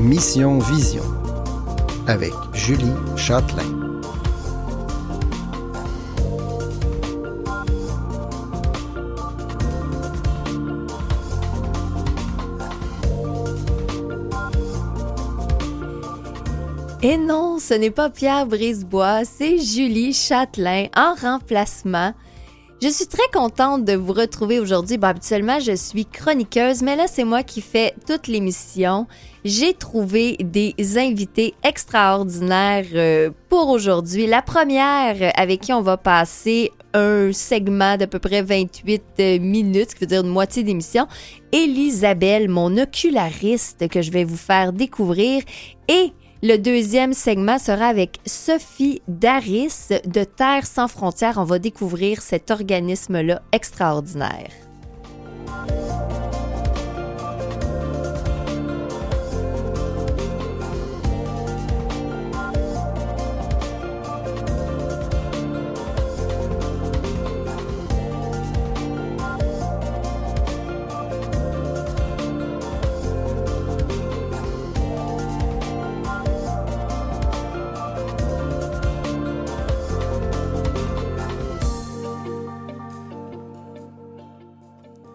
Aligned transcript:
Mission 0.00 0.58
Vision 0.60 1.02
avec 2.06 2.32
Julie 2.54 2.86
Châtelain. 3.16 3.62
Et 17.02 17.18
non, 17.18 17.58
ce 17.58 17.74
n'est 17.74 17.90
pas 17.90 18.08
Pierre 18.08 18.46
Brisebois, 18.46 19.26
c'est 19.26 19.58
Julie 19.58 20.14
Châtelain 20.14 20.86
en 20.96 21.14
remplacement. 21.14 22.14
Je 22.82 22.88
suis 22.88 23.06
très 23.06 23.28
contente 23.30 23.84
de 23.84 23.92
vous 23.92 24.14
retrouver 24.14 24.58
aujourd'hui. 24.58 24.96
Bon, 24.96 25.08
habituellement, 25.08 25.60
je 25.60 25.76
suis 25.76 26.06
chroniqueuse, 26.06 26.80
mais 26.80 26.96
là, 26.96 27.04
c'est 27.08 27.24
moi 27.24 27.42
qui 27.42 27.60
fais 27.60 27.92
toute 28.06 28.26
l'émission. 28.26 29.06
J'ai 29.44 29.74
trouvé 29.74 30.38
des 30.40 30.74
invités 30.96 31.52
extraordinaires 31.62 32.86
euh, 32.94 33.30
pour 33.50 33.68
aujourd'hui. 33.68 34.26
La 34.26 34.40
première 34.40 35.30
avec 35.38 35.60
qui 35.60 35.74
on 35.74 35.82
va 35.82 35.98
passer 35.98 36.70
un 36.94 37.34
segment 37.34 37.98
d'à 37.98 38.06
peu 38.06 38.18
près 38.18 38.40
28 38.40 39.02
euh, 39.20 39.38
minutes, 39.40 39.90
ce 39.90 39.94
qui 39.94 40.00
veut 40.00 40.06
dire 40.06 40.22
une 40.22 40.30
moitié 40.30 40.62
d'émission. 40.62 41.06
Elisabelle, 41.52 42.48
mon 42.48 42.78
oculariste 42.78 43.88
que 43.88 44.00
je 44.00 44.10
vais 44.10 44.24
vous 44.24 44.38
faire 44.38 44.72
découvrir. 44.72 45.42
Et 45.88 46.14
le 46.42 46.56
deuxième 46.56 47.12
segment 47.12 47.58
sera 47.58 47.86
avec 47.86 48.18
Sophie 48.24 49.02
Daris 49.08 49.88
de 50.06 50.24
Terre 50.24 50.66
sans 50.66 50.88
frontières. 50.88 51.36
On 51.36 51.44
va 51.44 51.58
découvrir 51.58 52.22
cet 52.22 52.50
organisme-là 52.50 53.42
extraordinaire. 53.52 54.50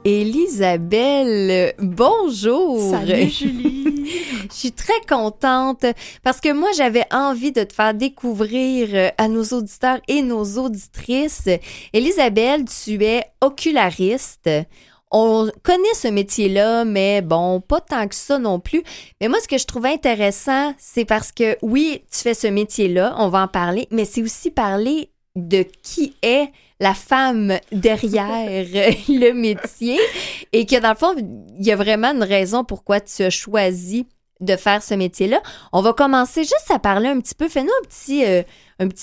Elisabelle, 0.05 1.73
bonjour. 1.79 2.91
Salut 2.91 3.27
Julie. 3.31 4.05
Je 4.51 4.55
suis 4.55 4.71
très 4.71 5.01
contente 5.09 5.83
parce 6.21 6.39
que 6.39 6.53
moi 6.53 6.69
j'avais 6.77 7.05
envie 7.11 7.51
de 7.51 7.63
te 7.63 7.73
faire 7.73 7.95
découvrir 7.95 8.89
euh, 8.93 9.09
à 9.17 9.27
nos 9.27 9.43
auditeurs 9.45 9.99
et 10.07 10.21
nos 10.21 10.59
auditrices. 10.59 11.49
Elisabelle, 11.91 12.65
tu 12.65 13.03
es 13.03 13.23
oculariste. 13.41 14.47
On 15.09 15.49
connaît 15.63 15.95
ce 15.95 16.09
métier-là, 16.09 16.85
mais 16.85 17.23
bon, 17.23 17.59
pas 17.59 17.81
tant 17.81 18.07
que 18.07 18.13
ça 18.13 18.37
non 18.37 18.59
plus. 18.59 18.83
Mais 19.19 19.27
moi, 19.27 19.39
ce 19.41 19.47
que 19.47 19.57
je 19.57 19.65
trouvais 19.65 19.93
intéressant, 19.93 20.75
c'est 20.77 21.05
parce 21.05 21.31
que 21.31 21.57
oui, 21.63 22.03
tu 22.11 22.19
fais 22.19 22.35
ce 22.35 22.45
métier-là, 22.45 23.15
on 23.17 23.29
va 23.29 23.41
en 23.41 23.47
parler, 23.47 23.87
mais 23.89 24.05
c'est 24.05 24.21
aussi 24.21 24.51
parler 24.51 25.09
de 25.35 25.65
qui 25.81 26.13
est 26.21 26.51
la 26.79 26.93
femme 26.93 27.57
derrière 27.71 28.65
le 29.07 29.31
métier 29.31 29.99
et 30.53 30.65
que 30.65 30.79
dans 30.79 30.89
le 30.89 30.95
fond, 30.95 31.15
il 31.17 31.65
y 31.65 31.71
a 31.71 31.75
vraiment 31.75 32.13
une 32.13 32.23
raison 32.23 32.63
pourquoi 32.63 32.99
tu 32.99 33.23
as 33.23 33.29
choisi 33.29 34.07
de 34.41 34.55
faire 34.55 34.83
ce 34.83 34.93
métier-là. 34.93 35.41
On 35.71 35.81
va 35.81 35.93
commencer 35.93 36.43
juste 36.43 36.69
à 36.69 36.79
parler 36.79 37.07
un 37.07 37.19
petit 37.19 37.35
peu. 37.35 37.47
Fais-nous 37.47 37.69
un 37.69 37.87
petit, 37.87 38.25
euh, 38.25 38.43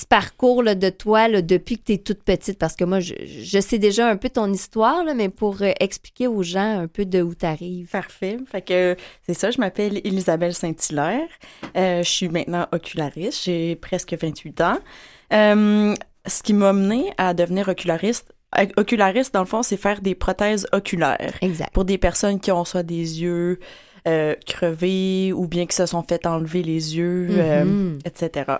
parcours 0.08 0.62
de 0.62 0.90
toi 0.90 1.28
depuis 1.40 1.78
que 1.78 1.84
tu 1.84 1.92
es 1.94 1.98
toute 1.98 2.22
petite, 2.22 2.58
parce 2.58 2.76
que 2.76 2.84
moi, 2.84 3.00
je, 3.00 3.60
sais 3.60 3.78
déjà 3.78 4.08
un 4.08 4.16
peu 4.16 4.28
ton 4.28 4.52
histoire, 4.52 5.04
mais 5.14 5.30
pour 5.30 5.62
euh, 5.62 5.72
expliquer 5.80 6.26
aux 6.26 6.42
gens 6.42 6.80
un 6.80 6.86
peu 6.86 7.06
de 7.06 7.22
où 7.22 7.34
tu 7.34 7.46
arrives. 7.46 7.88
Parfait. 7.88 8.36
Fait 8.50 8.62
que 8.62 8.96
c'est 9.26 9.34
ça, 9.34 9.50
je 9.50 9.58
m'appelle 9.58 10.00
Elisabelle 10.04 10.54
Saint-Hilaire. 10.54 11.28
Euh, 11.76 12.02
je 12.02 12.10
suis 12.10 12.28
maintenant 12.28 12.66
oculariste. 12.72 13.44
J'ai 13.44 13.76
presque 13.76 14.14
28 14.14 14.60
ans 14.60 14.78
ce 16.26 16.42
qui 16.42 16.52
m'a 16.52 16.72
mené 16.72 17.12
à 17.18 17.34
devenir 17.34 17.68
oculariste, 17.68 18.32
euh, 18.58 18.66
oculariste, 18.76 19.34
dans 19.34 19.40
le 19.40 19.46
fond, 19.46 19.62
c'est 19.62 19.76
faire 19.76 20.00
des 20.00 20.14
prothèses 20.14 20.66
oculaires. 20.72 21.34
Exact. 21.40 21.72
Pour 21.72 21.84
des 21.84 21.98
personnes 21.98 22.38
qui 22.38 22.52
ont 22.52 22.64
soit 22.64 22.82
des 22.82 23.22
yeux 23.22 23.60
euh, 24.06 24.34
crevés 24.46 25.32
ou 25.32 25.46
bien 25.46 25.66
qui 25.66 25.76
se 25.76 25.86
sont 25.86 26.02
fait 26.02 26.26
enlever 26.26 26.62
les 26.62 26.96
yeux, 26.96 27.28
euh, 27.30 27.64
mm-hmm. 27.64 28.06
etc. 28.06 28.52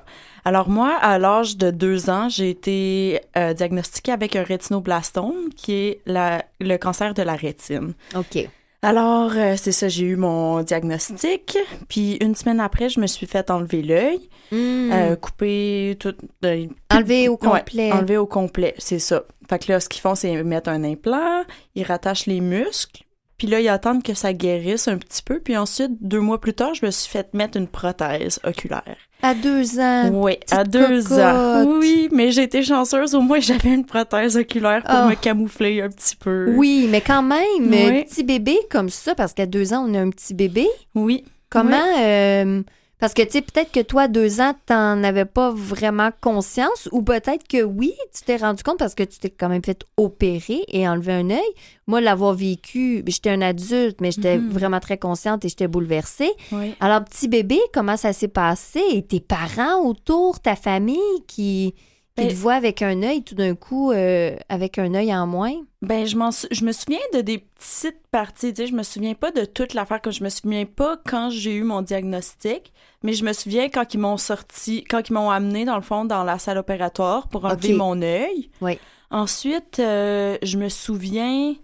Alors 0.45 0.69
moi, 0.69 0.97
à 1.01 1.19
l'âge 1.19 1.57
de 1.57 1.71
deux 1.71 2.11
ans, 2.11 2.29
j'ai 2.29 2.51
été 2.51 3.21
diagnostiquée 3.35 4.13
avec 4.13 4.35
un 4.37 4.43
rétinoblastome, 4.43 5.51
qui 5.57 5.75
est 5.75 6.01
la, 6.07 6.45
le 6.61 6.77
cancer 6.79 7.15
de 7.15 7.23
la 7.23 7.35
rétine. 7.35 7.95
OK. 8.17 8.49
Alors, 8.85 9.31
euh, 9.37 9.55
c'est 9.57 9.71
ça, 9.71 9.89
j'ai 9.89 10.05
eu 10.05 10.17
mon 10.17 10.63
diagnostic. 10.63 11.57
Puis 11.89 12.17
une 12.21 12.35
semaine 12.35 12.59
après, 12.59 12.89
je 12.89 12.99
me 12.99 13.07
suis 13.07 13.27
fait 13.27 13.49
enlever 13.49 13.81
l'œil, 13.81 14.29
hmm. 14.51 14.91
euh, 14.93 15.17
couper 15.17 15.97
tout. 16.01 16.15
Euh, 16.45 16.67
enlever 16.91 17.29
au 17.29 17.37
complet. 17.37 17.93
enlever 17.93 18.17
au 18.17 18.27
complet, 18.27 18.75
c'est 18.79 18.99
ça. 18.99 19.23
Fait 19.49 19.61
que 19.61 19.71
là, 19.71 19.79
ce 19.79 19.89
qu'ils 19.89 20.01
font, 20.01 20.17
c'est 20.17 20.43
mettre 20.43 20.69
un 20.69 20.83
implant, 20.83 21.45
ils 21.77 21.85
rattachent 21.85 22.27
les 22.27 22.41
muscles, 22.41 23.05
puis 23.39 23.47
là, 23.47 23.61
ils 23.61 23.69
attendent 23.69 24.03
que 24.03 24.15
ça 24.15 24.33
guérisse 24.33 24.89
un 24.89 24.99
petit 24.99 25.23
peu. 25.23 25.41
Puis 25.41 25.57
ensuite, 25.57 25.93
deux 26.01 26.21
mois 26.21 26.41
plus 26.41 26.55
tard, 26.55 26.75
je 26.75 26.87
me 26.87 26.91
suis 26.91 27.11
fait 27.11 27.33
mettre 27.35 27.59
une 27.59 27.69
prothèse 27.69 28.41
oculaire. 28.45 28.97
À 29.23 29.35
deux 29.35 29.79
ans. 29.79 30.11
Oui, 30.13 30.37
à 30.51 30.65
deux 30.65 31.13
ans. 31.13 31.65
Oui, 31.65 32.09
mais 32.13 32.33
j'ai 32.33 32.43
été 32.43 32.63
chanceuse. 32.63 33.15
Au 33.15 33.21
moins, 33.21 33.39
j'avais 33.41 33.73
une 33.73 33.85
prothèse 33.85 34.37
oculaire 34.37 34.83
pour 34.83 35.07
me 35.07 35.13
ah. 35.13 35.17
camoufler 35.17 35.81
un 35.81 35.89
petit 35.89 36.17
peu. 36.17 36.53
Oui, 36.57 36.89
mais 36.91 37.01
quand 37.01 37.23
même, 37.23 37.71
petit 38.05 38.25
bébé 38.25 38.59
comme 38.71 38.89
ça, 38.89 39.15
parce 39.15 39.33
qu'à 39.33 39.47
deux 39.47 39.73
ans, 39.73 39.87
on 39.89 39.95
a 39.95 40.01
un 40.01 40.11
petit 40.11 40.35
bébé. 40.35 40.67
Oui. 40.95 41.25
Comment. 41.51 41.99
Euh, 42.01 42.63
parce 43.03 43.15
que, 43.15 43.23
tu 43.23 43.31
sais, 43.33 43.43
peut-être 43.43 43.73
que 43.73 43.81
toi, 43.81 44.07
deux 44.07 44.41
ans, 44.41 44.55
t'en 44.65 45.03
avais 45.03 45.25
pas 45.25 45.51
vraiment 45.51 46.11
conscience, 46.21 46.89
ou 46.93 47.03
peut-être 47.03 47.49
que 47.49 47.65
oui, 47.65 47.95
tu 48.15 48.23
t'es 48.23 48.37
rendu 48.37 48.63
compte 48.63 48.79
parce 48.79 48.95
que 48.95 49.03
tu 49.03 49.19
t'es 49.19 49.29
quand 49.29 49.49
même 49.49 49.65
fait 49.65 49.85
opérer 49.97 50.63
et 50.69 50.89
enlever 50.89 51.15
un 51.15 51.31
œil. 51.31 51.53
Moi, 51.89 52.01
l'avoir 52.01 52.33
vécu, 52.35 53.03
j'étais 53.05 53.31
un 53.31 53.43
adulte, 53.43 54.01
mais 54.01 54.13
j'étais 54.13 54.39
mm-hmm. 54.39 54.51
vraiment 54.51 54.79
très 54.79 54.99
consciente 54.99 55.45
et 55.45 55.49
j'étais 55.49 55.67
bouleversée. 55.67 56.31
Alors, 56.79 57.03
petit 57.03 57.27
bébé, 57.27 57.59
comment 57.75 57.97
ça 57.97 58.13
s'est 58.13 58.29
passé? 58.29 58.81
Et 58.93 59.03
tes 59.03 59.19
parents 59.19 59.85
autour, 59.85 60.39
ta 60.39 60.55
famille 60.55 61.25
qui 61.27 61.75
tu 62.17 62.29
te 62.29 62.35
vois 62.35 62.55
avec 62.55 62.83
un 62.83 63.03
œil 63.03 63.23
tout 63.23 63.35
d'un 63.35 63.55
coup, 63.55 63.91
euh, 63.93 64.37
avec 64.49 64.79
un 64.79 64.95
œil 64.95 65.15
en 65.15 65.27
moins? 65.27 65.55
Ben, 65.81 66.07
je, 66.07 66.17
je 66.51 66.65
me 66.65 66.73
souviens 66.73 66.99
de 67.15 67.21
des 67.23 67.39
petites 67.39 68.07
parties. 68.11 68.53
Tu 68.53 68.63
sais, 68.63 68.67
je 68.69 68.75
me 68.75 68.83
souviens 68.83 69.15
pas 69.15 69.31
de 69.31 69.45
toute 69.45 69.75
l'affaire, 69.75 70.01
comme 70.01 70.13
je 70.13 70.23
me 70.23 70.29
souviens 70.29 70.67
pas 70.67 70.99
quand 71.07 71.31
j'ai 71.31 71.55
eu 71.55 71.63
mon 71.63 71.83
diagnostic, 71.83 72.73
mais 73.03 73.15
je 73.15 73.25
me 73.25 73.33
souviens 73.33 73.69
quand 73.69 73.95
ils 73.95 73.99
m'ont 73.99 74.19
sorti, 74.19 74.85
quand 74.85 75.09
ils 75.09 75.13
m'ont 75.13 75.31
amené, 75.31 75.65
dans 75.65 75.77
le 75.77 75.83
fond, 75.83 76.05
dans 76.05 76.23
la 76.23 76.39
salle 76.39 76.59
opératoire 76.59 77.29
pour 77.29 77.45
enlever 77.45 77.73
mon 77.73 78.01
œil. 78.03 78.51
Oui. 78.61 78.79
Ensuite, 79.11 79.79
euh, 79.79 80.39
je 80.43 80.57
me 80.57 80.69
souviens, 80.69 81.55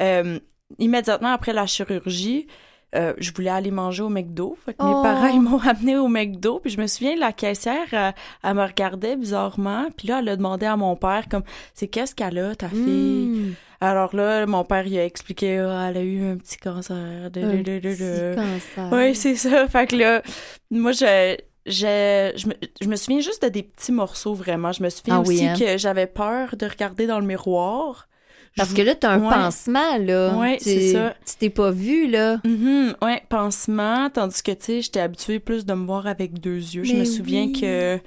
euh, 0.00 0.38
immédiatement 0.78 1.30
après 1.32 1.52
la 1.52 1.66
chirurgie, 1.66 2.46
euh, 2.96 3.12
je 3.18 3.30
voulais 3.32 3.50
aller 3.50 3.70
manger 3.70 4.02
au 4.02 4.08
McDo. 4.08 4.56
Fait 4.64 4.74
que 4.74 4.82
mes 4.82 4.94
oh. 4.94 5.02
parents, 5.02 5.26
ils 5.26 5.40
m'ont 5.40 5.58
amené 5.58 5.96
au 5.96 6.08
McDo. 6.08 6.60
Puis 6.60 6.70
je 6.70 6.80
me 6.80 6.86
souviens, 6.86 7.16
la 7.16 7.32
caissière, 7.32 7.86
euh, 7.92 8.10
elle, 8.42 8.54
me 8.54 8.64
regardait 8.64 9.16
bizarrement. 9.16 9.86
Puis 9.96 10.08
là, 10.08 10.20
elle 10.20 10.28
a 10.30 10.36
demandé 10.36 10.66
à 10.66 10.76
mon 10.76 10.96
père, 10.96 11.28
comme, 11.30 11.42
c'est 11.74 11.88
qu'est-ce 11.88 12.14
qu'elle 12.14 12.38
a, 12.38 12.54
ta 12.54 12.68
fille? 12.68 13.28
Hmm. 13.28 13.54
Alors 13.80 14.16
là, 14.16 14.46
mon 14.46 14.64
père, 14.64 14.86
il 14.86 14.98
a 14.98 15.04
expliqué, 15.04 15.58
ah, 15.58 15.88
elle 15.90 15.98
a 15.98 16.02
eu 16.02 16.32
un 16.32 16.36
petit 16.36 16.56
cancer. 16.56 16.96
un 16.96 17.30
petit 17.30 18.34
cancer. 18.34 18.90
Oui, 18.92 19.14
c'est 19.14 19.36
ça. 19.36 19.68
Fait 19.68 19.86
que 19.86 19.96
là, 19.96 20.22
moi, 20.70 20.92
je... 20.92 21.36
Je, 21.68 22.30
je, 22.80 22.86
me, 22.86 22.94
souviens 22.94 23.18
juste 23.18 23.42
de 23.42 23.48
des 23.48 23.64
petits 23.64 23.90
morceaux, 23.90 24.34
vraiment. 24.34 24.70
Je 24.70 24.84
me 24.84 24.88
souviens 24.88 25.16
ah 25.16 25.20
aussi 25.22 25.48
hein? 25.48 25.54
que 25.58 25.76
j'avais 25.78 26.06
peur 26.06 26.54
de 26.56 26.64
regarder 26.64 27.08
dans 27.08 27.18
le 27.18 27.26
miroir. 27.26 28.06
Parce 28.56 28.72
que 28.72 28.82
là, 28.82 28.94
t'as 28.94 29.12
un 29.12 29.20
pansement, 29.20 29.98
là. 29.98 30.34
Oui, 30.36 30.56
c'est 30.60 30.92
ça. 30.92 31.14
Tu 31.26 31.36
t'es 31.36 31.50
pas 31.50 31.70
vu, 31.70 32.08
là. 32.08 32.38
Mm 32.44 32.92
Oui, 33.02 33.12
pansement, 33.28 34.08
tandis 34.10 34.42
que, 34.42 34.52
tu 34.52 34.64
sais, 34.64 34.82
j'étais 34.82 35.00
habituée 35.00 35.38
plus 35.38 35.66
de 35.66 35.74
me 35.74 35.86
voir 35.86 36.06
avec 36.06 36.40
deux 36.40 36.56
yeux. 36.56 36.84
je 36.84 36.94
me 36.94 37.04
souviens 37.04 37.52
que 37.52 38.00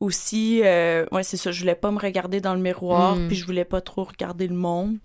aussi, 0.00 0.62
euh, 0.64 1.04
ouais, 1.12 1.22
c'est 1.22 1.36
ça, 1.36 1.52
je 1.52 1.60
voulais 1.60 1.74
pas 1.74 1.90
me 1.90 1.98
regarder 1.98 2.40
dans 2.40 2.54
le 2.54 2.60
miroir, 2.60 3.16
mm. 3.16 3.28
puis 3.28 3.36
je 3.36 3.44
voulais 3.44 3.66
pas 3.66 3.82
trop 3.82 4.04
regarder 4.04 4.48
le 4.48 4.54
monde. 4.54 4.96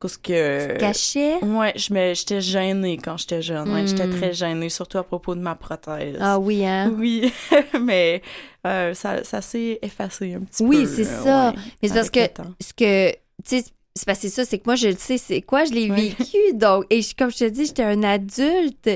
Parce 0.00 0.16
que. 0.16 0.72
Tu 0.72 0.78
cachais? 0.78 1.44
Ouais, 1.44 1.74
j'étais 1.76 2.40
gênée 2.40 2.98
quand 2.98 3.16
j'étais 3.16 3.42
jeune. 3.42 3.70
Ouais, 3.70 3.86
j'étais 3.86 4.06
mm. 4.06 4.16
très 4.16 4.32
gênée, 4.32 4.68
surtout 4.68 4.98
à 4.98 5.02
propos 5.02 5.34
de 5.34 5.40
ma 5.40 5.54
prothèse. 5.54 6.16
Ah 6.20 6.38
oui, 6.38 6.64
hein? 6.64 6.90
Oui, 6.96 7.32
mais 7.82 8.22
euh, 8.66 8.94
ça, 8.94 9.24
ça 9.24 9.42
s'est 9.42 9.78
effacé 9.82 10.34
un 10.34 10.40
petit 10.40 10.62
peu. 10.62 10.68
Oui, 10.70 10.86
c'est 10.86 11.04
ça. 11.04 11.52
mais 11.82 11.88
c'est 11.88 11.94
parce 11.94 12.10
que 12.10 12.20
ce 12.60 12.72
que. 12.72 13.10
Tu 13.44 13.60
sais, 13.60 13.64
c'est 13.98 14.06
parce 14.06 14.20
que 14.20 14.28
ça, 14.28 14.44
c'est 14.44 14.58
que 14.58 14.64
moi, 14.66 14.76
je 14.76 14.88
le 14.88 14.96
sais, 14.96 15.18
c'est 15.18 15.42
quoi, 15.42 15.64
je 15.64 15.72
l'ai 15.72 15.88
vécu. 15.90 16.36
Donc, 16.54 16.84
et 16.90 17.00
comme 17.18 17.30
je 17.30 17.38
te 17.38 17.44
dis, 17.44 17.66
j'étais 17.66 17.82
un 17.82 18.02
adulte. 18.02 18.88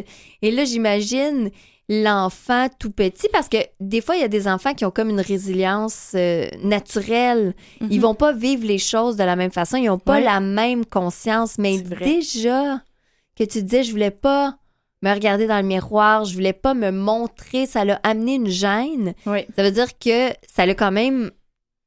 Et 0.43 0.50
là, 0.50 0.64
j'imagine 0.64 1.50
l'enfant 1.88 2.69
tout 2.78 2.90
petit 2.90 3.28
parce 3.32 3.49
que 3.49 3.58
des 3.81 4.00
fois, 4.00 4.16
il 4.16 4.20
y 4.20 4.25
a 4.25 4.28
des 4.28 4.49
enfants 4.49 4.72
qui 4.72 4.84
ont 4.84 4.90
comme 4.90 5.10
une 5.10 5.20
résilience 5.20 6.12
euh, 6.14 6.49
naturelle. 6.62 7.54
Ils 7.81 7.96
Mhm. 7.96 8.00
vont 8.00 8.14
pas 8.14 8.32
vivre 8.32 8.64
les 8.66 8.78
choses 8.78 9.16
de 9.16 9.25
la 9.25 9.37
même 9.37 9.50
façon. 9.50 9.76
Ils 9.76 9.90
ont 9.90 9.99
pas 9.99 10.20
la 10.20 10.40
même 10.40 10.87
conscience. 10.87 11.58
Mais 11.58 11.78
déjà 11.78 12.81
que 13.37 13.44
tu 13.44 13.62
disais, 13.62 13.82
je 13.82 13.90
voulais 13.90 14.10
pas 14.10 14.56
me 15.02 15.12
regarder 15.12 15.49
dans 15.49 15.56
le 15.56 15.66
miroir, 15.66 16.25
je 16.25 16.32
voulais 16.34 16.52
pas 16.52 16.75
me 16.75 16.90
montrer, 16.93 17.66
ça 17.66 17.84
l'a 17.84 17.99
amené 18.04 18.34
une 18.37 18.49
gêne. 18.49 19.14
Oui. 19.26 19.40
Ça 19.56 19.64
veut 19.64 19.72
dire 19.72 19.99
que 19.99 20.28
ça 20.49 20.64
l'a 20.64 20.75
quand 20.76 20.93
même, 20.93 21.32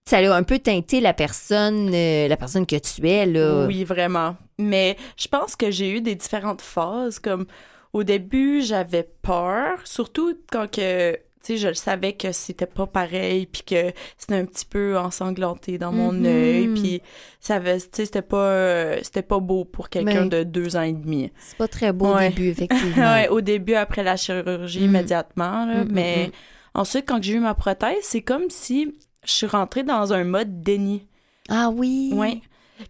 ça 0.08 0.22
l'a 0.22 0.36
un 0.36 0.44
peu 0.44 0.60
teinté 0.60 1.02
la 1.02 1.14
personne, 1.14 1.90
euh, 1.94 2.28
la 2.28 2.38
personne 2.38 2.68
que 2.68 2.76
tu 2.76 3.08
es 3.10 3.26
là. 3.26 3.66
Oui, 3.66 3.84
vraiment. 3.84 4.36
Mais 4.60 4.98
je 5.18 5.28
pense 5.28 5.56
que 5.56 5.72
j'ai 5.72 5.90
eu 5.90 6.02
des 6.02 6.14
différentes 6.14 6.62
phases. 6.62 7.18
Comme 7.18 7.48
au 7.92 8.04
début, 8.04 8.62
j'avais 8.62 9.10
peur, 9.24 9.80
surtout 9.84 10.36
quand 10.52 10.70
que, 10.70 11.18
je 11.50 11.68
le 11.68 11.74
savais 11.74 12.14
que 12.14 12.32
c'était 12.32 12.68
pas 12.68 12.86
pareil, 12.86 13.48
puis 13.48 13.64
que 13.64 13.92
c'était 14.18 14.36
un 14.36 14.46
petit 14.46 14.66
peu 14.66 14.96
ensanglanté 14.96 15.80
dans 15.80 15.92
mon 15.92 16.12
Mhm. 16.12 16.26
œil, 16.28 16.68
puis 16.68 17.02
ça 17.40 17.56
avait, 17.56 17.80
tu 17.80 17.88
sais, 17.94 18.06
c'était 18.06 18.22
pas, 18.22 18.38
euh, 18.38 19.00
c'était 19.02 19.22
pas 19.24 19.40
beau 19.40 19.66
pour 19.66 19.90
quelqu'un 19.90 20.24
Mais- 20.26 20.30
de 20.30 20.44
deux 20.44 20.76
ans 20.76 20.82
et 20.84 20.94
demi. 20.94 21.32
C'est 21.40 21.58
pas 21.58 21.68
très 21.68 21.92
beau 21.94 22.14
Ouais. 22.14 22.28
au 22.28 22.30
début, 22.30 22.48
effectivement. 22.50 23.14
ouais, 23.14 23.28
au 23.30 23.42
début, 23.42 23.74
après 23.74 24.04
la 24.04 24.18
chirurgie, 24.18 24.82
Mm. 24.82 24.86
immédiatement, 24.86 25.66
là, 25.66 25.84
Mm, 25.84 25.88
mm, 25.88 25.92
mais 25.94 26.28
mm. 26.28 26.32
ensuite, 26.80 27.06
quand 27.08 27.24
j'ai 27.24 27.34
eu 27.34 27.40
ma 27.40 27.56
prothèse, 27.56 27.98
c'est 28.04 28.22
comme 28.22 28.50
si 28.50 28.94
je 29.26 29.32
suis 29.32 29.48
rentrée 29.48 29.84
dans 29.84 30.14
un 30.14 30.24
mode 30.24 30.62
déni. 30.64 31.08
Ah 31.50 31.70
oui. 31.74 32.12
Ouais. 32.14 32.42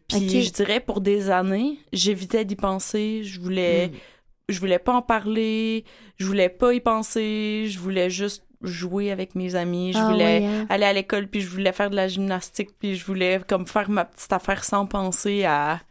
Puis 0.08 0.44
je 0.44 0.52
dirais 0.52 0.80
pour 0.80 1.02
des 1.02 1.30
années, 1.30 1.78
j'évitais 1.94 2.44
d'y 2.46 2.56
penser, 2.56 3.22
je 3.24 3.40
voulais 3.40 3.88
Mm. 3.90 3.92
je 4.50 4.60
voulais 4.60 4.80
pas 4.80 4.94
en 4.94 5.02
parler, 5.02 5.86
je 6.18 6.26
voulais 6.26 6.50
pas 6.50 6.74
y 6.74 6.80
penser, 6.80 7.66
je 7.70 7.80
voulais 7.80 8.10
juste 8.10 8.44
jouer 8.62 9.12
avec 9.12 9.36
mes 9.36 9.54
amis, 9.56 9.94
je 9.94 9.98
Ah 10.00 10.10
voulais 10.12 10.40
oui, 10.40 10.46
hein. 10.46 10.66
aller 10.70 10.86
à 10.86 10.94
l'école 10.94 11.28
puis 11.28 11.42
je 11.42 11.50
voulais 11.50 11.72
faire 11.72 11.90
de 11.92 11.96
la 11.96 12.08
gymnastique 12.08 12.70
puis 12.80 12.96
je 12.96 13.06
voulais 13.06 13.42
comme 13.48 13.68
faire 13.68 13.90
ma 13.90 14.06
petite 14.06 14.32
affaire 14.34 14.64
sans 14.64 14.86
penser 14.88 15.44
à 15.46 15.82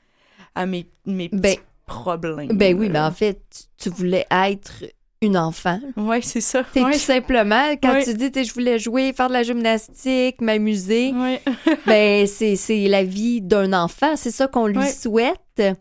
à 0.57 0.67
mes 0.67 0.89
mes 1.07 1.29
petits 1.29 1.41
Ben- 1.41 1.57
problèmes. 1.87 2.57
Ben 2.57 2.77
oui, 2.79 2.89
mais 2.89 2.99
en 3.01 3.13
fait, 3.13 3.43
tu, 3.51 3.63
tu 3.77 3.89
voulais 3.91 4.27
être 4.31 4.85
une 5.25 5.37
enfant. 5.37 5.81
Ouais, 5.97 6.21
c'est 6.23 6.41
ça. 6.41 6.65
Ouais. 6.77 6.93
Tout 6.93 6.99
simplement, 6.99 7.73
quand 7.83 7.93
Ouais. 7.93 8.05
tu 8.05 8.15
dis 8.15 8.45
je 8.45 8.53
voulais 8.55 8.79
jouer, 8.79 9.13
faire 9.13 9.29
de 9.29 9.33
la 9.35 9.43
gymnastique, 9.43 10.41
m'amuser, 10.41 11.13
Ouais. 11.13 11.41
ben 11.87 12.27
c'est 12.27 12.57
c'est 12.57 12.87
la 12.89 13.05
vie 13.05 13.41
d'un 13.41 13.73
enfant, 13.73 14.17
c'est 14.17 14.31
ça 14.31 14.47
qu'on 14.47 14.67
lui 14.67 14.87
souhaite. 14.87 15.39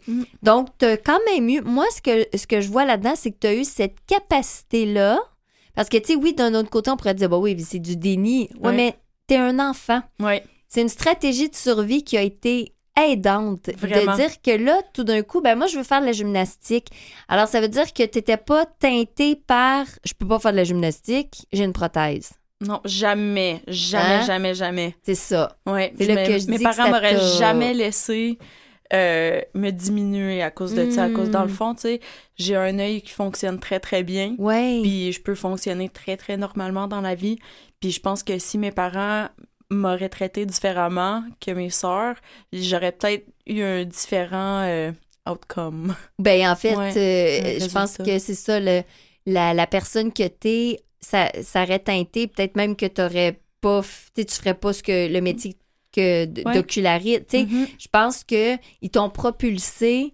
Mm. 0.07 0.24
Donc, 0.44 0.68
t'as 0.78 0.98
quand 0.98 1.19
même 1.34 1.50
eu, 1.50 1.62
moi, 1.62 1.86
ce 1.95 2.01
que, 2.01 2.38
ce 2.38 2.45
que 2.48 2.62
je 2.62 2.69
vois 2.69 2.86
là-dedans, 2.86 3.13
c'est 3.16 3.31
que 3.31 3.38
tu 3.40 3.48
as 3.48 3.56
eu 3.56 3.63
cette 3.63 3.95
capacité-là. 4.07 5.19
Parce 5.75 5.89
que, 5.89 5.98
tu 5.98 6.13
sais, 6.13 6.16
oui, 6.16 6.34
d'un 6.34 6.54
autre 6.54 6.69
côté, 6.69 6.92
on 6.92 6.98
pourrait 6.98 7.16
dire, 7.16 7.30
bah 7.30 7.38
oui, 7.38 7.60
c'est 7.68 7.80
du 7.80 7.98
déni. 7.98 8.50
Ouais. 8.62 8.74
mais 8.74 8.96
t'es 9.28 9.38
un 9.38 9.60
enfant. 9.60 10.01
C'est 10.69 10.81
une 10.81 10.89
stratégie 10.89 11.50
de 11.50 11.56
survie 11.56 12.04
qui 12.04 12.18
a 12.18 12.22
été 12.22 12.73
aidante. 13.00 13.69
Vraiment. 13.78 14.12
De 14.13 14.18
dire 14.18 14.42
que 14.42 14.51
là, 14.51 14.81
tout 14.94 15.04
d'un 15.04 15.22
coup, 15.24 15.42
ben 15.42 15.56
moi, 15.57 15.68
je 15.68 15.78
veux 15.78 15.84
faire 15.84 16.01
de 16.01 16.06
la 16.06 16.12
gymnastique. 16.12 16.88
Alors, 17.28 17.48
ça 17.48 17.60
veut 17.62 17.68
dire 17.68 17.92
que 17.94 18.04
t'étais 18.04 18.38
pas 18.38 18.66
teinté 18.66 19.36
par 19.36 19.86
je 20.06 20.13
peux 20.13 20.28
pas 20.28 20.40
faire 20.40 20.51
de 20.51 20.57
la 20.57 20.63
gymnastique, 20.63 21.45
j'ai 21.51 21.63
une 21.63 21.74
prothèse. 21.74 22.31
Non, 22.62 22.80
jamais, 22.86 23.62
jamais, 23.68 24.04
Hein? 24.16 24.22
jamais, 24.25 24.54
jamais. 24.54 24.95
C'est 25.04 25.16
ça. 25.16 25.57
Ouais, 25.66 25.94
C'est 25.98 26.06
là 26.06 26.25
que 26.25 26.38
je 26.38 26.48
mes 26.50 26.57
dis 26.57 26.63
parents 26.63 26.90
m'auraient 26.90 27.19
jamais 27.40 27.74
laissé 27.74 28.38
euh, 28.94 29.42
me 29.56 29.72
diminuer 29.72 30.42
à 30.44 30.51
cause 30.51 30.74
de 30.75 30.89
ça. 30.92 31.06
À 31.06 31.10
cause, 31.10 31.30
dans 31.30 31.42
le 31.44 31.48
Mm. 31.50 31.54
fond, 31.56 31.74
tu 31.74 31.81
sais, 31.81 32.00
j'ai 32.38 32.56
un 32.56 32.78
œil 32.80 33.01
qui 33.01 33.10
fonctionne 33.12 33.60
très, 33.60 33.80
très 33.80 34.04
bien. 34.04 34.36
Ouais. 34.38 34.80
Puis 34.84 35.12
je 35.12 35.22
peux 35.22 35.34
fonctionner 35.36 35.89
très, 35.89 36.16
très 36.16 36.38
normalement 36.38 36.88
dans 36.88 37.01
la 37.01 37.16
vie. 37.16 37.38
Puis 37.80 37.92
je 37.92 38.00
pense 38.00 38.22
que 38.24 38.38
si 38.38 38.57
mes 38.57 38.72
parents 38.72 39.28
m'auraient 39.74 40.10
traité 40.10 40.46
différemment 40.46 41.24
que 41.40 41.52
mes 41.52 41.70
sœurs, 41.70 42.16
j'aurais 42.52 42.92
peut-être 42.92 43.25
eu 43.48 43.62
un 43.62 43.84
différent 43.86 44.62
euh, 44.64 44.92
outcome. 45.30 45.96
Ben, 46.20 46.50
en 46.50 46.56
fait, 46.56 46.75
Ouais, 46.75 46.92
euh, 46.98 47.60
je 47.60 47.72
pense 47.72 47.98
que 47.98 48.20
c'est 48.20 48.36
ça, 48.36 48.60
le, 48.60 48.81
la, 49.25 49.54
la 49.54 49.68
personne 49.68 50.12
que 50.14 50.28
t'es, 50.28 50.80
ça, 51.00 51.30
ça 51.42 51.64
aurait 51.64 51.80
teinté, 51.80 52.28
peut-être 52.28 52.56
même 52.56 52.75
que 52.75 52.86
t'aurais 52.86 53.40
pas, 53.62 53.81
tu 54.16 54.25
ferais 54.28 54.54
pas 54.54 54.74
ce 54.74 54.84
que 54.84 55.12
le 55.12 55.22
métier 55.22 55.56
que 55.96 56.25
Ouais. 56.44 56.54
d'oculariste. 56.56 57.28
Tu 57.30 57.38
sais, 57.40 57.44
Mhm. 57.46 57.68
je 57.80 57.88
pense 57.92 58.24
que 58.24 58.56
ils 58.81 58.90
t'ont 58.90 59.10
propulsé 59.12 60.14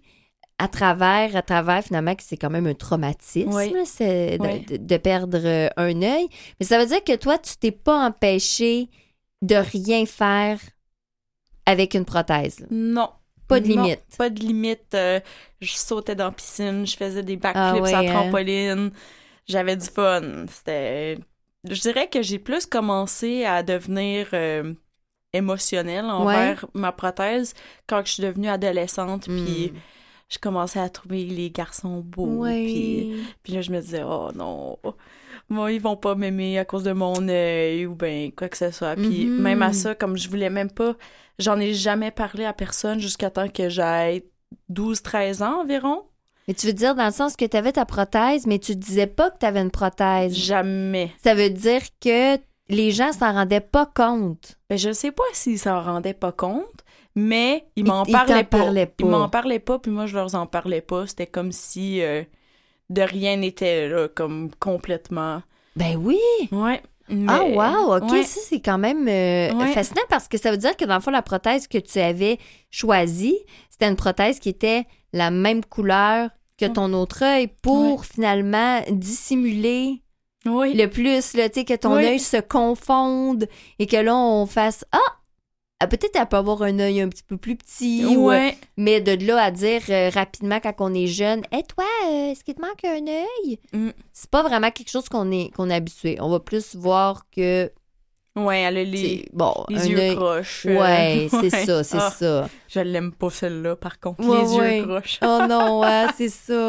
à 0.58 0.68
travers, 0.68 1.34
à 1.36 1.40
travers, 1.42 1.82
finalement, 1.82 2.14
que 2.14 2.22
c'est 2.22 2.36
quand 2.36 2.50
même 2.50 2.66
un 2.66 2.74
traumatisme, 2.74 3.54
Oui. 3.54 3.70
là, 3.72 3.80
c'est 3.86 4.36
de, 4.36 4.42
Oui. 4.46 4.60
de- 4.66 4.76
de 4.76 4.96
perdre 4.98 5.38
euh, 5.42 5.68
un 5.78 6.02
œil. 6.02 6.28
Mais 6.60 6.66
ça 6.66 6.78
veut 6.78 6.84
dire 6.86 7.02
que 7.02 7.16
toi, 7.16 7.38
tu 7.38 7.56
t'es 7.56 7.70
pas 7.70 8.06
empêché 8.06 8.88
de 9.42 9.54
rien 9.56 10.04
faire 10.06 10.58
avec 11.66 11.94
une 11.94 12.04
prothèse. 12.04 12.66
Non. 12.70 13.10
Pas 13.48 13.58
de 13.60 13.68
Non, 13.74 13.82
limite. 13.82 14.02
pas 14.16 14.30
de 14.30 14.38
limite. 14.40 14.94
Euh, 14.94 15.18
je 15.60 15.72
sautais 15.74 16.14
dans 16.14 16.26
la 16.26 16.30
piscine, 16.32 16.86
je 16.86 16.96
faisais 16.96 17.22
des 17.24 17.36
backflips 17.36 17.56
Ah 17.64 17.80
ouais, 17.82 17.94
à 17.94 17.98
hein. 17.98 18.06
trampoline. 18.06 18.90
J'avais 19.48 19.76
du 19.76 19.86
fun. 19.86 20.46
C'était. 20.48 21.18
Je 21.68 21.80
dirais 21.80 22.08
que 22.08 22.22
j'ai 22.22 22.38
plus 22.38 22.64
commencé 22.66 23.44
à 23.44 23.62
devenir 23.64 24.28
euh, 24.34 24.72
émotionnelle 25.32 26.04
envers 26.06 26.64
ma 26.74 26.92
prothèse 26.92 27.54
quand 27.88 28.02
je 28.06 28.12
suis 28.12 28.22
devenue 28.22 28.48
adolescente. 28.48 29.24
Puis 29.24 29.72
Mm. 29.72 29.76
je 30.28 30.38
commençais 30.38 30.78
à 30.80 30.88
trouver 30.88 31.24
les 31.24 31.50
garçons 31.50 32.00
beaux. 32.00 32.42
Ouais. 32.44 32.64
Puis, 32.64 33.12
puis 33.42 33.52
là, 33.54 33.62
je 33.62 33.72
me 33.72 33.80
disais, 33.80 34.02
oh 34.04 34.30
non, 34.34 34.78
moi, 35.50 35.72
ils 35.72 35.80
vont 35.80 35.96
pas 35.96 36.14
m'aimer 36.14 36.58
à 36.58 36.64
cause 36.64 36.84
de 36.84 36.92
mon 36.92 37.28
œil 37.28 37.86
ou 37.86 37.94
ben 37.94 38.30
quoi 38.32 38.48
que 38.48 38.56
ce 38.56 38.70
soit. 38.70 38.94
Puis 38.96 39.26
Mhm. 39.26 39.42
même 39.42 39.62
à 39.62 39.72
ça, 39.72 39.94
comme 39.94 40.16
je 40.16 40.28
voulais 40.30 40.50
même 40.50 40.70
pas, 40.70 40.94
j'en 41.38 41.58
ai 41.60 41.74
jamais 41.74 42.10
parlé 42.10 42.44
à 42.44 42.52
personne 42.52 43.00
jusqu'à 43.00 43.30
temps 43.30 43.48
que 43.48 43.68
j'aille 43.68 44.22
12-13 44.68 45.42
ans 45.42 45.60
environ. 45.62 46.04
Mais 46.48 46.54
tu 46.54 46.66
veux 46.66 46.72
dire 46.72 46.94
dans 46.94 47.06
le 47.06 47.12
sens 47.12 47.36
que 47.36 47.44
tu 47.44 47.56
avais 47.56 47.72
ta 47.72 47.84
prothèse, 47.84 48.46
mais 48.46 48.58
tu 48.58 48.74
disais 48.74 49.06
pas 49.06 49.30
que 49.30 49.38
tu 49.38 49.46
avais 49.46 49.60
une 49.60 49.70
prothèse. 49.70 50.34
Jamais. 50.34 51.12
Ça 51.22 51.34
veut 51.34 51.50
dire 51.50 51.82
que 52.00 52.36
les 52.68 52.90
gens 52.92 53.12
s'en 53.12 53.32
rendaient 53.32 53.60
pas 53.60 53.86
compte. 53.86 54.56
Ben, 54.68 54.78
je 54.78 54.92
sais 54.92 55.12
pas 55.12 55.22
s'ils 55.32 55.58
s'en 55.58 55.82
rendaient 55.82 56.14
pas 56.14 56.32
compte, 56.32 56.84
mais 57.14 57.66
ils 57.76 57.84
m'en 57.84 58.04
parlaient, 58.04 58.44
pas. 58.44 58.72
Ils 59.00 59.06
m'en 59.06 59.28
parlaient 59.28 59.58
pas, 59.58 59.78
puis 59.78 59.90
moi, 59.90 60.06
je 60.06 60.14
leur 60.14 60.34
en 60.34 60.46
parlais 60.46 60.80
pas. 60.80 61.06
C'était 61.06 61.26
comme 61.26 61.52
si 61.52 62.00
euh, 62.02 62.22
de 62.90 63.02
rien 63.02 63.36
n'était 63.36 63.88
là, 63.88 64.08
comme 64.08 64.50
complètement. 64.60 65.42
Ben 65.76 65.96
oui. 65.96 66.18
Ouais. 66.52 66.82
Ah 67.26 67.40
mais- 67.44 67.56
wow, 67.56 67.96
ok, 67.96 68.10
Ouais. 68.12 68.22
ça 68.22 68.40
c'est 68.44 68.60
quand 68.60 68.78
même 68.78 69.08
euh, 69.08 69.52
Ouais. 69.54 69.72
fascinant 69.72 70.02
parce 70.08 70.28
que 70.28 70.38
ça 70.38 70.50
veut 70.52 70.56
dire 70.58 70.76
que 70.76 70.84
dans 70.84 70.94
le 70.96 71.00
fond 71.00 71.10
la 71.10 71.22
prothèse 71.22 71.66
que 71.66 71.78
tu 71.78 71.98
avais 71.98 72.38
choisie, 72.70 73.36
c'était 73.68 73.88
une 73.88 73.96
prothèse 73.96 74.38
qui 74.38 74.48
était 74.48 74.84
la 75.12 75.30
même 75.32 75.64
couleur 75.64 76.30
que 76.56 76.66
ton 76.66 76.92
autre 76.92 77.24
œil 77.24 77.48
pour 77.62 78.04
finalement 78.04 78.80
dissimuler 78.90 80.02
le 80.44 80.86
plus, 80.86 81.34
là, 81.34 81.48
tu 81.48 81.60
sais, 81.60 81.64
que 81.64 81.74
ton 81.74 81.94
œil 81.94 82.18
se 82.20 82.36
confonde 82.40 83.48
et 83.78 83.86
que 83.86 83.96
là 83.96 84.14
on 84.16 84.46
fasse 84.46 84.84
ah, 84.92 84.98
peut-être 85.88 86.16
elle 86.16 86.26
peut 86.26 86.36
avoir 86.36 86.62
un 86.62 86.78
œil 86.78 87.00
un 87.00 87.08
petit 87.08 87.22
peu 87.22 87.36
plus 87.36 87.56
petit 87.56 88.04
ou, 88.04 88.30
euh, 88.30 88.34
Ouais. 88.34 88.56
mais 88.76 89.00
de 89.00 89.12
là 89.26 89.42
à 89.44 89.50
dire 89.50 89.82
euh, 89.88 90.10
rapidement 90.10 90.60
quand 90.60 90.74
on 90.80 90.92
est 90.94 91.06
jeune, 91.06 91.42
et 91.52 91.62
toi, 91.62 91.84
euh, 92.08 92.30
est-ce 92.32 92.44
qu'il 92.44 92.54
te 92.54 92.60
manque 92.60 92.84
un 92.84 93.06
œil? 93.06 93.58
Mm. 93.72 93.90
C'est 94.12 94.30
pas 94.30 94.42
vraiment 94.42 94.70
quelque 94.70 94.90
chose 94.90 95.08
qu'on 95.08 95.30
est, 95.30 95.50
qu'on 95.54 95.70
est 95.70 95.74
habitué. 95.74 96.18
On 96.20 96.28
va 96.28 96.40
plus 96.40 96.74
voir 96.76 97.24
que, 97.34 97.70
Ouais, 98.36 98.60
elle 98.60 98.76
a 98.78 98.84
les, 98.84 99.26
bon, 99.32 99.52
les 99.68 99.88
yeux 99.90 99.98
œil- 99.98 100.14
croches. 100.14 100.64
euh, 100.66 100.78
Ouais, 100.80 101.26
c'est 101.28 101.36
ouais. 101.52 101.66
ça, 101.66 101.82
c'est 101.82 101.96
Ah, 101.98 102.10
ça. 102.10 102.48
Je 102.68 102.78
l'aime 102.80 103.10
pas 103.12 103.28
celle-là, 103.28 103.74
par 103.74 103.98
contre. 103.98 104.24
Ouais, 104.24 104.42
les 104.42 104.56
ouais. 104.56 104.78
yeux 104.78 104.86
croches. 104.86 105.18
Oh 105.22 105.40
non, 105.48 105.80
ouais, 105.80 106.06
c'est 106.16 106.28
ça. 106.28 106.68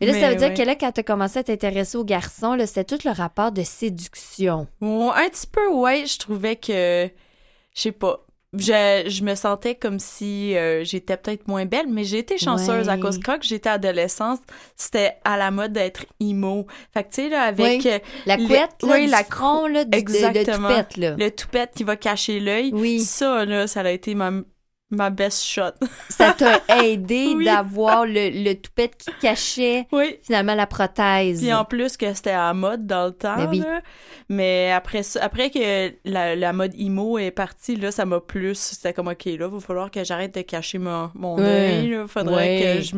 Mais 0.00 0.06
là, 0.06 0.14
ça 0.14 0.30
veut 0.30 0.36
dire 0.36 0.54
que 0.54 0.62
là, 0.62 0.76
quand 0.76 0.92
tu 0.92 1.00
as 1.00 1.02
commencé 1.02 1.40
à 1.40 1.42
t'intéresser 1.42 1.98
aux 1.98 2.04
garçons, 2.04 2.56
c'était 2.66 2.84
tout 2.84 2.98
le 3.04 3.10
rapport 3.10 3.50
de 3.50 3.62
séduction. 3.64 4.68
Un 4.80 5.28
petit 5.28 5.46
peu, 5.48 5.68
ouais. 5.72 6.04
Je 6.06 6.18
trouvais 6.18 6.54
que. 6.54 7.10
Je 7.74 7.80
sais 7.80 7.92
pas. 7.92 8.24
Je, 8.58 9.04
je 9.08 9.24
me 9.24 9.34
sentais 9.34 9.74
comme 9.74 9.98
si 9.98 10.54
euh, 10.58 10.84
j'étais 10.84 11.16
peut-être 11.16 11.48
moins 11.48 11.64
belle, 11.64 11.86
mais 11.88 12.04
j'ai 12.04 12.18
été 12.18 12.36
chanceuse 12.36 12.90
à 12.90 12.98
cause 12.98 13.18
que 13.18 13.24
quand 13.24 13.38
j'étais 13.42 13.70
adolescente, 13.70 14.40
c'était 14.76 15.14
à 15.24 15.38
la 15.38 15.50
mode 15.50 15.72
d'être 15.72 16.04
emo. 16.20 16.66
Fait 16.92 17.04
que, 17.04 17.08
tu 17.08 17.22
sais, 17.22 17.28
là, 17.30 17.44
avec 17.44 17.82
Oui. 17.84 17.90
euh, 17.90 17.98
La 18.26 18.36
Le- 18.36 18.46
couette, 18.46 18.70
là, 18.82 18.88
oui, 18.92 19.04
du 19.06 19.10
la 19.10 19.24
front, 19.24 19.66
là, 19.68 19.84
du, 19.86 19.96
Exactement. 19.96 20.68
toupette, 20.68 20.96
là. 20.98 21.14
le 21.18 21.30
toupette 21.30 21.70
qui 21.74 21.84
va 21.84 21.96
cacher 21.96 22.40
l'œil, 22.40 22.70
Oui. 22.74 23.00
ça, 23.00 23.46
là, 23.46 23.66
ça 23.66 23.80
a 23.80 23.90
été 23.90 24.14
ma, 24.14 24.30
ma 24.92 25.10
best 25.10 25.42
shot. 25.44 25.72
Ça 26.08 26.32
t'a 26.32 26.60
aidé 26.82 27.32
Oui. 27.36 27.44
d'avoir 27.44 28.06
le, 28.06 28.30
le 28.44 28.54
toupette 28.54 28.96
qui 28.98 29.10
cachait 29.20 29.86
oui. 29.92 30.16
finalement 30.22 30.54
la 30.54 30.66
prothèse. 30.66 31.40
Puis 31.40 31.52
en 31.52 31.64
plus 31.64 31.96
que 31.96 32.12
c'était 32.14 32.30
à 32.30 32.46
la 32.46 32.54
mode 32.54 32.86
dans 32.86 33.06
le 33.06 33.12
temps. 33.12 33.36
Ben 33.36 33.48
oui. 33.50 33.58
là. 33.60 33.80
Mais 34.28 34.70
après 34.72 35.02
après 35.20 35.50
que 35.50 35.92
la, 36.04 36.36
la 36.36 36.52
mode 36.52 36.72
emo 36.78 37.18
est 37.18 37.30
partie, 37.30 37.76
là, 37.76 37.90
ça 37.90 38.04
m'a 38.04 38.20
plus. 38.20 38.54
C'était 38.56 38.92
comme 38.92 39.08
OK, 39.08 39.24
là, 39.24 39.32
il 39.32 39.38
va 39.38 39.60
falloir 39.60 39.90
que 39.90 40.04
j'arrête 40.04 40.34
de 40.34 40.42
cacher 40.42 40.78
mon, 40.78 41.10
mon 41.14 41.38
œil. 41.38 41.88
Il 42.02 42.08
faudrait 42.08 42.60
que 42.78 42.82
je 42.82 42.92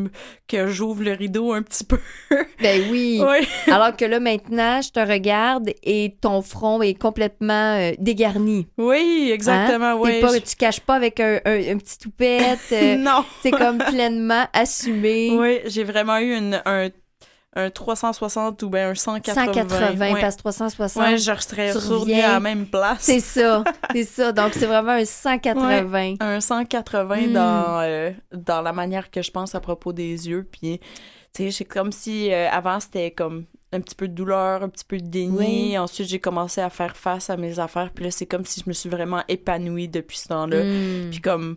que 0.49 0.67
j'ouvre 0.67 1.03
le 1.03 1.13
rideau 1.13 1.53
un 1.53 1.63
petit 1.63 1.85
peu. 1.85 1.99
Ben 2.61 2.83
oui. 2.91 3.21
Alors 3.67 3.97
que 3.97 4.05
là, 4.05 4.21
maintenant, 4.21 4.81
je 4.81 4.91
te 4.91 5.01
regarde 5.01 5.71
et 5.83 6.17
ton 6.21 6.41
front 6.41 6.81
est 6.83 6.95
complètement 6.95 7.77
euh, 7.79 7.93
dégarni. 7.99 8.67
Oui, 8.79 9.31
exactement. 9.33 10.03
Hein? 10.05 10.21
pas, 10.21 10.33
Je- 10.35 10.39
tu 10.39 10.57
caches 10.57 10.81
pas 10.81 10.95
avec 10.95 11.21
un, 11.21 11.41
un- 11.45 11.73
un 11.75 11.77
petit 11.85 11.99
toupette. 11.99 12.59
euh, 12.73 12.97
non. 12.99 13.25
c'est 13.43 13.51
comme 13.51 13.79
pleinement 13.79 14.47
assumé. 14.53 15.31
Oui, 15.39 15.61
j'ai 15.67 15.85
vraiment 15.85 16.19
eu 16.19 16.35
une, 16.37 16.61
un, 16.65 16.89
un 17.57 17.71
360 17.71 18.63
ou 18.65 18.71
bien 18.71 18.91
un 18.91 18.95
180. 18.95 19.45
180, 19.55 20.13
ouais. 20.15 20.21
parce 20.21 20.35
que 20.37 20.41
360. 20.43 21.03
Ouais, 21.05 21.19
je 21.19 21.33
serais 21.41 21.73
reviens. 21.73 22.29
à 22.29 22.33
la 22.33 22.41
même 22.41 22.67
place. 22.67 22.99
C'est 23.03 23.21
ça, 23.21 23.63
c'est 23.93 24.05
ça. 24.05 24.33
Donc, 24.33 24.55
c'est 24.55 24.67
vraiment 24.67 24.93
un 24.93 25.05
180. 25.05 26.15
un 26.21 26.41
180 26.41 27.17
Mm. 27.29 27.33
dans, 27.33 27.81
euh, 27.83 28.11
dans 28.33 28.61
la 28.63 28.73
manière 28.73 29.11
que 29.11 29.23
je 29.23 29.31
pense 29.31 29.55
à 29.55 29.61
propos 29.61 29.93
des 29.93 30.29
yeux. 30.29 30.49
Puis, 30.51 30.81
tu 31.35 31.45
sais, 31.45 31.51
c'est 31.51 31.65
comme 31.65 31.93
si 31.93 32.33
euh, 32.33 32.49
avant, 32.51 32.81
c'était 32.81 33.11
comme 33.13 33.45
un 33.73 33.81
petit 33.81 33.97
peu 33.97 34.07
de 34.07 34.15
douleur, 34.15 34.63
un 34.63 34.69
petit 34.69 34.85
peu 34.85 34.99
de 34.99 35.07
déni. 35.07 35.37
Oui. 35.73 35.79
Ensuite, 35.79 36.09
j'ai 36.09 36.21
commencé 36.21 36.61
à 36.61 36.71
faire 36.71 36.97
face 36.97 37.29
à 37.29 37.37
mes 37.37 37.59
affaires. 37.59 37.91
Puis 37.93 38.05
là, 38.05 38.11
c'est 38.13 38.27
comme 38.27 38.45
si 38.45 38.61
je 38.61 38.69
me 38.69 38.73
suis 38.73 38.89
vraiment 38.89 39.23
épanouie 39.29 39.89
depuis 39.89 40.17
ce 40.19 40.29
temps-là. 40.29 40.63
Mm. 40.63 41.11
Puis 41.11 41.21
comme 41.21 41.57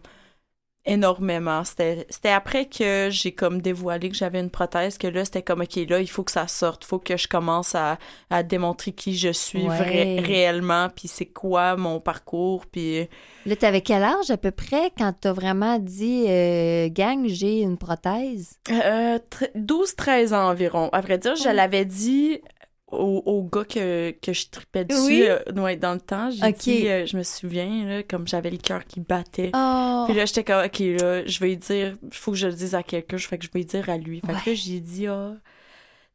énormément. 0.88 1.64
C'était 1.64 2.06
c'était 2.10 2.30
après 2.30 2.66
que 2.66 3.10
j'ai 3.12 3.32
comme 3.32 3.62
dévoilé 3.62 4.10
que 4.10 4.16
j'avais 4.16 4.40
une 4.40 4.50
prothèse 4.50 4.98
que 4.98 5.08
là, 5.08 5.24
c'était 5.26 5.42
comme, 5.44 5.62
OK, 5.62 5.76
là, 5.90 6.00
il 6.00 6.10
faut 6.10 6.24
que 6.24 6.32
ça 6.32 6.48
sorte. 6.48 6.84
faut 6.86 7.00
que 7.00 7.18
je 7.18 7.28
commence 7.28 7.76
à, 7.76 7.98
à 8.30 8.44
démontrer 8.44 8.92
qui 8.94 9.16
je 9.18 9.30
suis 9.32 9.68
Ouais. 9.68 9.78
vrai- 9.78 10.20
réellement, 10.20 10.88
puis 10.96 11.08
c'est 11.08 11.26
quoi 11.26 11.76
mon 11.76 12.00
parcours, 12.00 12.66
puis... 12.66 13.08
Là, 13.46 13.56
t'avais 13.56 13.82
quel 13.82 14.04
âge 14.04 14.30
à 14.30 14.38
peu 14.38 14.52
près 14.52 14.92
quand 14.98 15.14
t'as 15.20 15.32
vraiment 15.32 15.80
dit 15.80 16.26
euh, 16.28 16.90
gang, 16.90 17.26
j'ai 17.28 17.62
une 17.62 17.78
prothèse? 17.78 18.58
Euh, 18.70 19.20
tre- 19.30 19.52
12-13 19.56 20.34
ans 20.34 20.50
environ. 20.50 20.90
À 20.92 21.00
vrai 21.02 21.18
dire, 21.18 21.36
je 21.36 21.48
l'avais 21.50 21.86
dit 21.86 22.42
au, 22.88 23.22
au 23.26 23.44
gars 23.44 23.66
que, 23.66 24.12
que 24.12 24.34
je 24.34 24.50
tripais 24.50 24.86
dessus 24.86 25.00
Oui? 25.08 25.24
euh, 25.28 25.40
ouais, 25.62 25.76
dans 25.76 25.94
le 25.94 26.00
temps. 26.02 26.30
J'ai 26.32 26.52
dit, 26.54 26.88
euh, 26.88 27.06
je 27.06 27.18
me 27.18 27.24
souviens, 27.24 27.86
là, 27.86 28.04
comme 28.04 28.28
j'avais 28.28 28.50
le 28.50 28.58
cœur 28.58 28.86
qui 28.86 29.00
battait. 29.02 29.52
Oh! 29.54 30.06
Puis 30.08 30.16
là, 30.16 30.26
j'étais 30.26 30.44
comme, 30.44 30.64
OK, 30.66 30.80
là, 30.80 31.26
je 31.26 31.40
vais 31.40 31.48
lui 31.50 31.58
dire, 31.58 31.98
il 32.04 32.14
faut 32.14 32.32
que 32.32 32.38
je 32.38 32.48
le 32.48 32.54
dise 32.54 32.76
à 32.76 32.84
quelqu'un, 32.84 33.18
fait 33.18 33.38
que 33.38 33.46
je 33.46 33.52
vais 33.52 33.60
lui 33.60 33.66
dire 33.66 33.90
à 33.90 33.98
lui. 33.98 34.22
Fait 34.22 34.34
Ouais. 34.34 34.40
que 34.44 34.50
là, 34.52 34.56
j'ai 34.56 34.80
dit, 34.80 35.08
ah, 35.08 35.34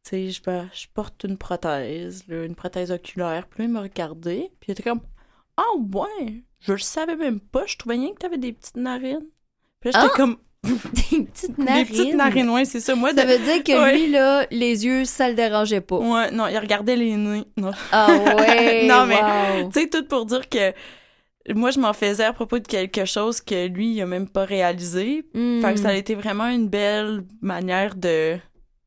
tu 0.05 0.11
sais, 0.11 0.31
je, 0.31 0.41
je 0.73 0.87
porte 0.95 1.25
une 1.25 1.37
prothèse, 1.38 2.26
là, 2.29 2.45
une 2.45 2.55
prothèse 2.57 2.91
oculaire. 2.91 3.47
Puis 3.49 3.61
là, 3.61 3.64
il 3.67 3.71
m'a 3.73 3.83
regardé, 3.83 4.50
puis 4.59 4.69
il 4.69 4.73
était 4.73 4.83
comme, 4.83 5.02
ah, 5.59 5.62
ouais, 5.93 6.43
je 6.61 6.73
le 6.73 6.79
savais 6.79 7.17
même 7.17 7.41
pas, 7.41 7.67
je 7.67 7.76
trouvais 7.76 7.97
rien 7.97 8.12
que 8.12 8.19
t'avais 8.19 8.38
des 8.38 8.52
petites 8.52 8.76
narines. 8.76 9.26
Puis 9.81 9.91
là, 9.91 10.00
j'étais 10.00 10.12
Ah! 10.14 10.17
comme, 10.17 10.38
Des 10.64 11.23
petites 11.25 11.59
narines. 11.59 11.85
des 11.85 11.90
petites 11.90 12.14
narines, 12.14 12.50
ouais, 12.50 12.64
c'est 12.64 12.78
ça. 12.81 12.95
Moi, 12.95 13.11
Ça 13.14 13.25
de... 13.25 13.31
veut 13.33 13.38
dire 13.38 13.64
que 13.64 13.83
Ouais. 13.83 13.95
lui, 13.99 14.11
là, 14.11 14.47
les 14.50 14.85
yeux, 14.85 15.04
ça 15.04 15.28
le 15.28 15.35
dérangeait 15.35 15.81
pas. 15.81 15.97
Ouais, 15.97 16.31
non, 16.31 16.47
il 16.47 16.57
regardait 16.59 16.95
les 16.97 17.16
nez. 17.16 17.45
Non. 17.57 17.73
Ah 17.90 18.09
ouais! 18.38 18.87
Non, 18.88 19.07
mais- 19.07 19.16
wow. 19.62 19.71
Tu 19.73 19.81
sais, 19.81 19.88
tout 19.88 20.04
pour 20.04 20.25
dire 20.26 20.49
que 20.49 20.73
moi, 21.52 21.73
je 21.73 21.81
m'en 21.81 21.92
faisais 21.92 22.23
à 22.25 22.33
propos 22.33 22.61
de 22.61 22.66
quelque 22.69 23.04
chose 23.04 23.40
que 23.40 23.66
lui, 23.66 23.92
il 23.95 24.00
a 24.02 24.07
même 24.07 24.28
pas 24.28 24.45
réalisé. 24.45 25.25
Mm. 25.35 25.61
Fait 25.62 25.75
que 25.75 25.81
ça 25.81 25.88
a 25.88 25.95
été 25.95 26.14
vraiment 26.14 26.47
une 26.47 26.69
belle 26.69 27.25
manière 27.40 27.97
de 27.97 28.37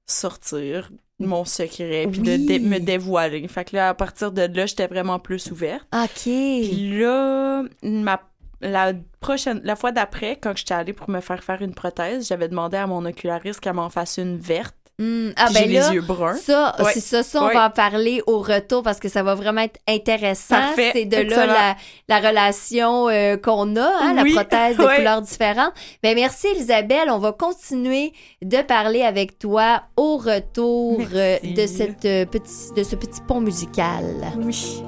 sortir 0.08 0.90
mon 1.20 1.46
secret 1.46 2.08
puis 2.12 2.20
de 2.22 2.32
Oui. 2.32 2.46
dé- 2.46 2.60
me 2.60 2.80
dévoiler. 2.80 3.46
Fait 3.50 3.66
que 3.66 3.76
là, 3.76 3.90
à 3.90 3.94
partir 3.94 4.32
de 4.32 4.42
là, 4.44 4.66
j'étais 4.66 4.88
vraiment 4.88 5.20
plus 5.20 5.52
ouverte. 5.52 5.86
OK. 5.94 6.24
Puis 6.24 6.98
là, 7.00 7.64
ma, 7.84 8.22
la 8.66 8.94
prochaine, 9.20 9.62
la 9.64 9.76
fois 9.76 9.92
d'après, 9.92 10.38
quand 10.42 10.56
j'étais 10.56 10.74
allée 10.74 10.94
pour 10.94 11.10
me 11.10 11.20
faire 11.22 11.44
faire 11.44 11.62
une 11.62 11.74
prothèse, 11.74 12.28
j'avais 12.28 12.48
demandé 12.50 12.78
à 12.78 12.88
mon 12.88 13.06
oculariste 13.06 13.60
qu'elle 13.60 13.74
m'en 13.74 13.90
fasse 13.90 14.18
une 14.18 14.38
verte. 14.38 14.76
Mm. 14.98 15.32
Ah, 15.36 15.48
ben 15.54 15.70
là, 15.74 15.90
les 15.90 15.96
yeux 15.96 16.02
bruns. 16.02 16.36
Ça, 16.36 16.74
Ouais. 16.80 16.92
c'est 16.94 17.02
ça, 17.02 17.22
ça, 17.22 17.44
on 17.44 17.48
Ouais. 17.48 17.54
va 17.54 17.66
en 17.66 17.70
parler 17.70 18.22
au 18.28 18.40
retour 18.40 18.82
parce 18.82 18.98
que 19.02 19.10
ça 19.10 19.24
va 19.24 19.36
vraiment 19.36 19.60
être 19.60 19.78
intéressant. 19.90 20.56
C'est 20.78 21.04
de 21.04 21.18
là 21.18 21.46
la, 21.46 21.76
la 22.08 22.30
relation 22.30 23.10
euh, 23.10 23.36
qu'on 23.36 23.76
a, 23.76 23.82
hein, 23.82 24.16
Oui. 24.24 24.34
la 24.34 24.42
prothèse 24.42 24.78
de 24.78 24.84
Ouais. 24.86 24.96
couleurs 24.96 25.22
différentes. 25.22 25.74
Ben, 26.02 26.16
merci, 26.16 26.48
Isabelle. 26.56 27.10
On 27.10 27.18
va 27.20 27.34
continuer 27.34 28.14
de 28.42 28.62
parler 28.62 29.02
avec 29.02 29.38
toi 29.38 29.82
au 29.98 30.16
retour 30.16 31.02
euh, 31.14 31.40
de, 31.44 31.68
cette, 31.68 32.06
euh, 32.06 32.26
petit, 32.26 32.72
de 32.78 32.84
ce 32.84 32.96
petit 32.96 33.20
pont 33.28 33.42
musical. 33.42 34.06
Oui. 34.38 34.82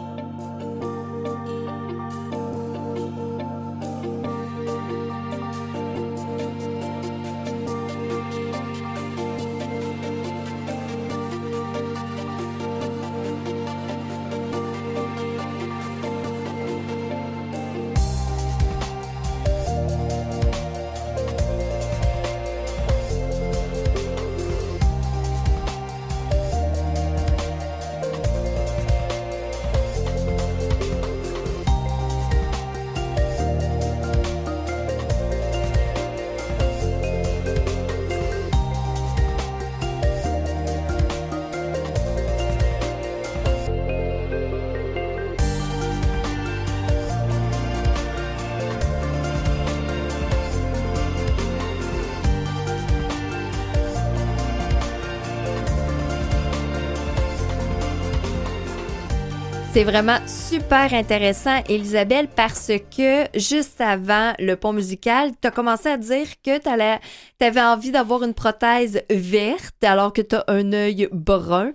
C'est 59.77 59.83
vraiment 59.83 60.17
super 60.25 60.91
intéressant, 60.91 61.61
Elisabelle, 61.69 62.27
parce 62.35 62.71
que 62.97 63.25
juste 63.39 63.79
avant 63.79 64.33
le 64.39 64.55
pont 64.55 64.73
musical, 64.73 65.33
tu 65.39 65.47
as 65.47 65.51
commencé 65.51 65.87
à 65.87 65.97
dire 65.97 66.25
que 66.43 66.57
tu 66.57 67.43
avais 67.43 67.61
envie 67.61 67.91
d'avoir 67.91 68.23
une 68.23 68.33
prothèse 68.33 69.03
verte 69.11 69.83
alors 69.83 70.13
que 70.13 70.23
tu 70.23 70.35
as 70.35 70.45
un 70.47 70.73
œil 70.73 71.07
brun. 71.11 71.73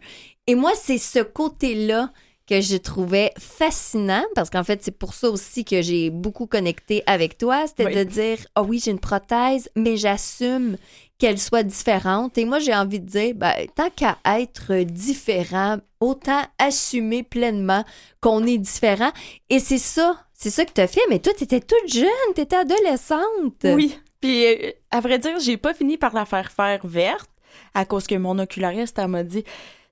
Et 0.49 0.57
moi, 0.57 0.73
c'est 0.75 0.99
ce 0.99 1.21
côté-là 1.21 2.11
que 2.49 2.61
je 2.61 2.77
trouvais 2.77 3.31
fascinant 3.39 4.25
parce 4.35 4.51
qu'en 4.51 4.65
fait, 4.65 4.83
c'est 4.83 4.99
pour 4.99 5.15
ça 5.15 5.31
aussi 5.31 5.65
que 5.65 5.81
j'ai 5.81 6.11
beaucoup 6.11 6.47
connecté 6.47 7.05
avec 7.07 7.39
toi. 7.39 7.69
C'était 7.69 7.87
Oui. 7.87 7.95
de 7.95 8.03
dire, 8.03 8.39
ah 8.57 8.65
oui, 8.65 8.83
j'ai 8.85 8.91
une 8.91 8.99
prothèse, 8.99 9.71
mais 9.77 9.97
j'assume 9.97 10.77
qu'elle 11.23 11.39
soit 11.39 11.63
différente. 11.63 12.37
Et 12.37 12.45
moi, 12.45 12.59
j'ai 12.59 12.75
envie 12.75 12.99
de 12.99 13.07
dire, 13.07 13.33
ben, 13.37 13.55
tant 13.77 13.91
qu'à 13.91 14.19
être 14.25 14.75
différent, 14.83 15.79
autant 16.01 16.43
assumer 16.59 17.23
pleinement 17.23 17.85
qu'on 18.21 18.45
est 18.45 18.59
différent. 18.59 19.13
Et 19.49 19.61
c'est 19.61 19.79
ça, 19.79 20.17
c'est 20.35 20.51
ça 20.51 20.65
que 20.65 20.73
tu 20.73 20.81
as 20.81 20.89
fait. 20.89 21.01
Mais 21.09 21.21
toi, 21.21 21.33
tu 21.39 21.45
étais 21.45 21.61
toute 21.61 21.87
jeune, 21.87 22.09
tu 22.35 22.41
étais 22.41 22.57
adolescente. 22.57 23.55
Oui. 23.65 23.97
Puis, 24.21 24.47
euh, 24.47 24.73
à 24.91 24.99
vrai 24.99 25.21
dire, 25.21 25.39
j'ai 25.39 25.57
pas 25.57 25.75
fini 25.75 25.97
par 25.97 26.13
la 26.13 26.25
faire 26.25 26.51
faire 26.51 26.85
verte 26.85 27.31
à 27.73 27.85
cause 27.85 28.09
que 28.09 28.17
mon 28.17 28.41
oculariste, 28.41 28.99
elle 28.99 29.07
m'a 29.07 29.23
dit, 29.23 29.45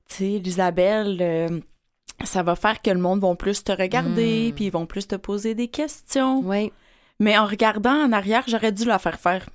tu 0.08 0.16
sais, 0.16 0.30
Isabelle, 0.44 1.18
euh, 1.20 1.60
ça 2.24 2.42
va 2.42 2.56
faire 2.56 2.82
que 2.82 2.90
le 2.90 2.98
monde 2.98 3.20
va 3.20 3.32
plus 3.36 3.62
te 3.62 3.70
regarder, 3.70 4.48
Mm. 4.50 4.54
puis 4.56 4.64
ils 4.64 4.72
vont 4.72 4.86
plus 4.86 5.06
te 5.06 5.14
poser 5.14 5.54
des 5.54 5.68
questions. 5.68 6.40
Oui. 6.44 6.72
Mais 7.20 7.38
en 7.38 7.46
regardant 7.46 7.94
en 7.94 8.10
arrière, 8.10 8.42
j'aurais 8.48 8.72
dû 8.72 8.84
la 8.84 8.98
faire 8.98 9.20
faire. 9.20 9.48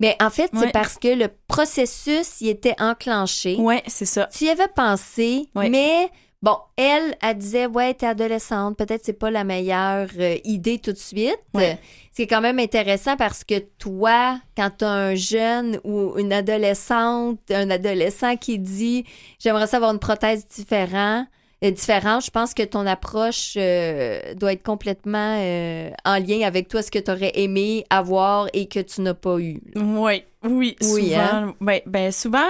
Mais 0.00 0.16
en 0.20 0.30
fait, 0.30 0.50
c'est 0.58 0.72
parce 0.72 0.96
que 0.98 1.08
le 1.08 1.28
processus 1.46 2.40
y 2.40 2.48
était 2.48 2.74
enclenché. 2.80 3.56
Ouais, 3.56 3.82
c'est 3.86 4.06
ça. 4.06 4.28
Tu 4.36 4.44
y 4.44 4.48
avais 4.48 4.68
pensé, 4.74 5.48
Oui. 5.54 5.68
mais 5.70 6.08
bon, 6.42 6.56
elle, 6.76 7.16
elle 7.22 7.36
disait, 7.36 7.66
ouais, 7.66 7.92
t'es 7.94 8.06
adolescente, 8.06 8.76
peut-être 8.78 9.04
c'est 9.04 9.12
pas 9.12 9.30
la 9.30 9.44
meilleure 9.44 10.08
euh, 10.18 10.36
idée 10.44 10.78
tout 10.78 10.92
de 10.92 10.96
suite. 10.98 11.38
Ouais. 11.54 11.78
C'est 12.12 12.26
quand 12.26 12.40
même 12.40 12.58
intéressant 12.58 13.16
parce 13.16 13.44
que 13.44 13.58
toi, 13.78 14.40
quand 14.56 14.70
t'as 14.78 14.88
un 14.88 15.14
jeune 15.14 15.78
ou 15.84 16.18
une 16.18 16.32
adolescente, 16.32 17.38
un 17.50 17.70
adolescent 17.70 18.36
qui 18.36 18.58
dit, 18.58 19.04
j'aimerais 19.38 19.66
savoir 19.66 19.92
une 19.92 19.98
prothèse 20.00 20.46
différente, 20.46 21.26
différente. 21.70 22.24
Je 22.24 22.30
pense 22.30 22.54
que 22.54 22.62
ton 22.62 22.86
approche 22.86 23.54
euh, 23.56 24.34
doit 24.34 24.52
être 24.54 24.62
complètement 24.62 25.36
euh, 25.38 25.90
en 26.04 26.18
lien 26.18 26.40
avec 26.46 26.68
toi, 26.68 26.82
ce 26.82 26.90
que 26.90 26.98
tu 26.98 27.10
aurais 27.10 27.32
aimé 27.34 27.84
avoir 27.90 28.48
et 28.54 28.66
que 28.66 28.80
tu 28.80 29.02
n'as 29.02 29.14
pas 29.14 29.38
eu. 29.38 29.60
là. 29.74 29.82
Oui, 29.82 30.24
oui, 30.44 30.76
Oui, 30.80 31.10
souvent. 31.10 31.20
hein? 31.20 31.54
Ben, 31.60 31.80
ben, 31.84 32.10
souvent, 32.12 32.48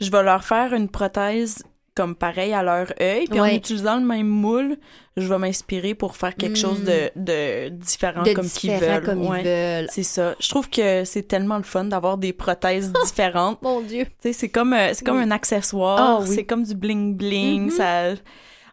je 0.00 0.10
vais 0.10 0.22
leur 0.24 0.42
faire 0.44 0.74
une 0.74 0.88
prothèse 0.88 1.62
comme 1.98 2.14
pareil 2.14 2.52
à 2.54 2.62
leur 2.62 2.86
œil, 3.00 3.26
puis 3.26 3.40
Ouais. 3.40 3.50
en 3.52 3.54
utilisant 3.54 3.96
le 3.98 4.06
même 4.06 4.26
moule, 4.28 4.76
je 5.16 5.26
vais 5.28 5.38
m'inspirer 5.38 5.94
pour 5.94 6.16
faire 6.16 6.34
quelque 6.36 6.52
Mm. 6.58 6.62
chose 6.66 6.84
de, 6.84 7.10
de 7.16 7.68
différent 7.70 8.22
De 8.22 8.32
comme 8.32 8.48
qu'ils 8.48 8.70
veulent. 8.72 9.02
comme 9.04 9.26
Ouais. 9.26 9.40
ils 9.40 9.44
veulent. 9.44 9.88
C'est 9.90 10.02
ça. 10.04 10.34
Je 10.40 10.48
trouve 10.48 10.70
que 10.70 11.04
c'est 11.04 11.24
tellement 11.26 11.56
le 11.56 11.64
fun 11.64 11.84
d'avoir 11.84 12.16
des 12.16 12.32
prothèses 12.32 12.92
différentes. 13.04 13.60
Mon 13.62 13.80
Dieu. 13.80 14.06
C'est 14.20 14.48
comme, 14.48 14.72
euh, 14.72 14.90
c'est 14.94 15.04
comme 15.04 15.16
Oui. 15.18 15.24
un 15.24 15.30
accessoire, 15.32 15.98
Ah 16.00 16.18
oui. 16.22 16.28
c'est 16.34 16.44
comme 16.44 16.62
du 16.64 16.74
bling-bling, 16.74 17.62
Mhm. 17.64 17.70
ça... 17.70 18.02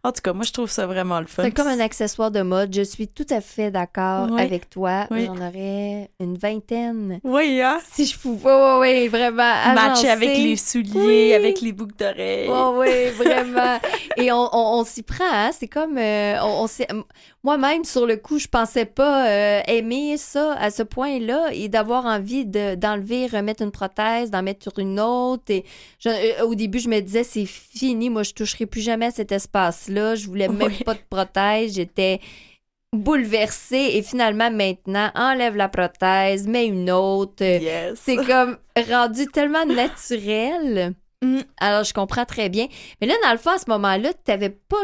En 0.05 0.11
tout 0.11 0.21
cas, 0.21 0.33
moi, 0.33 0.43
je 0.45 0.51
trouve 0.51 0.69
ça 0.69 0.85
vraiment 0.85 1.19
le 1.19 1.25
fun. 1.25 1.41
C'est 1.43 1.51
comme 1.51 1.65
un 1.67 1.79
accessoire 1.79 2.29
de 2.29 2.43
mode. 2.43 2.71
Je 2.75 2.83
suis 2.83 3.07
tout 3.07 3.25
à 3.31 3.41
fait 3.41 3.71
d'accord 3.71 4.29
Oui. 4.31 4.39
avec 4.41 4.69
toi. 4.69 5.07
Oui. 5.09 5.25
J'en 5.25 5.35
aurais 5.37 6.11
une 6.19 6.37
vingtaine. 6.37 7.19
Oui, 7.23 7.59
hein? 7.63 7.79
Si 7.91 8.05
je 8.05 8.19
pouvais, 8.19 8.49
oui, 8.51 8.77
oui, 8.81 9.07
vraiment. 9.07 9.51
Matcher 9.73 10.09
avec 10.09 10.29
les 10.37 10.55
souliers, 10.57 10.91
Oui. 11.29 11.33
avec 11.33 11.59
les 11.61 11.71
boucles 11.71 11.95
d'oreilles. 11.97 12.47
Oh 12.51 12.75
oui, 12.77 13.09
vraiment. 13.17 13.79
Et 14.17 14.31
on, 14.31 14.47
on, 14.53 14.79
on 14.79 14.83
s'y 14.85 15.01
prend, 15.01 15.25
hein? 15.31 15.49
C'est 15.57 15.67
comme... 15.67 15.97
euh, 15.97 16.35
on, 16.43 16.67
Moi-même, 17.45 17.83
sur 17.85 18.07
le 18.07 18.17
coup, 18.17 18.39
je 18.39 18.47
pensais 18.47 18.85
pas 18.85 19.29
euh, 19.29 19.61
aimer 19.67 20.17
ça 20.17 20.53
à 20.53 20.71
ce 20.71 20.81
point-là 20.81 21.49
et 21.53 21.69
d'avoir 21.69 22.05
envie 22.05 22.43
de- 22.45 22.73
d'enlever, 22.73 23.27
remettre 23.27 23.61
une 23.61 23.71
prothèse, 23.71 24.31
d'en 24.31 24.41
mettre 24.41 24.63
sur 24.63 24.79
une 24.79 24.99
autre. 24.99 25.43
Et 25.49 25.63
je- 25.99 26.09
euh, 26.09 26.45
au 26.47 26.55
début, 26.55 26.79
je 26.79 26.89
me 26.89 26.99
disais, 27.01 27.23
c'est 27.23 27.45
fini, 27.45 28.09
moi, 28.09 28.23
je 28.23 28.33
toucherai 28.33 28.65
plus 28.65 28.81
jamais 28.81 29.05
à 29.05 29.11
cet 29.11 29.31
espace-là. 29.31 30.15
Je 30.15 30.25
voulais 30.25 30.47
même 30.47 30.69
Oui. 30.75 30.83
pas 30.83 30.95
de 30.95 31.01
prothèse. 31.07 31.75
J'étais 31.75 32.19
bouleversée. 32.91 33.91
Et 33.93 34.01
finalement, 34.01 34.49
maintenant, 34.49 35.11
enlève 35.15 35.55
la 35.55 35.69
prothèse, 35.69 36.47
mets 36.47 36.65
une 36.65 36.89
autre. 36.89 37.43
Yes. 37.43 37.99
C'est 38.03 38.15
comme 38.17 38.57
rendu 38.89 39.27
tellement 39.27 39.65
naturel. 39.65 40.93
Mm. 41.21 41.39
Alors, 41.61 41.85
je 41.85 41.93
comprends 41.93 42.25
très 42.25 42.49
bien. 42.49 42.67
Mais 42.99 43.07
là, 43.07 43.13
dans 43.23 43.31
le 43.31 43.37
fond, 43.37 43.51
à 43.51 43.57
ce 43.57 43.69
moment-là, 43.69 44.13
t'avais 44.25 44.49
pas. 44.49 44.83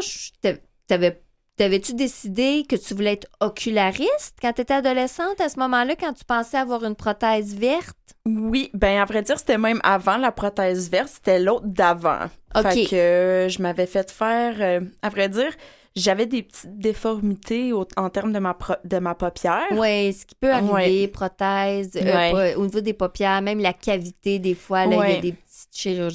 T'avais. 0.88 1.22
T'avais-tu 1.58 1.92
décidé 1.94 2.64
que 2.66 2.76
tu 2.76 2.94
voulais 2.94 3.12
être 3.12 3.28
oculariste 3.40 4.36
quand 4.40 4.54
tu 4.54 4.62
étais 4.62 4.72
adolescente 4.72 5.38
à 5.38 5.50
ce 5.50 5.58
moment-là, 5.58 5.94
quand 6.00 6.14
tu 6.14 6.24
pensais 6.24 6.56
avoir 6.56 6.82
une 6.84 6.94
prothèse 6.96 7.54
verte? 7.54 7.96
Oui, 8.24 8.70
ben 8.72 8.98
à 9.00 9.04
vrai 9.04 9.20
dire, 9.22 9.38
c'était 9.38 9.58
même 9.58 9.80
avant 9.84 10.16
la 10.16 10.32
prothèse 10.32 10.90
verte, 10.90 11.10
c'était 11.12 11.38
l'autre 11.40 11.66
d'avant. 11.66 12.24
OK. 12.56 12.62
Fait 12.62 12.84
que 12.86 12.96
euh, 12.96 13.48
je 13.50 13.60
m'avais 13.60 13.86
fait 13.86 14.10
faire, 14.10 14.54
euh, 14.60 14.80
à 15.02 15.10
vrai 15.10 15.28
dire, 15.28 15.52
j'avais 15.94 16.24
des 16.24 16.42
petites 16.42 16.78
déformités 16.78 17.74
au- 17.74 17.86
en 17.98 18.08
termes 18.08 18.32
de 18.32 18.38
ma, 18.38 18.54
pro- 18.54 18.74
de 18.82 18.98
ma 18.98 19.14
paupière. 19.14 19.66
Oui, 19.72 20.10
ce 20.14 20.24
qui 20.24 20.34
peut 20.34 20.50
arriver, 20.52 20.72
Ouais. 21.02 21.08
prothèse, 21.08 21.90
euh, 21.96 22.02
Ouais. 22.16 22.32
pas- 22.32 22.58
au 22.58 22.64
niveau 22.64 22.80
des 22.80 22.94
paupières, 22.94 23.42
même 23.42 23.60
la 23.60 23.74
cavité, 23.74 24.38
des 24.38 24.54
fois, 24.54 24.86
là, 24.86 24.92
il 24.92 24.98
y 24.98 25.02
a 25.12 25.14
Ouais. 25.16 25.20
des 25.20 25.34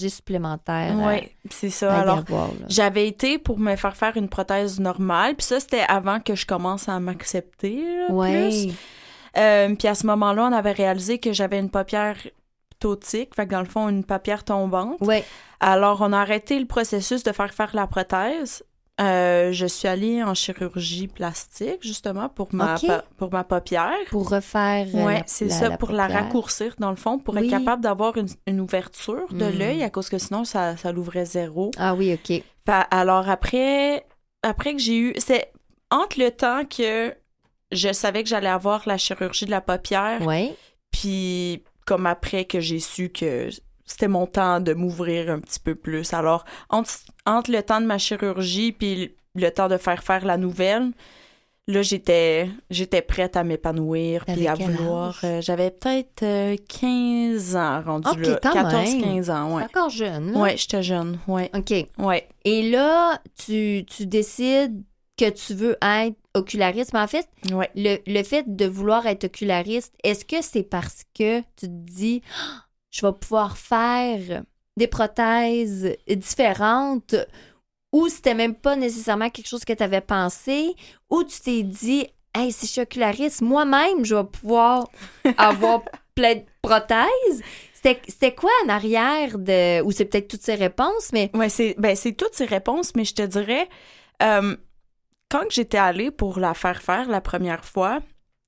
supplémentaires. 0.10 0.98
à- 1.00 1.08
Ouais, 1.08 1.32
c'est 1.50 1.70
ça. 1.70 1.94
à 1.94 2.02
Alors, 2.02 2.18
j'avais 2.70 3.08
été 3.08 3.38
pour 3.38 3.60
me 3.60 3.76
faire 3.76 3.96
faire 3.96 4.18
une 4.18 4.30
prothèse 4.30 4.80
normale, 4.80 5.36
puis 5.36 5.46
ça, 5.46 5.60
c'était 5.60 5.86
avant 5.88 6.20
que 6.20 6.36
je 6.36 6.46
commence 6.46 6.90
à 6.90 7.00
m'accepter, 7.00 7.84
plus. 8.42 8.74
Euh, 9.38 9.76
puis 9.76 9.88
à 9.88 9.96
ce 9.96 10.06
moment-là, 10.08 10.48
on 10.50 10.54
avait 10.54 10.72
réalisé 10.72 11.20
que 11.20 11.32
j'avais 11.34 11.60
une 11.60 11.70
paupière 11.70 12.18
ptotique, 12.80 13.36
fait 13.36 13.46
que 13.46 13.52
dans 13.52 13.60
le 13.62 13.66
fond, 13.68 13.90
une 13.90 14.04
paupière 14.04 14.44
tombante. 14.44 14.98
Ouais. 15.02 15.24
Alors, 15.60 16.02
on 16.02 16.14
a 16.14 16.20
arrêté 16.20 16.60
le 16.60 16.66
processus 16.66 17.24
de 17.24 17.32
faire 17.32 17.54
faire 17.54 17.72
la 17.74 17.88
prothèse. 17.88 18.64
Euh, 19.00 19.52
je 19.52 19.68
suis 19.68 19.88
allée 19.88 20.24
en 20.24 20.34
chirurgie 20.34 21.08
plastique, 21.08 21.78
justement, 21.82 22.30
pour 22.30 22.48
ma, 22.54 22.76
pour 23.18 23.32
ma 23.32 23.44
paupière. 23.44 23.94
Pour 24.10 24.28
refaire. 24.30 24.88
euh, 24.96 25.06
Ouais, 25.06 25.24
c'est 25.28 25.50
ça, 25.50 25.70
la 25.70 25.78
pour 25.78 25.92
la 25.92 26.08
raccourcir, 26.08 26.74
dans 26.80 26.90
le 26.90 26.96
fond, 26.96 27.20
pour 27.20 27.36
Oui. 27.36 27.44
être 27.46 27.50
capable 27.52 27.84
d'avoir 27.84 28.18
une, 28.18 28.28
une 28.48 28.60
ouverture 28.60 29.28
de 29.32 29.46
Mm. 29.46 29.58
l'œil, 29.60 29.84
à 29.84 29.90
cause 29.92 30.10
que 30.10 30.18
sinon, 30.18 30.46
ça, 30.46 30.76
ça 30.78 30.92
l'ouvrait 30.92 31.26
zéro. 31.26 31.70
Ah 31.78 31.94
oui, 31.94 32.14
OK. 32.14 32.42
Alors, 32.92 33.30
après, 33.30 34.06
après 34.44 34.74
que 34.74 34.80
j'ai 34.80 34.98
eu... 34.98 35.14
C'est 35.20 35.52
entre 35.92 36.20
le 36.20 36.32
temps 36.32 36.64
que 36.66 37.14
je 37.72 37.94
savais 37.94 38.24
que 38.24 38.30
j'allais 38.30 38.50
avoir 38.50 38.82
la 38.88 38.98
chirurgie 38.98 39.46
de 39.46 39.52
la 39.52 39.62
paupière, 39.62 40.22
Ouais. 40.26 40.56
puis 40.92 41.64
comme 41.86 42.06
après 42.08 42.46
que 42.46 42.60
j'ai 42.60 42.80
su 42.80 43.10
que 43.10 43.50
c'était 43.88 44.08
mon 44.08 44.28
temps 44.28 44.60
de 44.60 44.74
m'ouvrir 44.76 45.32
un 45.32 45.40
petit 45.40 45.60
peu 45.60 45.74
plus. 45.74 46.14
Alors, 46.14 46.46
entre, 46.70 46.92
entre 47.26 47.52
le 47.52 47.64
temps 47.64 47.82
de 47.82 47.88
ma 47.88 47.98
chirurgie 47.98 48.72
puis 48.74 49.16
le 49.34 49.50
temps 49.50 49.68
de 49.70 49.78
faire 49.78 50.04
faire 50.04 50.26
la 50.26 50.38
nouvelle, 50.38 50.92
là, 51.68 51.82
j'étais 51.82 52.50
j'étais 52.70 53.02
prête 53.02 53.36
à 53.36 53.44
m'épanouir 53.44 54.26
puis 54.26 54.48
à 54.48 54.54
vouloir... 54.56 55.20
euh, 55.24 55.42
J'avais 55.42 55.72
peut-être 55.72 56.24
euh, 56.24 56.56
15 56.80 57.56
ans 57.56 57.82
rendu 57.82 58.10
Ok, 58.10 58.26
là. 58.28 58.40
quand 58.44 58.72
même. 58.72 59.02
14-15 59.02 59.32
ans, 59.32 59.56
ouais. 59.58 59.64
Encore 59.64 59.90
jeune. 59.90 60.32
là. 60.34 60.40
Ouais, 60.40 60.58
j'étais 60.58 60.84
jeune, 60.84 61.20
ouais. 61.28 61.50
OK. 61.56 61.74
Ouais. 61.98 62.28
Et 62.46 62.70
là, 62.70 63.20
tu, 63.44 63.84
tu 63.88 64.06
décides 64.06 64.82
que 65.18 65.30
tu 65.32 65.54
veux 65.56 65.76
être 65.82 66.16
oculariste. 66.36 66.94
Mais 66.94 67.00
en 67.00 67.08
fait, 67.08 67.28
Ouais. 67.52 67.70
le, 67.76 67.98
le 68.06 68.24
fait 68.24 68.44
de 68.56 68.66
vouloir 68.68 69.06
être 69.08 69.24
oculariste, 69.24 69.94
est-ce 70.04 70.24
que 70.26 70.42
c'est 70.42 70.62
parce 70.64 71.04
que 71.18 71.40
tu 71.56 71.66
te 71.66 71.66
dis, 71.68 72.22
je 72.92 73.06
vais 73.06 73.14
pouvoir 73.14 73.58
faire 73.58 74.44
des 74.78 74.88
prothèses 74.88 75.96
différentes 76.08 77.16
ou 77.92 78.10
c'était 78.10 78.34
même 78.34 78.56
pas 78.56 78.76
nécessairement 78.76 79.30
quelque 79.30 79.48
chose 79.48 79.66
que 79.66 79.74
tu 79.74 79.84
avais 79.84 80.02
pensé 80.02 80.76
ou 81.10 81.24
tu 81.24 81.40
t'es 81.40 81.64
dit, 81.64 82.08
hey, 82.36 82.52
si 82.52 82.68
je 82.68 82.72
suis 82.72 82.82
oculariste, 82.82 83.42
moi-même, 83.42 84.04
je 84.04 84.16
vais 84.16 84.24
pouvoir 84.24 84.90
avoir 85.38 85.82
plein 86.16 86.36
de 86.36 86.44
prothèses? 86.62 87.42
C'était 87.74 88.36
quoi 88.36 88.52
en 88.66 88.70
arrière 88.70 89.38
de. 89.38 89.82
Ou 89.84 89.92
c'est 89.92 90.06
peut-être 90.06 90.28
toutes 90.28 90.42
ces 90.42 90.56
réponses, 90.56 91.12
mais. 91.14 91.32
Ouais, 91.34 91.48
c'est 91.48 91.76
ben, 91.78 91.96
c'est 91.96 92.12
toutes 92.12 92.34
ces 92.34 92.46
réponses, 92.46 92.94
mais 92.96 93.06
je 93.06 93.14
te 93.14 93.22
dirais, 93.22 93.70
euh, 94.22 94.58
quand 95.30 95.50
j'étais 95.50 95.78
allée 95.78 96.12
pour 96.12 96.40
la 96.40 96.54
faire 96.54 96.82
faire 96.82 97.08
la 97.08 97.22
première 97.22 97.64
fois, 97.64 98.00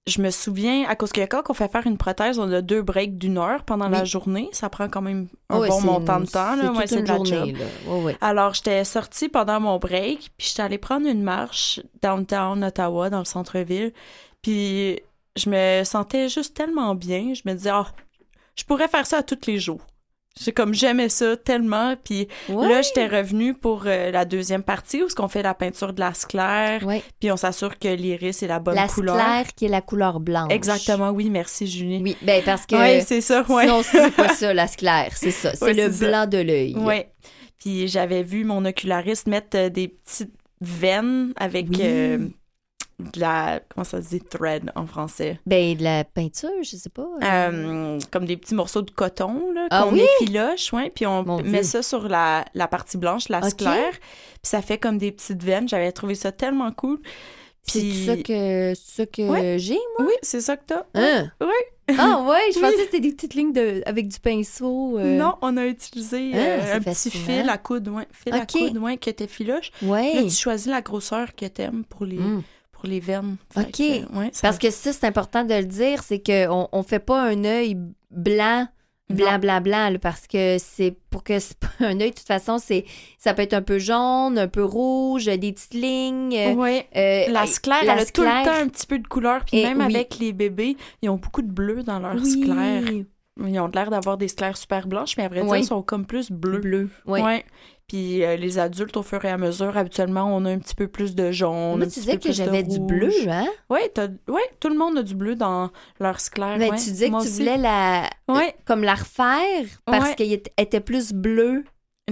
je 0.10 0.22
me 0.22 0.30
souviens, 0.32 0.86
à 0.88 0.96
cause 0.96 1.12
que 1.12 1.22
quand 1.26 1.44
on 1.50 1.54
fait 1.54 1.72
faire 1.72 1.88
une 1.88 1.98
prothèse, 1.98 2.40
on 2.40 2.52
a 2.52 2.62
deux 2.62 2.82
breaks 2.82 3.18
d'une 3.18 3.38
heure 3.38 3.64
pendant 3.64 3.88
la 3.88 4.04
journée. 4.06 4.50
Ça 4.52 4.70
prend 4.70 4.90
quand 4.90 5.02
même 5.02 5.28
un 5.50 5.60
bon 5.68 5.82
montant 5.82 6.20
de 6.20 6.26
temps. 6.26 6.56
c'est 6.56 6.64
Là. 6.64 6.72
Ouais, 6.74 6.86
une 6.86 7.04
de 7.04 7.08
la 7.08 7.16
journée, 7.16 7.30
job. 7.32 7.58
là. 7.58 7.94
Ouais, 7.94 8.04
ouais. 8.04 8.18
Alors, 8.22 8.54
j'étais 8.54 8.84
sortie 8.84 9.30
pendant 9.30 9.60
mon 9.60 9.78
break, 9.78 10.32
puis 10.38 10.48
j'étais 10.50 10.62
allée 10.64 10.78
prendre 10.78 11.08
une 11.08 11.24
marche 11.24 11.80
downtown 12.02 12.64
Ottawa, 12.64 13.10
dans 13.10 13.20
le 13.20 13.26
centre-ville. 13.26 13.94
Puis 14.42 15.00
je 15.36 15.50
me 15.50 15.84
sentais 15.84 16.30
juste 16.30 16.56
tellement 16.56 16.96
bien. 16.96 17.34
Je 17.34 17.42
me 17.46 17.54
disais, 17.54 17.70
ah, 17.72 17.88
je 18.56 18.64
pourrais 18.64 18.88
faire 18.88 19.06
ça 19.06 19.24
tous 19.24 19.48
les 19.48 19.58
jours. 19.60 19.82
J'ai 20.42 20.52
comme 20.54 20.74
j'aimais 20.74 21.10
ça 21.10 21.36
tellement. 21.38 21.96
Puis 22.04 22.28
là, 22.48 22.82
j'étais 22.82 23.08
revenue 23.08 23.54
pour 23.54 23.84
euh, 23.86 24.10
la 24.12 24.26
deuxième 24.26 24.64
partie 24.64 25.04
où 25.04 25.10
ce 25.10 25.16
qu'on 25.16 25.28
fait 25.28 25.44
la 25.44 25.54
peinture 25.54 25.92
de 25.94 26.00
la 26.00 26.14
sclère, 26.14 26.86
Ouais. 26.86 27.04
puis 27.20 27.32
on 27.32 27.38
s'assure 27.38 27.78
que 27.78 27.88
l'iris 27.90 28.42
est 28.42 28.48
la 28.48 28.60
bonne 28.60 28.76
La 28.76 28.88
couleur. 28.88 29.16
sclère 29.16 29.46
qui 29.56 29.66
est 29.66 29.70
la 29.70 29.82
couleur 29.82 30.20
blanche. 30.20 30.52
Exactement, 30.52 31.10
oui, 31.10 31.30
merci 31.30 31.68
Julie. 31.68 32.02
Oui, 32.02 32.16
ben 32.22 32.42
parce 32.46 32.66
que 32.66 32.76
Oui, 32.76 33.04
c'est 33.06 33.22
ça, 33.22 33.44
ouais. 33.50 33.64
sinon 33.64 33.82
c'est 33.84 34.12
pas 34.16 34.30
ça 34.34 34.54
la 34.54 34.68
sclère, 34.68 35.12
c'est 35.16 35.32
ça, 35.32 35.54
c'est 35.54 35.74
le 35.74 35.92
ça. 35.92 36.08
blanc 36.08 36.26
de 36.28 36.38
l'œil. 36.38 36.76
Ouais. 36.78 37.10
Puis 37.60 37.88
j'avais 37.90 38.24
vu 38.24 38.46
mon 38.46 38.64
oculariste 38.64 39.28
mettre 39.28 39.58
euh, 39.58 39.70
des 39.70 39.90
petites 39.90 40.32
veines 40.62 41.34
avec 41.38 41.68
Oui. 41.70 41.78
euh, 41.82 42.18
de 43.00 43.20
la 43.20 43.62
comment 43.74 43.84
ça 43.84 44.02
se 44.02 44.10
dit 44.10 44.20
thread 44.22 44.72
en 44.76 44.86
français? 44.86 45.40
Ben 45.46 45.76
de 45.78 45.84
la 45.84 46.04
peinture, 46.04 46.50
je 46.62 46.76
sais 46.76 46.90
pas. 46.90 47.08
Euh, 47.24 48.00
comme 48.12 48.26
des 48.26 48.38
petits 48.38 48.56
morceaux 48.56 48.82
de 48.82 48.92
coton 48.92 49.52
là 49.54 49.68
Ah 49.72 49.84
qu'on 49.84 49.94
oui? 49.94 50.02
effiloche, 50.22 50.74
ouais, 50.74 50.90
puis 50.94 51.06
on 51.08 51.24
Mon 51.24 51.38
met 51.42 51.62
Dieu. 51.62 51.64
ça 51.64 51.82
sur 51.82 52.08
la, 52.10 52.46
la 52.54 52.68
partie 52.68 52.98
blanche, 52.98 53.30
la 53.30 53.40
Ok. 53.40 53.52
sclère, 53.52 53.92
puis 53.92 54.40
ça 54.44 54.62
fait 54.62 54.78
comme 54.78 54.98
des 54.98 55.12
petites 55.12 55.44
veines. 55.44 55.68
J'avais 55.70 55.92
trouvé 55.92 56.16
ça 56.16 56.32
tellement 56.32 56.72
cool. 56.72 57.00
c'est 57.64 57.80
Puis 57.80 58.06
ça 58.06 58.16
que 58.18 58.74
c'est 58.76 58.96
ça 58.96 59.06
que 59.06 59.22
Ouais. 59.30 59.60
j'ai. 59.60 59.80
oui, 60.00 60.14
c'est 60.22 60.42
ça 60.42 60.58
que 60.58 60.64
t'as. 60.68 60.84
Hein? 60.96 61.32
Oui. 61.42 61.48
Ah 61.98 62.22
ouais, 62.28 62.38
je 62.54 62.56
Oui. 62.60 62.62
pensais 62.62 62.76
que 62.76 62.82
c'était 62.84 63.00
des 63.00 63.12
petites 63.14 63.34
lignes 63.34 63.52
de 63.54 63.82
avec 63.86 64.08
du 64.08 64.20
pinceau. 64.20 65.00
euh. 65.00 65.18
Non, 65.18 65.36
on 65.42 65.58
a 65.58 65.66
utilisé 65.66 66.32
Ah, 66.34 66.38
euh, 66.38 66.62
c'est 66.66 66.72
un 66.74 66.80
petit 66.94 67.10
fil 67.12 67.50
à 67.50 67.58
coude, 67.58 67.88
ouais, 67.88 68.08
fil 68.12 68.34
à 68.34 68.46
coude, 68.46 68.78
ouais, 68.78 68.98
que 68.98 69.10
t'effiloches. 69.10 69.72
Ouais. 69.82 70.14
Là, 70.16 70.24
tu 70.24 70.30
choisis 70.30 70.68
la 70.68 70.82
grosseur 70.82 71.34
que 71.36 71.46
t'aimes 71.48 71.84
pour 71.86 72.06
les 72.06 72.18
Mm. 72.20 72.44
Pour 72.80 72.90
les 72.90 73.00
veines. 73.00 73.38
OK. 73.58 73.72
que, 73.72 74.18
ouais, 74.18 74.30
ça- 74.32 74.42
Parce 74.48 74.58
que 74.58 74.70
ça, 74.72 74.94
c'est 74.94 75.06
important 75.06 75.44
de 75.44 75.54
le 75.54 75.66
dire, 75.66 76.02
c'est 76.04 76.22
qu'on 76.24 76.68
on 76.72 76.84
fait 76.84 77.00
pas 77.00 77.22
un 77.22 77.44
œil 77.44 77.78
blanc, 78.12 78.68
blanc, 79.10 79.40
blanc, 79.40 79.90
là, 79.90 79.98
parce 80.00 80.28
que 80.28 80.58
c'est 80.60 80.96
pour 81.10 81.24
que 81.24 81.34
un 81.80 82.00
œil, 82.00 82.12
de 82.12 82.16
toute 82.16 82.28
façon, 82.28 82.58
c'est 82.60 82.86
ça 83.18 83.34
peut 83.34 83.42
être 83.42 83.54
un 83.54 83.62
peu 83.62 83.80
jaune, 83.80 84.38
un 84.38 84.48
peu 84.48 84.64
rouge, 84.64 85.26
des 85.26 85.52
petites 85.52 85.74
lignes. 85.74 86.36
euh, 86.36 86.54
Ouais. 86.54 86.88
euh, 86.96 87.32
La 87.32 87.46
sclère, 87.48 87.84
la 87.86 87.94
elle 87.94 88.00
a 88.00 88.06
tout 88.06 88.22
le 88.22 88.28
temps 88.46 88.62
un 88.64 88.68
petit 88.68 88.86
peu 88.88 89.00
de 89.00 89.08
couleur. 89.08 89.44
Puis 89.46 89.58
Et 89.60 89.64
même 89.64 89.80
oui. 89.80 89.96
avec 89.96 90.20
les 90.20 90.32
bébés, 90.34 90.78
ils 91.02 91.10
ont 91.10 91.18
beaucoup 91.18 91.42
de 91.42 91.52
bleu 91.52 91.84
dans 91.84 92.00
leur 92.00 92.16
oui, 92.16 92.42
sclère. 92.44 92.84
Ils 93.42 93.60
ont 93.60 93.68
l'air 93.74 93.90
d'avoir 93.90 94.18
des 94.18 94.28
sclères 94.28 94.58
super 94.58 94.86
blanches, 94.86 95.16
mais 95.18 95.24
à 95.24 95.30
vrai 95.30 95.42
dire, 95.42 95.50
Oui. 95.50 95.60
ils 95.62 95.66
sont 95.66 95.82
comme 95.82 96.06
plus 96.06 96.30
bleus. 96.30 96.60
bleu. 96.60 96.90
Ouais. 97.06 97.22
Ouais. 97.24 97.46
Puis 97.90 98.24
euh, 98.24 98.36
les 98.38 98.60
adultes, 98.60 98.96
au 98.98 99.04
fur 99.04 99.26
et 99.26 99.30
à 99.30 99.38
mesure, 99.38 99.76
habituellement, 99.76 100.34
on 100.34 100.46
a 100.46 100.52
un 100.52 100.60
petit 100.60 100.76
peu 100.76 100.88
plus 100.88 101.16
de 101.16 101.32
jaune. 101.32 101.78
Moi, 101.80 101.88
tu 101.88 102.00
disais 102.00 102.18
que 102.18 102.32
j'avais 102.32 102.62
du 102.64 102.80
bleu, 102.80 103.12
hein? 103.28 103.48
Oui, 103.70 103.80
ouais, 104.30 104.42
tout 104.60 104.70
le 104.70 104.78
monde 104.78 104.98
a 105.00 105.04
du 105.04 105.16
bleu 105.16 105.36
dans 105.36 105.72
leur 106.00 106.20
sclère. 106.20 106.58
Mais 106.60 106.70
ouais. 106.70 106.78
tu 106.78 106.84
disais 106.92 107.10
Moi 107.10 107.20
que 107.20 107.26
tu 107.26 107.32
aussi. 107.32 107.40
voulais 107.40 107.58
la, 107.58 108.08
Ouais. 108.28 108.56
comme 108.66 108.84
la 108.84 108.94
refaire 108.94 109.66
parce 109.86 110.14
qu'elle 110.16 110.40
était 110.58 110.80
plus 110.80 111.12
bleue. 111.14 111.64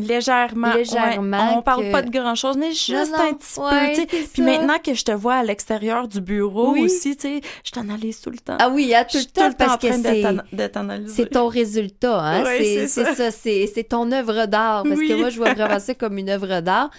Légèrement. 0.01 0.73
Légèrement 0.73 1.37
ouais. 1.49 1.55
On 1.57 1.61
parle 1.61 1.83
que- 1.83 1.91
pas 1.91 2.01
de 2.01 2.09
grand-chose, 2.11 2.57
mais 2.57 2.71
juste 2.71 3.11
Non, 3.11 3.17
non. 3.17 3.23
un 3.29 3.33
petit 3.33 3.59
Ouais, 3.59 3.69
peu. 3.69 3.87
tu 3.89 3.95
sais. 3.95 4.07
c'est 4.23 4.31
Puis 4.33 4.41
ça. 4.43 4.43
maintenant 4.43 4.77
que 4.83 4.93
je 4.93 5.03
te 5.03 5.11
vois 5.11 5.35
à 5.35 5.43
l'extérieur 5.43 6.07
du 6.07 6.21
bureau 6.21 6.71
Oui. 6.73 6.81
aussi, 6.85 7.15
tu 7.15 7.27
sais, 7.27 7.41
je 7.63 7.71
t'analyse 7.71 8.21
tout 8.21 8.29
le 8.29 8.37
temps. 8.39 8.57
Ah 8.59 8.69
oui, 8.69 8.93
à 8.93 9.05
tout 9.05 9.17
je 9.17 9.23
le 9.23 9.25
tout 9.25 9.31
temps 9.33 9.47
le 9.47 9.53
temps 9.53 9.65
en 9.65 9.67
parce 9.67 9.81
que 9.81 9.87
train 9.87 10.01
c'est 10.03 10.21
t'ana- 10.21 10.43
de 10.51 10.67
t'analyser. 10.67 11.13
c'est 11.13 11.29
ton 11.29 11.47
résultat, 11.47 12.19
hein? 12.19 12.43
Ouais, 12.43 12.87
c'est 12.87 12.87
ça, 12.87 13.31
c'est 13.31 13.67
c'est 13.73 13.83
ton 13.83 14.11
œuvre 14.11 14.45
d'art. 14.45 14.83
Parce 14.83 14.99
que 14.99 15.13
moi, 15.13 15.29
je 15.29 15.37
vois 15.37 15.53
vraiment 15.53 15.79
ça 15.79 15.93
comme 15.93 16.17
une 16.17 16.29
œuvre 16.29 16.61
d'art. 16.61 16.89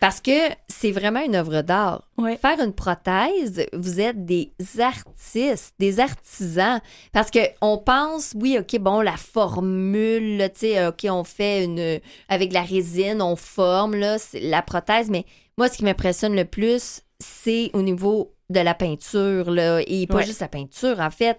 Parce 0.00 0.20
que 0.20 0.30
c'est 0.68 0.92
vraiment 0.92 1.20
une 1.20 1.34
œuvre 1.34 1.62
d'art. 1.62 2.02
Faire 2.40 2.60
une 2.64 2.72
prothèse, 2.72 3.66
vous 3.72 4.00
êtes 4.00 4.24
des 4.24 4.52
artistes, 4.80 5.74
des 5.80 5.98
artisans. 6.00 6.80
Parce 7.12 7.30
que 7.30 7.40
on 7.60 7.78
pense, 7.78 8.32
oui, 8.36 8.58
OK, 8.60 8.78
bon, 8.80 9.00
la 9.00 9.16
formule, 9.16 10.48
tu 10.54 10.60
sais, 10.60 10.86
OK, 10.86 11.06
on 11.10 11.24
fait 11.24 11.64
une. 11.64 12.00
Avec 12.28 12.52
la 12.52 12.62
résine, 12.62 13.22
on 13.22 13.36
forme, 13.36 13.94
là, 13.96 14.16
la 14.34 14.62
prothèse. 14.62 15.08
Mais 15.10 15.24
moi, 15.56 15.68
ce 15.68 15.78
qui 15.78 15.84
m'impressionne 15.84 16.34
le 16.36 16.44
plus, 16.44 17.00
c'est 17.18 17.70
au 17.72 17.82
niveau 17.82 18.34
de 18.50 18.60
la 18.60 18.74
peinture, 18.74 19.50
là. 19.50 19.80
Et 19.86 20.06
pas 20.06 20.16
Ouais. 20.16 20.24
juste 20.26 20.40
la 20.40 20.48
peinture, 20.48 21.00
en 21.00 21.10
fait. 21.10 21.38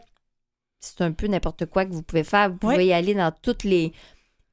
C'est 0.80 1.02
un 1.02 1.12
peu 1.12 1.28
n'importe 1.28 1.66
quoi 1.66 1.86
que 1.86 1.92
vous 1.92 2.02
pouvez 2.04 2.24
faire. 2.24 2.50
Vous 2.50 2.58
pouvez 2.58 2.78
Ouais. 2.78 2.86
y 2.88 2.94
aller 2.94 3.14
dans 3.14 3.32
toutes 3.42 3.64
les. 3.64 3.92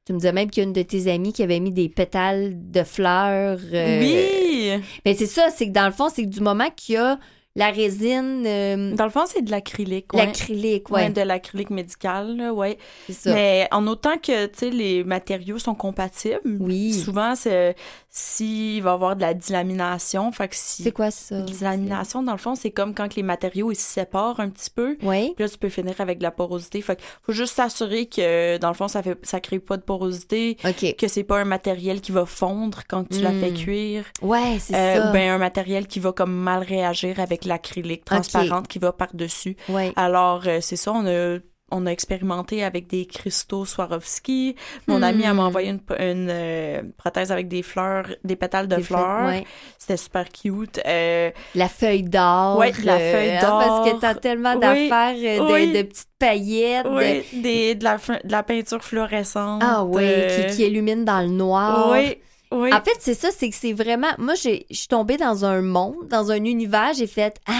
Tu 0.05 0.13
me 0.13 0.19
disais 0.19 0.33
même 0.33 0.51
qu'il 0.51 0.63
y 0.63 0.67
a 0.67 0.69
une 0.69 0.73
de 0.73 0.83
tes 0.83 1.11
amies 1.11 1.33
qui 1.33 1.43
avait 1.43 1.59
mis 1.61 1.73
des 1.73 1.89
pétales 1.89 2.71
de 2.71 2.83
fleurs. 2.85 3.59
euh, 3.73 4.01
Oui! 4.01 4.83
mais 5.05 5.15
c'est 5.15 5.27
ça, 5.27 5.51
c'est 5.51 5.67
que 5.69 5.73
dans 5.73 5.87
le 5.87 5.93
fond, 5.93 6.09
c'est 6.09 6.23
que 6.23 6.29
du 6.29 6.41
moment 6.41 6.69
qu'il 6.77 6.95
y 6.95 6.99
a 6.99 7.19
la 7.57 7.71
résine, 7.71 8.45
euh, 8.47 8.93
Dans 8.95 9.05
le 9.05 9.11
fond, 9.11 9.25
c'est 9.27 9.43
de 9.43 9.51
l'acrylique. 9.51 10.13
ouais. 10.15 10.27
l'acrylique, 10.27 10.91
Ouais, 10.91 11.05
ouais, 11.05 11.11
de 11.11 11.23
l'acrylique 11.23 11.71
médical, 11.71 12.37
là, 12.37 12.53
ouais. 12.53 12.77
c'est 13.07 13.13
ça. 13.15 13.35
Mais 13.35 13.67
en 13.73 13.87
autant 13.89 14.19
que, 14.19 14.47
tu 14.47 14.59
sais, 14.59 14.71
les 14.71 15.03
matériaux 15.03 15.59
sont 15.59 15.75
compatibles, 15.75 16.59
Oui. 16.61 16.93
souvent, 16.93 17.35
c'est 17.35 17.75
s'il 18.19 18.83
va 18.83 18.93
y 18.93 18.95
avoir 18.95 19.15
de 19.15 19.21
la 19.21 19.35
dilamination, 19.35 20.33
fait 20.33 20.49
que 20.49 20.57
si... 20.57 20.83
C'est 20.85 20.91
quoi 20.93 21.11
ça? 21.11 21.39
Dilamination, 21.43 22.23
dans 22.23 22.33
le 22.33 22.39
fond, 22.39 22.55
c'est 22.55 22.71
comme 22.71 22.95
quand 22.95 23.15
les 23.15 23.23
matériaux, 23.23 23.71
ils 23.71 23.77
se 23.77 23.83
séparent 23.83 24.41
un 24.41 24.49
petit 24.49 24.71
peu. 24.71 24.97
Oui. 25.03 25.35
Puis 25.37 25.45
là, 25.45 25.51
tu 25.51 25.59
peux 25.59 25.69
finir 25.69 26.01
avec 26.01 26.17
de 26.17 26.23
la 26.23 26.31
porosité. 26.31 26.81
Fait 26.81 26.97
que 26.97 27.03
faut 27.23 27.33
juste 27.33 27.55
s'assurer 27.57 28.07
que, 28.07 28.57
dans 28.57 28.69
le 28.69 28.75
fond, 28.75 28.89
ça 28.89 29.03
fait, 29.03 29.19
ça 29.23 29.39
crée 29.41 29.59
pas 29.59 29.77
de 29.77 29.83
porosité, 29.83 30.57
OK. 30.65 30.97
que 30.97 31.09
c'est 31.09 31.25
pas 31.25 31.39
un 31.41 31.45
matériel 31.45 32.01
qui 32.01 32.11
va 32.11 32.25
fondre 32.25 32.81
quand 32.89 33.07
tu 33.07 33.21
l'as 33.21 33.33
Mm. 33.33 33.41
fait 33.41 33.53
cuire. 33.53 34.05
Ouais, 34.23 34.57
c'est 34.61 34.75
Euh, 34.75 34.97
ça. 35.03 35.11
ou 35.11 35.13
bien 35.13 35.35
un 35.35 35.39
matériel 35.39 35.87
qui 35.87 36.01
va 36.01 36.13
comme 36.13 36.33
mal 36.33 36.63
réagir 36.63 37.21
avec 37.21 37.45
l'acrylique 37.45 38.07
transparente 38.07 38.67
qui 38.67 38.79
va 38.79 38.93
par-dessus. 38.93 39.57
Ouais. 39.69 39.93
Alors, 39.95 40.45
euh, 40.47 40.61
c'est 40.63 40.77
ça, 40.77 40.93
on 40.95 41.05
a, 41.07 41.37
on 41.73 41.85
a 41.87 41.91
expérimenté 41.91 42.63
avec 42.63 42.87
des 42.87 43.07
cristaux 43.07 43.65
Swarovski. 43.65 44.55
Mon 44.87 45.01
Hmm. 45.01 45.05
ami 45.05 45.23
elle 45.25 45.35
m'a 45.35 45.43
envoyé 45.45 45.71
une, 45.71 45.81
une, 45.99 46.29
euh, 46.31 46.83
prothèse 46.97 47.33
avec 47.33 47.49
des 47.49 47.63
fleurs, 47.63 48.07
des 48.23 48.37
pétales 48.37 48.69
de 48.69 48.77
Des 48.77 48.83
fleurs. 48.83 49.27
ouais. 49.27 49.45
C'était 49.79 49.97
super 49.97 50.29
cute. 50.31 50.81
Euh, 50.87 51.31
La 51.57 51.69
feuille 51.69 52.05
d'or. 52.05 52.59
Ouais, 52.59 52.73
la 52.85 52.95
euh, 52.99 53.13
feuille 53.13 53.31
hein, 53.37 53.41
d'or. 53.41 53.59
parce 53.59 53.91
que 53.91 54.01
t'as 54.01 54.15
tellement 54.15 54.55
Oui, 54.55 54.61
d'affaires, 54.61 55.15
de, 55.15 55.53
oui. 55.53 55.73
de 55.73 55.83
petites 55.83 56.09
paillettes. 56.19 56.87
de- 56.87 56.91
oui, 56.91 57.41
des, 57.43 57.75
de, 57.75 57.85
la, 57.85 57.97
de 57.97 58.31
la 58.31 58.43
peinture 58.45 58.85
fluorescente. 58.85 59.63
Ah 59.65 59.85
oui, 59.85 60.05
qui, 60.49 60.57
qui 60.57 60.67
illumine 60.67 61.05
dans 61.05 61.21
le 61.21 61.29
noir. 61.29 61.91
Oui, 61.91 62.17
oui. 62.53 62.73
En 62.73 62.81
fait, 62.81 62.97
c'est 63.01 63.15
ça, 63.15 63.31
c'est 63.37 63.51
que 63.51 63.57
c'est 63.57 63.73
vraiment. 63.73 64.13
Moi, 64.19 64.35
j'ai- 64.35 64.67
je 64.71 64.77
suis 64.77 64.89
tombée 64.89 65.17
dans 65.17 65.45
un 65.45 65.63
monde, 65.63 65.97
dans 66.09 66.31
un 66.31 66.45
univers, 66.45 66.93
j'ai 66.97 67.09
fait 67.09 67.35
Ah, 67.49 67.53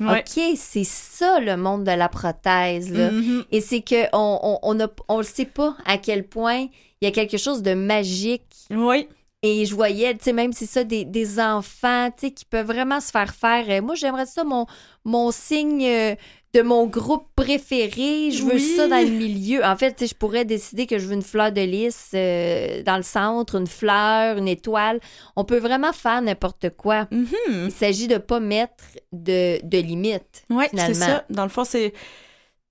Ouais. 0.00 0.20
OK, 0.26 0.42
c'est 0.56 0.84
ça 0.84 1.38
le 1.40 1.56
monde 1.56 1.84
de 1.84 1.90
la 1.92 2.08
prothèse. 2.08 2.90
Là. 2.92 3.10
Mhm. 3.10 3.44
Et 3.52 3.60
c'est 3.60 3.82
que 3.82 4.06
on, 4.14 4.38
on, 4.42 4.58
on, 4.62 4.80
a- 4.84 4.88
on 5.08 5.18
le 5.18 5.22
sait 5.24 5.44
pas 5.44 5.76
à 5.84 5.98
quel 5.98 6.26
point 6.26 6.66
il 7.00 7.04
y 7.04 7.06
a 7.06 7.10
quelque 7.10 7.36
chose 7.36 7.62
de 7.62 7.74
magique. 7.74 8.42
Oui. 8.70 9.08
Et 9.42 9.64
je 9.64 9.74
voyais, 9.74 10.12
tu 10.18 10.24
sais, 10.24 10.32
même 10.34 10.52
c'est 10.52 10.66
ça, 10.66 10.84
des, 10.84 11.06
des 11.06 11.40
enfants, 11.40 12.10
tu 12.10 12.26
sais, 12.26 12.30
qui 12.30 12.44
peuvent 12.44 12.66
vraiment 12.66 13.00
se 13.00 13.10
faire 13.10 13.34
faire. 13.34 13.64
euh, 13.70 13.80
moi, 13.80 13.94
j'aimerais 13.94 14.26
ça, 14.26 14.44
mon, 14.44 14.66
mon 15.04 15.30
signe 15.30 15.82
euh, 15.86 16.14
de 16.52 16.62
mon 16.62 16.86
groupe 16.86 17.26
préféré. 17.36 18.30
Je 18.32 18.42
veux 18.42 18.54
Oui. 18.54 18.74
ça 18.76 18.88
dans 18.88 19.00
le 19.04 19.10
milieu. 19.10 19.64
En 19.64 19.76
fait, 19.76 20.04
je 20.06 20.14
pourrais 20.14 20.44
décider 20.44 20.86
que 20.86 20.98
je 20.98 21.06
veux 21.06 21.14
une 21.14 21.22
fleur 21.22 21.52
de 21.52 21.60
lys 21.60 22.10
euh, 22.14 22.82
dans 22.82 22.96
le 22.96 23.02
centre, 23.04 23.54
une 23.56 23.68
fleur, 23.68 24.36
une 24.36 24.48
étoile. 24.48 24.98
On 25.36 25.44
peut 25.44 25.58
vraiment 25.58 25.92
faire 25.92 26.20
n'importe 26.22 26.70
quoi. 26.70 27.06
Mhm. 27.12 27.66
Il 27.66 27.70
s'agit 27.72 28.08
de 28.08 28.18
pas 28.18 28.40
mettre 28.40 28.82
de, 29.12 29.60
de 29.64 29.78
limites. 29.78 30.44
Finalement. 30.48 30.86
c'est 30.86 30.94
ça. 30.94 31.24
Dans 31.30 31.44
le 31.44 31.50
fond, 31.50 31.64
c'est. 31.64 31.92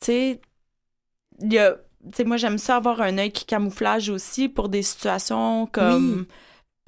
Tu 0.01 0.05
sais, 0.05 0.41
il 1.41 1.53
y 1.53 1.59
a. 1.59 1.77
Tu 2.03 2.09
sais, 2.17 2.23
moi, 2.25 2.37
j'aime 2.37 2.57
ça 2.57 2.77
avoir 2.77 2.99
un 3.01 3.17
œil 3.17 3.31
qui 3.31 3.45
camouflage 3.45 4.09
aussi 4.09 4.49
pour 4.49 4.67
des 4.69 4.83
situations 4.83 5.67
comme. 5.71 6.25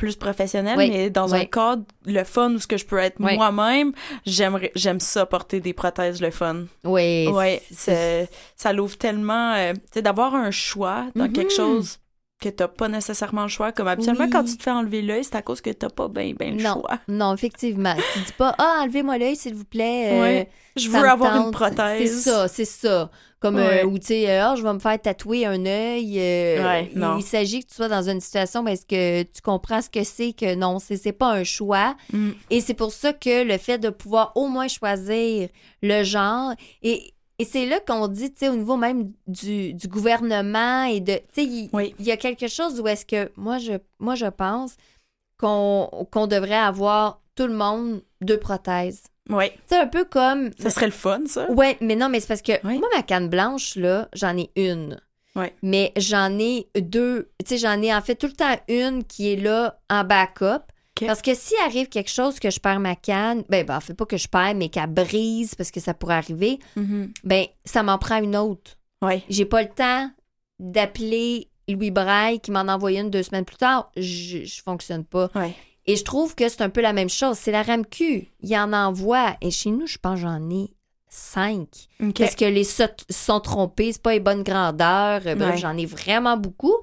Plus 0.02 0.16
professionnelles, 0.16 0.78
Oui, 0.80 0.90
mais 0.90 1.10
dans 1.12 1.36
un 1.36 1.42
oui. 1.42 1.50
cadre, 1.50 1.84
le 2.06 2.24
fun, 2.24 2.52
où 2.56 2.60
ce 2.60 2.66
que 2.66 2.76
je 2.76 2.86
peux 2.86 2.98
être 2.98 3.18
Oui. 3.20 3.36
moi-même, 3.36 3.94
j'aimerais, 4.26 4.72
j'aime 4.74 5.00
ça 5.00 5.28
porter 5.28 5.60
des 5.60 5.74
prothèses, 5.74 6.20
le 6.22 6.32
fun. 6.32 6.64
Oui. 6.84 7.30
C'est, 7.72 8.28
ça 8.56 8.74
l'ouvre 8.74 8.98
tellement, 8.98 9.54
euh, 9.54 9.74
tu 9.74 9.80
sais, 9.94 10.02
d'avoir 10.02 10.34
un 10.34 10.50
choix 10.50 11.06
dans 11.16 11.26
Mhm. 11.26 11.34
quelque 11.34 11.54
chose 11.54 12.00
que 12.42 12.50
t'as 12.50 12.68
pas 12.68 12.88
nécessairement 12.88 13.44
le 13.44 13.48
choix. 13.48 13.72
Comme 13.72 13.88
habituellement, 13.88 14.26
Oui. 14.26 14.30
quand 14.32 14.44
tu 14.44 14.58
te 14.58 14.64
fais 14.64 14.72
enlever 14.72 15.02
l'œil, 15.02 15.24
c'est 15.24 15.36
à 15.36 15.42
cause 15.42 15.62
que 15.62 15.70
t'as 15.70 15.90
pas 15.90 16.08
bien, 16.08 16.34
bien 16.38 16.52
le 16.52 16.62
Non, 16.62 16.74
choix. 16.74 17.00
non, 17.08 17.34
effectivement. 17.34 17.96
Tu 18.14 18.20
dis 18.20 18.34
pas, 18.38 18.54
ah, 18.58 18.80
enlevez-moi 18.84 19.18
l'œil, 19.18 19.36
s'il 19.36 19.56
vous 19.56 19.64
plaît. 19.66 20.10
euh, 20.12 20.22
Ouais. 20.22 20.50
Je 20.76 20.90
veux 20.90 20.98
avoir 21.08 21.36
une 21.36 21.52
prothèse. 21.52 22.24
C'est 22.24 22.30
ça, 22.30 22.48
c'est 22.48 22.66
ça. 22.66 23.10
Comme, 23.40 23.56
Ouais. 23.56 23.84
euh, 23.84 23.88
ou 23.88 23.98
tu 23.98 24.08
sais, 24.08 24.38
ah, 24.38 24.54
je 24.56 24.62
vais 24.64 24.72
me 24.74 24.78
faire 24.80 25.02
tatouer 25.02 25.46
un 25.46 25.66
œil. 25.66 26.16
euh, 26.20 26.64
Ouais, 26.64 26.90
il- 26.94 27.00
non. 27.00 27.18
il 27.18 27.24
s'agit 27.24 27.64
que 27.64 27.70
tu 27.70 27.76
sois 27.76 27.88
dans 27.90 28.08
une 28.08 28.22
situation 28.22 28.62
où 28.64 28.68
est-ce 28.68 28.86
que 28.86 29.24
tu 29.24 29.42
comprends 29.42 29.82
ce 29.82 29.90
que 29.90 30.04
c'est, 30.04 30.34
que 30.34 30.54
non, 30.56 30.78
c'est 30.80 30.96
c'est 30.98 31.12
pas 31.12 31.32
un 31.34 31.44
choix. 31.44 31.96
Mm. 32.14 32.30
Et 32.52 32.62
c'est 32.62 32.76
pour 32.76 32.92
ça 32.92 33.14
que 33.14 33.44
le 33.44 33.58
fait 33.58 33.80
de 33.80 33.90
pouvoir 33.90 34.32
au 34.36 34.48
moins 34.48 34.68
choisir 34.68 35.50
le 35.82 36.04
genre, 36.04 36.54
et, 36.84 37.14
et 37.42 37.46
c'est 37.46 37.66
là 37.66 37.80
qu'on 37.80 38.08
dit, 38.08 38.32
tu 38.32 38.40
sais, 38.40 38.50
au 38.50 38.56
niveau 38.56 38.78
même 38.78 39.12
du, 39.28 39.74
du 39.74 39.88
gouvernement 39.88 40.84
et 40.86 41.00
de, 41.00 41.14
tu 41.14 41.22
sais, 41.34 41.44
il 41.46 41.70
Oui. 41.74 41.96
y 42.00 42.12
a 42.12 42.18
quelque 42.18 42.48
chose 42.48 42.80
où 42.80 42.88
est-ce 42.88 43.06
que, 43.06 43.32
moi, 43.36 43.58
je, 43.58 43.74
moi, 44.00 44.16
je 44.16 44.28
pense 44.28 44.76
qu'on 45.38 46.28
devrait 46.28 46.54
avoir 46.56 47.22
tout 47.36 47.48
le 47.48 47.54
monde 47.54 48.02
deux 48.22 48.38
prothèses. 48.40 49.04
Ouais. 49.30 49.54
C'est 49.68 49.78
un 49.78 49.88
peu 49.88 50.04
comme 50.06 50.52
Ça 50.60 50.70
serait 50.70 50.88
le 50.88 50.92
fun, 50.92 51.22
ça. 51.28 51.50
Ouais, 51.52 51.78
mais 51.82 51.96
non, 51.96 52.10
mais 52.10 52.20
c'est 52.20 52.28
parce 52.28 52.42
que 52.42 52.54
Oui. 52.66 52.78
moi, 52.80 52.90
ma 52.96 53.02
canne 53.04 53.30
blanche, 53.30 53.76
là, 53.76 54.10
j'en 54.14 54.38
ai 54.38 54.52
une. 54.56 55.00
Ouais. 55.36 55.56
Mais 55.64 55.94
j'en 55.98 56.38
ai 56.40 56.68
deux. 56.76 57.30
Tu 57.40 57.52
sais, 57.52 57.58
j'en 57.58 57.82
ai 57.82 57.94
en 57.94 58.02
fait 58.02 58.16
tout 58.16 58.28
le 58.28 58.34
temps 58.34 58.54
une 58.68 59.04
qui 59.06 59.32
est 59.32 59.38
là 59.38 59.80
en 59.90 60.04
backup. 60.04 60.64
Parce 61.08 61.22
que 61.22 61.34
s'il 61.36 61.58
arrive 61.66 61.88
quelque 61.90 62.10
chose 62.10 62.40
que 62.40 62.50
je 62.50 62.60
perds 62.60 62.80
ma 62.80 62.96
canne, 62.96 63.44
ben, 63.50 63.66
ben 63.66 63.78
en 63.78 63.82
fait 63.82 63.94
pas 63.94 64.06
que 64.06 64.18
je 64.18 64.28
perds, 64.28 64.56
mais 64.56 64.70
qu'elle 64.70 64.88
brise 64.88 65.56
parce 65.56 65.72
que 65.72 65.80
ça 65.80 65.94
pourrait 65.94 66.16
arriver, 66.16 66.60
Mhm. 66.76 67.12
ben 67.24 67.46
ça 67.66 67.84
m'en 67.84 67.98
prend 67.98 68.22
une 68.22 68.36
autre. 68.36 68.78
Ouais. 69.02 69.24
J'ai 69.30 69.46
pas 69.46 69.62
le 69.64 69.70
temps 69.70 70.10
d'appeler 70.60 71.50
Louis 71.68 71.92
Braille 71.92 72.40
qui 72.40 72.52
m'en 72.52 72.62
envoie 72.62 72.92
une 72.92 73.10
deux 73.10 73.24
semaines 73.24 73.46
plus 73.46 73.58
tard. 73.58 73.92
Je, 73.98 74.44
je 74.46 74.62
fonctionne 74.62 75.04
pas. 75.06 75.30
Ouais. 75.36 75.54
Et 75.88 75.96
je 75.96 76.04
trouve 76.04 76.36
que 76.36 76.48
c'est 76.50 76.62
un 76.62 76.70
peu 76.70 76.82
la 76.82 76.94
même 76.94 77.10
chose. 77.10 77.38
C'est 77.38 77.52
la 77.52 77.64
RAMQ. 77.64 78.28
Il 78.42 78.56
en 78.56 78.72
envoie. 78.72 79.36
Et 79.42 79.50
chez 79.50 79.72
nous, 79.72 79.88
je 79.88 79.98
pense 79.98 80.16
que 80.16 80.22
j'en 80.22 80.50
ai 80.52 80.72
cinq. 81.10 81.68
OK. 82.02 82.14
Parce 82.20 82.36
que 82.36 82.46
les 82.46 82.64
so- 82.64 82.84
sont 83.10 83.40
trompés, 83.40 83.92
c'est 83.94 84.02
pas 84.02 84.14
les 84.14 84.20
bonnes 84.20 84.44
grandeurs. 84.44 85.22
Euh, 85.26 85.36
Bref, 85.36 85.52
Ouais. 85.56 85.58
j'en 85.58 85.76
ai 85.78 85.86
vraiment 85.88 86.38
beaucoup. 86.38 86.76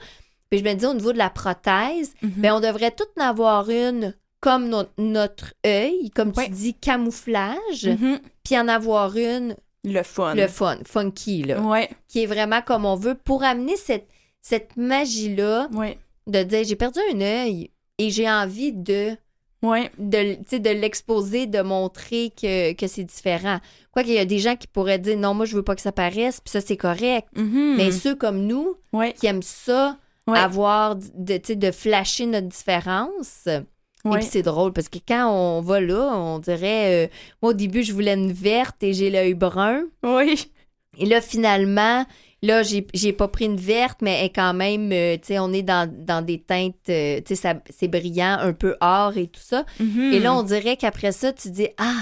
Puis 0.50 0.60
je 0.60 0.64
me 0.64 0.74
dis, 0.74 0.86
au 0.86 0.94
niveau 0.94 1.12
de 1.12 1.18
la 1.18 1.30
prothèse, 1.30 2.14
Mhm. 2.22 2.30
ben, 2.36 2.52
on 2.54 2.60
devrait 2.60 2.90
toutes 2.90 3.10
en 3.18 3.24
avoir 3.24 3.68
une 3.70 4.14
comme 4.40 4.68
no- 4.68 4.84
notre 4.98 5.52
œil, 5.66 6.10
comme 6.14 6.32
Ouais. 6.36 6.46
tu 6.46 6.52
dis, 6.52 6.74
camouflage, 6.74 7.86
Mhm. 7.86 8.20
puis 8.44 8.58
en 8.58 8.68
avoir 8.68 9.16
une, 9.16 9.56
Le 9.84 10.02
fun. 10.02 10.34
le 10.34 10.46
fun, 10.46 10.78
funky, 10.86 11.42
là, 11.42 11.60
Ouais. 11.60 11.88
qui 12.08 12.22
est 12.22 12.26
vraiment 12.26 12.62
comme 12.62 12.84
on 12.84 12.94
veut 12.96 13.14
pour 13.16 13.42
amener 13.42 13.76
cette, 13.76 14.06
cette 14.40 14.76
magie-là 14.76 15.68
Ouais. 15.72 15.98
de 16.26 16.42
dire, 16.42 16.64
j'ai 16.64 16.76
perdu 16.76 17.00
un 17.12 17.20
œil 17.20 17.70
et 17.98 18.10
j'ai 18.10 18.30
envie 18.30 18.72
de 18.72 19.16
Ouais. 19.60 19.90
de, 19.98 20.36
de 20.56 20.70
l'exposer, 20.70 21.46
de 21.46 21.60
montrer 21.62 22.30
que, 22.40 22.72
que 22.74 22.86
c'est 22.86 23.02
différent. 23.02 23.58
Quoi 23.90 24.04
qu'il 24.04 24.12
y 24.12 24.18
a 24.18 24.24
des 24.24 24.38
gens 24.38 24.54
qui 24.54 24.68
pourraient 24.68 25.00
dire 25.00 25.18
non, 25.18 25.34
moi 25.34 25.46
je 25.46 25.56
veux 25.56 25.64
pas 25.64 25.74
que 25.74 25.80
ça 25.80 25.90
paraisse, 25.90 26.40
puis 26.40 26.50
ça 26.52 26.60
c'est 26.60 26.76
correct. 26.76 27.26
Mhm. 27.36 27.74
Mais 27.76 27.90
ceux 27.90 28.14
comme 28.14 28.46
nous 28.46 28.76
qui 29.16 29.26
aiment 29.26 29.42
ça, 29.42 29.98
Ouais. 30.28 30.38
avoir 30.38 30.96
de, 30.96 31.36
tu 31.38 31.40
sais, 31.44 31.56
de 31.56 31.70
flasher 31.70 32.26
notre 32.26 32.48
différence. 32.48 33.46
Et 33.46 33.60
Ouais. 34.08 34.18
puis 34.20 34.28
c'est 34.30 34.42
drôle 34.42 34.72
parce 34.72 34.88
que 34.88 34.98
quand 35.06 35.28
on 35.28 35.60
va 35.60 35.80
là, 35.80 36.12
on 36.14 36.38
dirait 36.38 37.06
euh, 37.06 37.08
moi 37.42 37.50
au 37.50 37.54
début 37.54 37.82
je 37.82 37.92
voulais 37.92 38.14
une 38.14 38.32
verte 38.32 38.80
et 38.82 38.92
j'ai 38.92 39.10
l'œil 39.10 39.34
brun. 39.34 39.82
Oui. 40.04 40.50
Et 40.98 41.06
là 41.06 41.20
finalement, 41.20 42.04
Là, 42.40 42.62
j'ai 42.62 42.86
j'ai 42.94 43.12
pas 43.12 43.26
pris 43.26 43.46
une 43.46 43.56
verte, 43.56 43.98
mais 44.00 44.20
elle 44.22 44.32
quand 44.32 44.54
même, 44.54 44.92
euh, 44.92 45.16
tu 45.16 45.26
sais, 45.26 45.38
on 45.40 45.52
est 45.52 45.64
dans, 45.64 45.92
dans 45.92 46.24
des 46.24 46.38
teintes, 46.40 46.76
euh, 46.88 47.16
tu 47.16 47.34
sais, 47.34 47.34
ça- 47.34 47.60
c'est 47.68 47.88
brillant, 47.88 48.36
un 48.40 48.52
peu 48.52 48.76
or 48.80 49.16
et 49.16 49.26
tout 49.26 49.40
ça. 49.42 49.64
Mhm. 49.80 50.12
Et 50.12 50.20
là, 50.20 50.32
on 50.32 50.44
dirait 50.44 50.76
qu'après 50.76 51.10
ça, 51.10 51.32
tu 51.32 51.50
dis, 51.50 51.66
ah, 51.78 51.96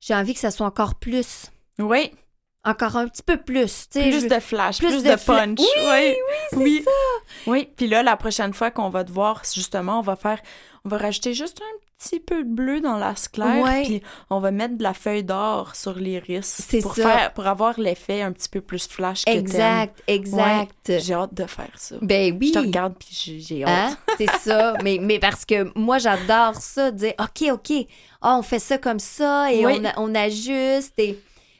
j'ai 0.00 0.16
envie 0.16 0.34
que 0.34 0.40
ça 0.40 0.50
soit 0.50 0.66
encore 0.66 0.96
plus, 0.96 1.44
Oui, 1.78 2.10
encore 2.68 2.96
un 2.96 3.08
petit 3.08 3.22
peu 3.22 3.36
plus, 3.36 3.88
tu 3.90 4.00
sais. 4.00 4.10
plus 4.10 4.22
je- 4.22 4.28
de 4.34 4.40
flash, 4.40 4.78
plus 4.78 4.88
plus, 4.88 5.02
de 5.02 5.10
de, 5.10 5.16
fla- 5.16 5.44
punch. 5.46 5.58
Oui, 5.60 5.66
oui, 5.86 6.14
c'est 6.50 6.56
oui. 6.56 6.84
Oui, 7.46 7.68
puis 7.76 7.86
là, 7.88 8.02
la 8.02 8.16
prochaine 8.16 8.52
fois 8.54 8.70
qu'on 8.70 8.88
va 8.90 9.04
te 9.04 9.10
voir, 9.12 9.42
justement, 9.52 9.98
on 9.98 10.02
va 10.02 10.16
faire, 10.16 10.40
on 10.84 10.88
va 10.88 10.98
rajouter 10.98 11.34
juste 11.34 11.60
un 11.62 11.78
petit 11.98 12.20
peu 12.20 12.44
de 12.44 12.48
bleu 12.48 12.80
dans 12.80 12.96
l'ace 12.96 13.26
claire, 13.26 13.64
Ouais. 13.64 13.82
puis 13.82 14.02
on 14.30 14.38
va 14.38 14.52
mettre 14.52 14.76
de 14.78 14.82
la 14.84 14.94
feuille 14.94 15.24
d'or 15.24 15.74
sur 15.74 15.94
l'iris 15.94 16.46
C'est 16.68 16.80
pour 16.80 16.94
ça. 16.94 17.02
faire, 17.02 17.32
pour 17.32 17.46
avoir 17.48 17.78
l'effet 17.80 18.22
un 18.22 18.30
petit 18.30 18.48
peu 18.48 18.60
plus 18.60 18.86
flash 18.86 19.24
que 19.24 19.30
Exact, 19.32 20.00
exact. 20.06 20.70
J'ai 20.86 21.14
hâte 21.14 21.34
de 21.34 21.44
faire 21.46 21.72
ça. 21.76 21.96
Ben 22.00 22.36
oui. 22.40 22.48
Je 22.48 22.52
te 22.52 22.58
regarde 22.60 22.94
puis 22.96 23.40
j'ai- 23.40 23.64
hâte. 23.64 23.92
Hein? 23.92 23.96
C'est 24.16 24.30
ça. 24.38 24.74
Mais, 24.84 24.98
mais 25.00 25.18
parce 25.18 25.44
que 25.44 25.72
moi, 25.76 25.98
j'adore 25.98 26.54
ça, 26.54 26.92
dire 26.92 27.14
OK, 27.18 27.48
OK, 27.52 27.72
ah, 28.22 28.36
on 28.38 28.42
fait 28.42 28.58
ça 28.60 28.78
comme 28.78 29.00
ça 29.00 29.52
et 29.52 29.66
Oui. 29.66 29.82
on, 29.96 30.10
on 30.10 30.14
ajuste. 30.14 30.94
Et... 30.98 31.18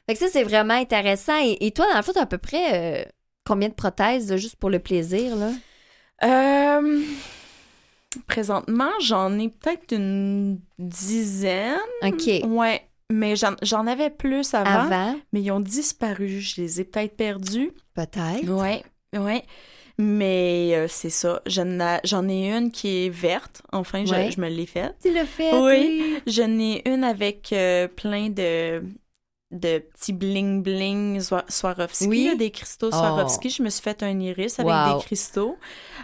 Fait 0.08 0.14
que 0.14 0.18
ça, 0.20 0.26
c'est 0.32 0.42
vraiment 0.42 0.74
intéressant. 0.74 1.38
Et, 1.44 1.58
et 1.66 1.70
toi, 1.70 1.86
dans 1.90 1.96
le 1.98 2.02
fond, 2.02 2.12
t'as 2.14 2.22
à 2.22 2.26
peu 2.26 2.38
près 2.38 3.02
euh, 3.02 3.04
combien 3.44 3.68
de 3.68 3.74
prothèses, 3.74 4.34
juste 4.36 4.56
pour 4.56 4.70
le 4.70 4.78
plaisir, 4.78 5.36
là? 5.36 5.50
Euh, 6.24 7.02
présentement, 8.26 8.90
j'en 9.00 9.38
ai 9.38 9.48
peut-être 9.48 9.92
une 9.94 10.60
dizaine. 10.78 11.76
OK. 12.04 12.28
Ouais, 12.46 12.82
mais 13.10 13.34
j'en 13.36 13.86
avais 13.86 14.10
plus 14.10 14.54
avant, 14.54 14.70
Avant, 14.90 15.16
mais 15.32 15.42
ils 15.42 15.50
ont 15.52 15.60
disparu. 15.60 16.40
Je 16.40 16.60
les 16.62 16.80
ai 16.80 16.84
peut-être 16.84 17.16
perdus. 17.16 17.72
peut-être. 17.94 18.48
Ouais, 18.48 18.82
ouais. 19.14 19.44
Mais 20.00 20.70
euh, 20.74 20.86
c'est 20.88 21.10
ça. 21.10 21.42
J'en 21.46 21.80
ai, 22.28 22.50
une 22.50 22.70
qui 22.70 23.06
est 23.06 23.08
verte. 23.10 23.62
Enfin, 23.72 24.04
je, 24.04 24.12
Ouais. 24.12 24.30
je 24.30 24.40
me 24.40 24.48
l'ai 24.48 24.66
faite. 24.66 24.94
Tu 25.02 25.12
le 25.12 25.24
fais, 25.24 25.52
Oui. 25.54 26.18
J'en 26.26 26.58
ai 26.58 26.82
une 26.88 27.02
avec 27.04 27.52
euh, 27.52 27.88
plein 27.88 28.28
de 28.30 28.82
de 29.50 29.78
petits 29.78 30.12
bling 30.12 30.62
bling 30.62 31.20
Swarovski, 31.48 32.06
Oui. 32.06 32.26
là, 32.26 32.34
des 32.34 32.50
cristaux 32.50 32.88
Oh. 32.92 32.96
Swarovski. 32.96 33.48
Je 33.48 33.62
me 33.62 33.70
suis 33.70 33.80
fait 33.82 34.02
un 34.02 34.20
iris 34.20 34.58
avec 34.58 34.70
Wow. 34.72 34.98
des 34.98 35.04
cristaux. 35.04 35.56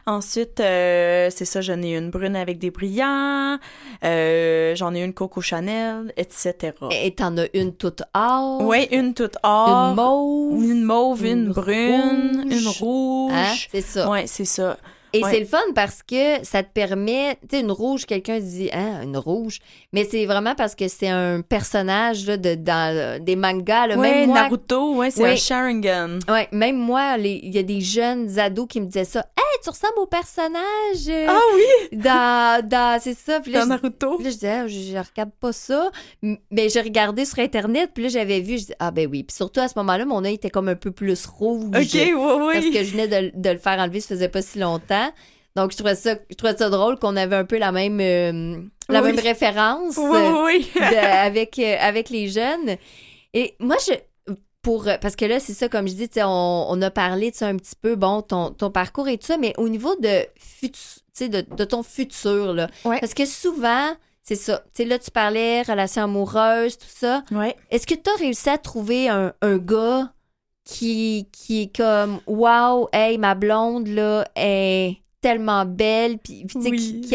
Ensuite, 0.07 0.61
euh, 0.61 1.29
c'est 1.31 1.45
ça, 1.45 1.61
j'en 1.61 1.83
ai 1.83 1.95
une 1.97 2.11
brune 2.11 2.37
avec 2.37 2.59
des 2.59 2.71
brillants. 2.71 3.59
Euh, 4.03 4.75
j'en 4.77 4.95
ai 4.95 5.03
une 5.05 5.13
Coco 5.13 5.43
Chanel, 5.43 6.13
etc. 6.17 6.73
Et 6.91 7.15
t'en 7.15 7.37
as 7.37 7.47
une 7.53 7.75
toute 7.75 8.03
or? 8.15 8.63
Oui, 8.63 8.89
une 8.91 9.13
toute 9.13 9.37
or. 9.43 9.91
Une 9.91 9.95
mauve? 9.97 10.65
Une 10.65 10.83
mauve, 10.85 11.25
une, 11.27 11.31
Une 11.47 11.53
brune, 11.53 12.43
rouge. 12.45 12.53
une 12.63 12.69
rouge. 12.69 13.33
Hein? 13.35 13.55
C'est 13.71 13.81
ça. 13.83 14.11
Ouais, 14.11 14.27
c'est 14.27 14.45
ça. 14.47 14.79
Et 15.15 15.23
Ouais. 15.23 15.31
c'est 15.33 15.41
le 15.41 15.47
fun 15.47 15.59
parce 15.75 16.03
que 16.03 16.45
ça 16.45 16.63
te 16.63 16.69
permet, 16.73 17.37
tu 17.49 17.57
sais, 17.57 17.61
une 17.61 17.71
rouge, 17.71 18.05
quelqu'un 18.05 18.41
dit, 18.41 18.69
hein, 18.73 19.03
une 19.03 19.17
rouge, 19.17 19.61
mais 19.93 20.05
c'est 20.05 20.27
vraiment 20.27 20.55
parce 20.55 20.75
que 20.75 20.89
c'est 20.89 21.09
un 21.09 21.41
personnage 21.41 22.27
là, 22.27 22.37
de, 22.37 22.55
dans 22.57 23.23
des 23.23 23.37
mangas. 23.37 23.87
Là. 23.87 23.97
Ouais, 23.97 24.11
même 24.11 24.29
moi, 24.31 24.43
Naruto, 24.43 24.97
ouais, 24.97 25.11
c'est 25.11 25.23
Ouais. 25.23 25.33
un 25.33 25.37
Sharingan. 25.37 26.19
ouais, 26.29 26.49
même 26.53 26.77
moi, 26.77 27.17
il 27.19 27.55
y 27.55 27.59
a 27.59 27.63
des 27.63 27.81
jeunes 27.81 28.39
ados 28.39 28.67
qui 28.69 28.81
me 28.81 28.87
disaient 28.87 29.05
ça. 29.05 29.21
Hey, 29.39 29.61
tu 29.63 29.71
ressembles 29.71 29.99
au 29.99 30.07
personnage 30.07 31.09
euh, 31.09 31.27
Ah 31.29 31.41
oui, 31.55 31.99
dans, 31.99 32.69
dans 32.69 33.01
c'est 33.01 33.17
ça. 33.17 33.41
Puis 33.41 33.53
là, 33.53 33.61
dans 33.61 33.65
je- 33.65 33.69
Naruto. 33.71 34.17
puis 34.17 34.25
là, 34.25 34.31
je 34.31 34.35
disais, 34.35 34.51
Ah, 34.51 34.67
je, 34.69 34.75
je 34.79 34.97
regarde 35.11 35.31
pas 35.41 35.53
ça. 35.53 35.91
Mais 36.23 36.69
j'ai 36.69 36.81
regardé 36.81 37.25
sur 37.25 37.39
Internet, 37.39 37.91
puis 37.95 38.05
là, 38.05 38.09
j'avais 38.11 38.41
vu, 38.41 38.59
je 38.59 38.67
dis, 38.67 38.73
ah 38.79 38.91
ben 38.91 39.09
oui. 39.11 39.23
Puis 39.23 39.35
surtout, 39.37 39.61
à 39.61 39.69
ce 39.69 39.75
moment-là, 39.77 40.05
mon 40.05 40.25
œil 40.25 40.35
était 40.35 40.51
comme 40.51 40.69
un 40.69 40.75
peu 40.75 40.91
plus 40.91 41.25
rouge. 41.27 41.65
Ok, 41.77 41.95
ouais, 41.95 42.13
ouais. 42.15 42.55
Parce 42.55 42.67
que 42.67 42.85
je 42.85 42.91
venais 42.91 43.09
de, 43.09 43.33
de 43.35 43.51
le 43.51 43.59
faire 43.59 43.79
enlever, 43.79 44.01
ça 44.01 44.09
faisait 44.09 44.29
pas 44.29 44.43
si 44.43 44.59
longtemps. 44.59 45.04
Donc, 45.57 45.71
je 45.71 45.77
trouvais 45.77 45.95
ça, 45.95 46.17
je 46.31 46.35
trouvais 46.35 46.57
ça 46.57 46.69
drôle 46.69 46.99
qu'on 46.99 47.17
avait 47.17 47.37
un 47.37 47.45
peu 47.45 47.59
la 47.59 47.71
même, 47.73 48.01
euh, 48.01 48.61
la 48.89 49.03
Oui. 49.03 49.13
même 49.13 49.21
référence 49.21 49.97
Oui, 49.97 50.17
euh, 50.19 50.45
oui, 50.45 50.71
oui. 50.75 50.81
de- 50.81 50.97
avec, 50.97 51.59
euh, 51.59 51.77
avec 51.81 52.11
les 52.11 52.29
jeunes. 52.29 52.77
Et 53.35 53.55
moi, 53.61 53.77
je. 53.87 53.93
Pour, 54.63 54.89
parce 55.03 55.15
que 55.15 55.27
là, 55.27 55.41
c'est 55.41 55.53
ça, 55.53 55.69
comme 55.69 55.87
je 55.87 55.93
dis, 55.93 56.09
on, 56.23 56.67
on 56.71 56.81
a 56.81 56.91
parlé 56.91 57.31
de 57.31 57.37
ça 57.37 57.49
un 57.49 57.57
petit 57.57 57.75
peu, 57.79 57.97
bon, 57.97 58.23
ton, 58.23 58.49
ton 58.51 58.71
parcours 58.71 59.09
et 59.09 59.19
tout 59.19 59.27
ça, 59.27 59.37
mais 59.37 59.53
au 59.59 59.69
niveau 59.69 59.95
de, 59.97 60.25
futu- 60.41 61.29
de, 61.29 61.43
de 61.55 61.65
ton 61.65 61.83
futur, 61.83 62.55
là. 62.55 62.69
Ouais. 62.87 62.99
Parce 62.99 63.13
que 63.13 63.27
souvent, 63.27 63.91
c'est 64.23 64.37
ça. 64.37 64.61
Tu 64.75 64.83
sais, 64.83 64.85
là, 64.87 64.99
tu 64.99 65.11
parlais 65.11 65.61
relation 65.61 66.05
amoureuse, 66.05 66.79
tout 66.79 66.87
ça. 66.89 67.23
Ouais. 67.31 67.55
Est-ce 67.71 67.87
que 67.87 67.93
tu 67.95 68.09
as 68.09 68.19
réussi 68.19 68.49
à 68.49 68.57
trouver 68.57 69.11
un, 69.11 69.35
un 69.43 69.59
gars 69.59 70.11
qui, 70.65 71.29
qui 71.33 71.63
est 71.63 71.77
comme 71.77 72.21
Wow, 72.27 72.89
hey, 72.93 73.19
ma 73.19 73.35
blonde 73.35 73.89
là 73.89 74.27
est 74.37 74.97
tellement 75.21 75.65
belle, 75.65 76.19
puis 76.19 76.45
tu 76.51 76.61
sais, 76.63 76.71
Oui. 76.71 77.01
qui, 77.03 77.15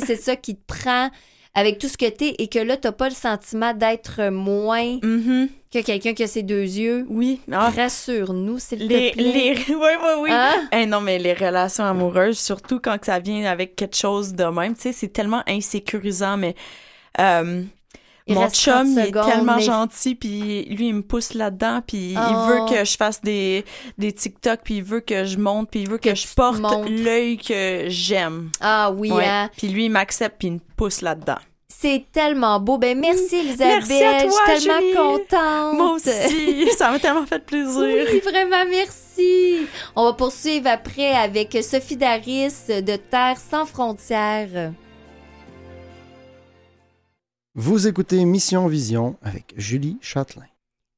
c'est 0.00 0.16
ça 0.20 0.36
qui 0.36 0.56
te 0.56 0.62
prend 0.66 1.10
avec 1.54 1.78
tout 1.78 1.88
ce 1.88 1.98
que 1.98 2.08
t'es 2.08 2.36
et 2.38 2.46
que 2.46 2.60
là, 2.60 2.76
t'as 2.76 2.92
pas 2.92 3.08
le 3.08 3.14
sentiment 3.14 3.74
d'être 3.74 4.28
moins 4.30 4.98
Mhm. 5.02 5.48
que 5.72 5.82
quelqu'un 5.82 6.14
qui 6.14 6.22
a 6.22 6.28
ses 6.28 6.44
deux 6.44 6.62
yeux. 6.62 7.06
Oui. 7.08 7.40
Ah, 7.50 7.70
Rassure-nous, 7.70 8.60
s'il 8.60 8.86
les, 8.86 9.10
te 9.10 9.16
plaît. 9.16 9.32
les... 9.32 9.54
Oui, 9.68 9.74
oui, 10.00 10.12
oui. 10.20 10.30
Hein? 10.32 10.68
Eh 10.72 10.86
non, 10.86 11.00
mais 11.00 11.18
les 11.18 11.32
relations 11.34 11.84
amoureuses, 11.84 12.38
surtout 12.38 12.78
quand 12.78 13.04
ça 13.04 13.18
vient 13.18 13.44
avec 13.50 13.74
quelque 13.74 13.96
chose 13.96 14.32
de 14.34 14.44
même, 14.44 14.74
tu 14.76 14.82
sais, 14.82 14.92
c'est 14.92 15.08
tellement 15.12 15.42
insécurisant, 15.48 16.36
mais 16.36 16.54
euh, 17.18 17.64
Il 18.26 18.34
mon 18.36 18.48
chum, 18.50 18.72
30 18.74 18.86
il 18.88 18.98
est 18.98 19.12
tellement 19.12 19.56
mais- 19.56 19.62
gentil, 19.62 20.14
puis 20.14 20.64
lui, 20.66 20.88
il 20.88 20.94
me 20.94 21.02
pousse 21.02 21.34
là-dedans, 21.34 21.80
puis 21.86 22.14
Oh. 22.16 22.20
il 22.30 22.36
veut 22.48 22.60
que 22.78 22.84
je 22.84 22.96
fasse 22.96 23.20
des, 23.22 23.64
des 23.98 24.12
TikTok, 24.12 24.60
puis 24.62 24.76
il 24.76 24.84
veut 24.84 25.00
que 25.00 25.24
je 25.24 25.36
monte, 25.38 25.70
puis 25.70 25.80
il 25.80 25.88
veut 25.88 25.98
que, 25.98 26.10
Que 26.10 26.14
je 26.14 26.26
porte 26.34 26.60
l'œil 26.88 27.38
que 27.38 27.84
j'aime. 27.88 28.50
Ah 28.60 28.90
oui, 28.92 29.10
Ouais. 29.10 29.24
hein? 29.26 29.50
Puis 29.56 29.68
lui, 29.68 29.86
il 29.86 29.90
m'accepte, 29.90 30.36
puis 30.38 30.48
il 30.48 30.54
me 30.54 30.60
pousse 30.76 31.00
là-dedans. 31.00 31.38
C'est 31.72 32.04
tellement 32.12 32.60
beau. 32.60 32.76
Ben 32.76 32.98
merci 32.98 33.36
Elisabeth. 33.36 33.88
Merci 33.88 34.02
à 34.04 34.22
toi, 34.24 34.30
Je 34.54 34.60
suis 34.60 34.66
tellement 34.68 34.80
Julie. 34.80 34.94
contente. 34.94 35.74
Moi 35.76 35.92
aussi, 35.94 36.68
ça 36.76 36.90
m'a 36.90 36.98
tellement 36.98 37.24
fait 37.26 37.38
plaisir. 37.38 37.80
Oui, 38.12 38.20
vraiment, 38.20 38.64
merci. 38.68 39.66
On 39.96 40.04
va 40.04 40.12
poursuivre 40.12 40.68
après 40.68 41.12
avec 41.14 41.56
Sophie 41.62 41.96
Daris 41.96 42.52
de 42.68 42.96
Terre 42.96 43.36
sans 43.38 43.64
frontières. 43.64 44.72
Vous 47.56 47.88
écoutez 47.88 48.24
Mission 48.24 48.68
Vision 48.68 49.16
avec 49.22 49.54
Julie 49.56 49.98
Châtelain. 50.00 50.46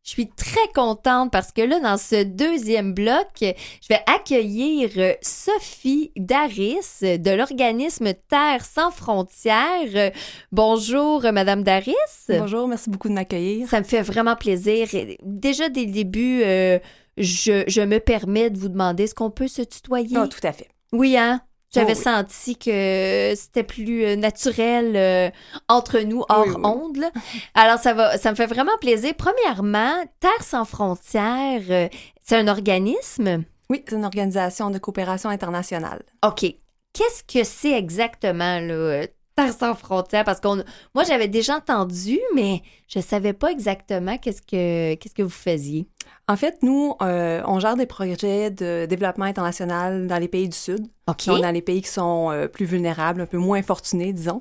Je 0.04 0.10
suis 0.10 0.28
très 0.28 0.68
contente 0.74 1.32
parce 1.32 1.50
que 1.50 1.62
là, 1.62 1.80
dans 1.80 1.96
ce 1.96 2.24
deuxième 2.24 2.92
bloc, 2.92 3.28
je 3.40 3.88
vais 3.88 4.00
accueillir 4.06 4.90
euh, 4.98 5.14
Sophie 5.22 6.12
Daris 6.14 7.00
de 7.00 7.30
l'organisme 7.30 8.12
Terre 8.28 8.66
sans 8.66 8.90
frontières. 8.90 10.12
Bonjour, 10.50 11.24
euh, 11.24 11.32
Madame 11.32 11.62
Daris. 11.62 11.94
Bonjour, 12.28 12.68
merci 12.68 12.90
beaucoup 12.90 13.08
de 13.08 13.14
m'accueillir. 13.14 13.66
Ça 13.68 13.78
me 13.78 13.84
fait 13.84 14.02
vraiment 14.02 14.36
plaisir. 14.36 14.88
Déjà 15.22 15.70
dès 15.70 15.86
le 15.86 15.92
début, 15.92 16.42
euh, 16.42 16.78
je, 17.16 17.64
je 17.66 17.80
me 17.80 17.98
permets 17.98 18.50
de 18.50 18.58
vous 18.58 18.68
demander, 18.68 19.04
est-ce 19.04 19.14
qu'on 19.14 19.30
peut 19.30 19.48
se 19.48 19.62
tutoyer? 19.62 20.18
Ah, 20.18 20.28
tout 20.28 20.46
à 20.46 20.52
fait. 20.52 20.68
Oui, 20.92 21.16
hein? 21.16 21.40
J'avais 21.74 21.92
Oh 21.94 21.96
oui. 21.96 22.02
senti 22.02 22.56
que 22.56 23.32
c'était 23.36 23.62
plus 23.62 24.04
euh, 24.04 24.16
naturel 24.16 24.92
euh, 24.96 25.30
entre 25.68 26.00
nous, 26.00 26.22
hors 26.28 26.46
Oui, 26.46 26.52
oui. 26.54 26.60
onde. 26.64 26.96
là. 26.98 27.10
Alors, 27.54 27.78
ça, 27.78 27.94
va, 27.94 28.18
ça 28.18 28.30
me 28.30 28.36
fait 28.36 28.46
vraiment 28.46 28.76
plaisir. 28.80 29.12
Premièrement, 29.16 29.94
Terre 30.20 30.42
sans 30.42 30.64
frontières, 30.64 31.62
euh, 31.70 31.88
c'est 32.22 32.36
un 32.36 32.48
organisme? 32.48 33.44
Oui, 33.70 33.82
c'est 33.88 33.96
une 33.96 34.04
organisation 34.04 34.70
de 34.70 34.78
coopération 34.78 35.30
internationale. 35.30 36.02
OK. 36.26 36.44
Qu'est-ce 36.92 37.22
que 37.24 37.42
c'est 37.44 37.72
exactement, 37.72 38.60
là, 38.60 38.74
euh, 38.74 39.06
Terre 39.34 39.52
sans 39.52 39.74
frontières? 39.74 40.24
Parce 40.24 40.40
qu'on, 40.40 40.62
moi, 40.94 41.04
j'avais 41.04 41.28
déjà 41.28 41.56
entendu, 41.56 42.20
mais 42.34 42.62
je 42.88 43.00
savais 43.00 43.32
pas 43.32 43.50
exactement 43.50 44.18
qu'est-ce 44.18 44.42
que, 44.42 44.94
qu'est-ce 44.94 45.14
que 45.14 45.22
vous 45.22 45.30
faisiez. 45.30 45.88
En 46.28 46.36
fait, 46.36 46.62
nous, 46.62 46.94
euh, 47.02 47.42
on 47.46 47.60
gère 47.60 47.76
des 47.76 47.86
projets 47.86 48.50
de 48.50 48.86
développement 48.86 49.24
international 49.24 50.06
dans 50.06 50.18
les 50.18 50.28
pays 50.28 50.48
du 50.48 50.56
Sud, 50.56 50.86
OK. 51.08 51.26
donc 51.26 51.42
dans 51.42 51.50
les 51.50 51.62
pays 51.62 51.82
qui 51.82 51.88
sont 51.88 52.30
euh, 52.30 52.48
plus 52.48 52.64
vulnérables, 52.64 53.20
un 53.20 53.26
peu 53.26 53.38
moins 53.38 53.62
fortunés, 53.62 54.12
disons. 54.12 54.40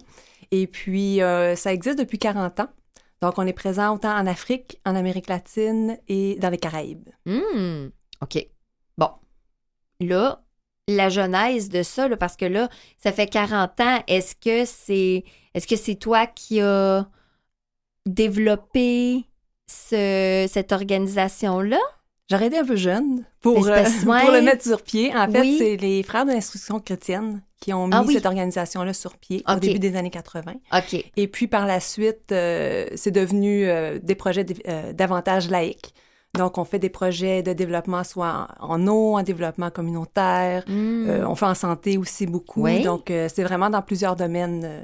Et 0.51 0.67
puis, 0.67 1.21
euh, 1.21 1.55
ça 1.55 1.73
existe 1.73 1.97
depuis 1.97 2.19
40 2.19 2.59
ans. 2.59 2.69
Donc, 3.21 3.37
on 3.37 3.45
est 3.45 3.53
présent 3.53 3.93
autant 3.95 4.15
en 4.15 4.25
Afrique, 4.25 4.79
en 4.85 4.95
Amérique 4.95 5.27
latine 5.27 5.97
et 6.07 6.35
dans 6.39 6.49
les 6.49 6.57
Caraïbes. 6.57 7.09
Hmm, 7.25 7.87
OK. 8.21 8.47
Bon. 8.97 9.09
Là, 9.99 10.43
la 10.95 11.09
genèse 11.09 11.69
de 11.69 11.83
ça, 11.83 12.07
là, 12.07 12.17
parce 12.17 12.35
que 12.35 12.45
là, 12.45 12.69
ça 12.97 13.11
fait 13.11 13.27
40 13.27 13.79
ans, 13.81 14.03
est-ce 14.07 14.35
que 14.35 14.65
c'est 14.65 15.23
est-ce 15.53 15.67
que 15.67 15.75
c'est 15.75 15.95
toi 15.95 16.27
qui 16.27 16.61
as 16.61 17.05
développé 18.05 19.25
ce- 19.67 20.47
cette 20.51 20.71
organisation-là? 20.71 21.79
J'aurais 22.29 22.47
été 22.47 22.57
un 22.59 22.65
peu 22.65 22.75
jeune 22.77 23.25
pour, 23.41 23.65
parce- 23.65 24.03
euh, 24.03 24.05
pour 24.21 24.31
le 24.31 24.41
mettre 24.41 24.63
sur 24.63 24.81
pied. 24.81 25.13
En 25.15 25.29
fait, 25.29 25.41
Oui. 25.41 25.55
c'est 25.59 25.75
les 25.77 26.01
frères 26.03 26.25
de 26.25 26.31
l'instruction 26.31 26.79
chrétienne 26.79 27.41
qui 27.59 27.73
ont 27.73 27.87
mis 27.87 27.93
Ah 27.95 28.03
oui. 28.05 28.13
cette 28.13 28.25
organisation-là 28.25 28.93
sur 28.93 29.17
pied 29.17 29.43
au 29.47 29.55
début 29.59 29.79
des 29.79 29.95
années 29.95 30.09
80. 30.09 30.53
OK. 30.73 31.05
Et 31.17 31.27
puis 31.27 31.47
par 31.47 31.65
la 31.65 31.79
suite, 31.79 32.31
euh, 32.31 32.87
c'est 32.95 33.11
devenu 33.11 33.67
euh, 33.67 33.99
des 34.01 34.15
projets 34.15 34.45
davantage 34.93 35.49
laïques. 35.49 35.93
Donc, 36.37 36.57
on 36.57 36.63
fait 36.63 36.79
des 36.79 36.89
projets 36.89 37.43
de 37.43 37.51
développement 37.53 38.03
soit 38.03 38.47
en, 38.61 38.87
eau, 38.87 39.17
en 39.17 39.23
développement 39.23 39.69
communautaire. 39.69 40.63
Hmm. 40.67 41.09
Euh, 41.09 41.27
on 41.27 41.35
fait 41.35 41.45
en 41.45 41.55
santé 41.55 41.97
aussi 41.97 42.25
beaucoup. 42.25 42.63
Oui. 42.63 42.83
Donc, 42.83 43.11
euh, 43.11 43.27
c'est 43.33 43.43
vraiment 43.43 43.69
dans 43.69 43.81
plusieurs 43.81 44.15
domaines. 44.15 44.63
euh. 44.63 44.83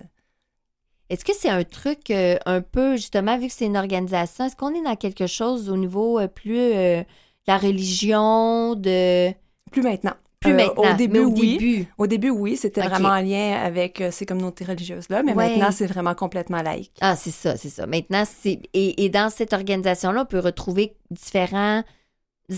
Est-ce 1.09 1.23
que 1.23 1.33
c'est 1.33 1.49
un 1.49 1.63
truc 1.63 2.11
un 2.11 2.61
peu, 2.61 2.97
justement, 2.97 3.37
vu 3.37 3.47
que 3.47 3.53
c'est 3.53 3.65
une 3.65 3.77
organisation, 3.77 4.43
est-ce 4.43 4.57
qu'on 4.57 4.75
est 4.75 4.83
dans 4.83 4.97
quelque 4.97 5.25
chose 5.25 5.69
au 5.69 5.77
niveau 5.77 6.19
plus 6.27 6.57
de 6.57 7.05
la 7.47 7.57
religion, 7.57 8.75
de... 8.75 9.31
Plus 9.71 9.81
maintenant. 9.81 10.15
Plus 10.47 10.63
Euh, 10.63 10.65
maintenant, 10.67 10.93
Au 10.93 10.95
début, 10.95 11.13
mais 11.19 11.25
au 11.25 11.29
oui. 11.29 11.57
début. 11.57 11.85
Au 11.97 12.07
début, 12.07 12.29
oui, 12.29 12.57
c'était 12.57 12.81
vraiment 12.81 13.09
en 13.09 13.21
lien 13.21 13.53
avec 13.63 14.01
euh, 14.01 14.11
ces 14.11 14.25
communautés 14.25 14.65
religieuses-là, 14.65 15.23
mais 15.23 15.33
Ouais. 15.33 15.49
maintenant, 15.49 15.71
c'est 15.71 15.87
vraiment 15.87 16.15
complètement 16.15 16.61
laïque. 16.61 16.93
Ah, 17.01 17.15
c'est 17.15 17.31
ça, 17.31 17.57
c'est 17.57 17.69
ça. 17.69 17.85
Maintenant, 17.87 18.23
c'est... 18.25 18.59
Et, 18.73 19.03
et 19.05 19.09
dans 19.09 19.29
cette 19.29 19.53
organisation-là, 19.53 20.21
on 20.23 20.25
peut 20.25 20.39
retrouver 20.39 20.95
différents 21.11 21.83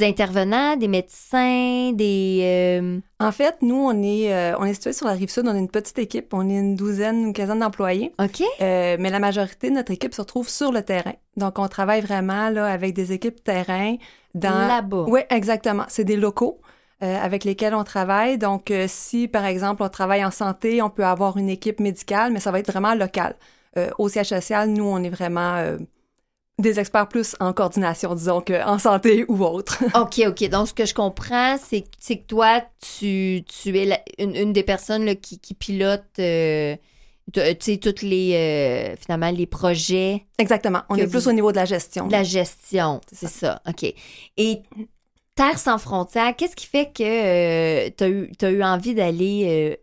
intervenants, 0.02 0.78
des 0.78 0.88
médecins, 0.88 1.92
des... 1.94 2.42
euh, 2.44 3.00
En 3.20 3.32
fait, 3.32 3.58
nous, 3.64 3.76
on 3.76 4.04
est, 4.04 4.32
euh, 4.32 4.56
on 4.60 4.66
est 4.66 4.76
situé 4.76 4.94
sur 4.94 5.08
la 5.08 5.14
rive 5.14 5.30
sud, 5.32 5.46
on 5.48 5.56
est 5.56 5.60
une 5.60 5.70
petite 5.70 5.98
équipe, 5.98 6.32
on 6.34 6.48
est 6.48 6.54
une 6.60 6.76
douzaine, 6.76 7.26
une 7.28 7.34
quinzaine 7.34 7.60
d'employés, 7.60 8.14
OK? 8.20 8.44
euh, 8.62 8.98
mais 9.00 9.10
la 9.10 9.18
majorité 9.20 9.70
de 9.72 9.76
notre 9.76 9.92
équipe 9.92 10.14
se 10.14 10.22
retrouve 10.22 10.48
sur 10.48 10.72
le 10.72 10.84
terrain. 10.84 11.14
Donc, 11.38 11.58
on 11.58 11.68
travaille 11.68 12.02
vraiment 12.02 12.50
là, 12.50 12.68
avec 12.68 12.94
des 12.94 13.14
équipes 13.14 13.44
terrain 13.44 13.96
dans... 14.36 14.68
Là-bas. 14.68 15.06
Oui, 15.08 15.22
exactement. 15.32 15.86
C'est 15.88 16.04
des 16.04 16.18
locaux 16.18 16.62
avec 17.02 17.44
lesquels 17.44 17.74
on 17.76 17.84
travaille. 17.84 18.38
Donc, 18.38 18.72
euh, 18.72 18.86
si, 18.90 19.28
par 19.28 19.46
exemple, 19.46 19.84
on 19.84 19.90
travaille 19.90 20.24
en 20.26 20.32
santé, 20.32 20.82
on 20.82 20.90
peut 20.90 21.06
avoir 21.06 21.38
une 21.38 21.50
équipe 21.50 21.80
médicale, 21.80 22.32
mais 22.34 22.40
ça 22.40 22.52
va 22.52 22.60
être 22.60 22.72
vraiment 22.72 22.96
local. 22.96 23.36
Euh, 23.78 23.90
au 23.98 24.10
siège 24.10 24.28
social, 24.30 24.70
nous, 24.70 24.84
on 24.86 25.02
est 25.04 25.10
vraiment 25.10 25.56
euh, 25.56 25.78
des 26.58 26.78
experts 26.80 27.08
plus 27.08 27.36
en 27.40 27.54
coordination, 27.54 28.14
disons, 28.16 28.42
qu'en 28.42 28.80
santé 28.80 29.24
ou 29.30 29.44
autre. 29.46 29.82
OK, 29.96 30.22
OK. 30.28 30.50
Donc, 30.50 30.68
ce 30.68 30.74
que 30.74 30.86
je 30.86 30.94
comprends, 30.94 31.56
c'est 31.58 31.84
que 31.84 32.26
toi, 32.28 32.62
tu, 32.82 33.44
tu 33.48 33.78
es 33.78 33.86
la- 33.86 34.02
une, 34.18 34.36
une 34.36 34.52
des 34.52 34.64
personnes 34.64 35.06
là, 35.06 35.16
qui, 35.16 35.40
qui 35.40 35.54
pilote, 35.54 36.04
euh, 36.20 36.76
tu 37.32 37.42
sais, 37.60 37.78
toutes 37.78 38.02
les, 38.02 38.34
euh, 38.34 38.96
finalement, 39.00 39.30
les 39.30 39.46
projets 39.46 40.26
exactement. 40.40 40.82
On 40.90 40.96
est 40.96 41.08
plus 41.08 41.24
vous- 41.24 41.30
au 41.30 41.34
niveau 41.34 41.52
de 41.52 41.58
la 41.58 41.66
gestion. 41.66 42.08
de 42.08 42.12
la 42.12 42.24
gestion. 42.24 43.00
C'est 43.08 43.28
C'est 43.28 43.28
ça. 43.46 43.62
OK. 43.70 43.94
Et 44.36 44.64
Terre 45.40 45.58
sans 45.58 45.78
frontières, 45.78 46.36
qu'est-ce 46.36 46.54
qui 46.54 46.68
fait 46.68 46.92
que 46.92 47.88
tu 47.92 48.04
as, 48.04 48.10
eu 48.10 48.30
t'as 48.38 48.52
eu 48.52 48.62
envie 48.62 48.94
d'aller 48.94 49.46
euh, 49.48 49.76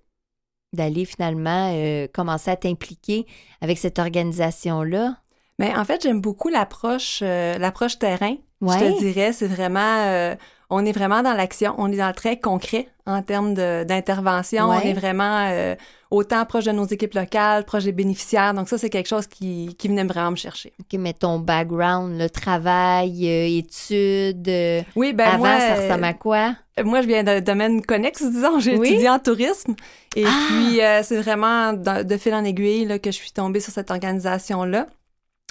d'aller 0.74 1.06
finalement 1.06 1.72
euh, 1.72 2.06
commencer 2.12 2.50
à 2.50 2.56
t'impliquer 2.56 3.24
avec 3.62 3.78
cette 3.78 3.98
organisation-là? 3.98 5.16
Mais 5.58 5.74
en 5.74 5.86
fait, 5.86 6.02
j'aime 6.02 6.20
beaucoup 6.20 6.50
l'approche 6.50 7.20
euh, 7.22 7.56
l'approche 7.56 7.98
terrain. 7.98 8.36
Je 8.60 8.66
te 8.66 8.98
dirais, 8.98 9.32
c'est 9.32 9.46
vraiment 9.46 10.04
euh, 10.04 10.34
on 10.70 10.84
est 10.84 10.92
vraiment 10.92 11.22
dans 11.22 11.32
l'action, 11.34 11.74
on 11.78 11.90
est 11.92 11.96
dans 11.96 12.08
le 12.08 12.14
très 12.14 12.38
concret 12.40 12.88
en 13.06 13.22
termes 13.22 13.54
d'intervention, 13.54 14.68
Ouais. 14.68 14.76
on 14.82 14.86
est 14.88 14.92
vraiment 14.92 15.46
euh, 15.48 15.74
autant 16.10 16.44
proche 16.44 16.64
de 16.64 16.72
nos 16.72 16.86
équipes 16.86 17.14
locales, 17.14 17.64
proche 17.64 17.84
des 17.84 17.92
bénéficiaires. 17.92 18.52
Donc 18.52 18.68
ça 18.68 18.76
c'est 18.78 18.90
quelque 18.90 19.06
chose 19.08 19.26
qui, 19.28 19.76
qui 19.78 19.86
venait 19.88 20.02
vraiment 20.04 20.32
me 20.32 20.36
chercher. 20.36 20.72
OK, 20.80 20.98
mais 20.98 21.12
ton 21.12 21.38
background, 21.38 22.18
le 22.18 22.28
travail, 22.28 23.28
euh, 23.28 23.58
études, 23.58 24.48
euh, 24.48 24.82
Oui, 24.96 25.12
ben 25.12 25.26
avant, 25.28 25.38
moi 25.38 25.60
ça 25.60 25.74
ressemble 25.76 26.04
à 26.04 26.14
quoi? 26.14 26.56
moi 26.84 27.00
je 27.00 27.06
viens 27.06 27.22
d'un 27.22 27.40
domaine 27.40 27.80
connexe, 27.80 28.22
disons, 28.22 28.58
j'ai 28.60 28.76
Oui? 28.76 28.88
étudié 28.88 29.08
en 29.08 29.18
tourisme 29.18 29.74
et 30.14 30.24
Ah! 30.26 30.46
puis 30.48 30.80
c'est 31.04 31.20
vraiment 31.22 31.72
de, 31.72 32.02
de 32.02 32.16
fil 32.16 32.34
en 32.34 32.44
aiguille 32.44 32.84
là, 32.86 32.98
que 32.98 33.10
je 33.10 33.16
suis 33.16 33.30
tombée 33.32 33.60
sur 33.60 33.72
cette 33.72 33.90
organisation 33.90 34.64
là. 34.64 34.86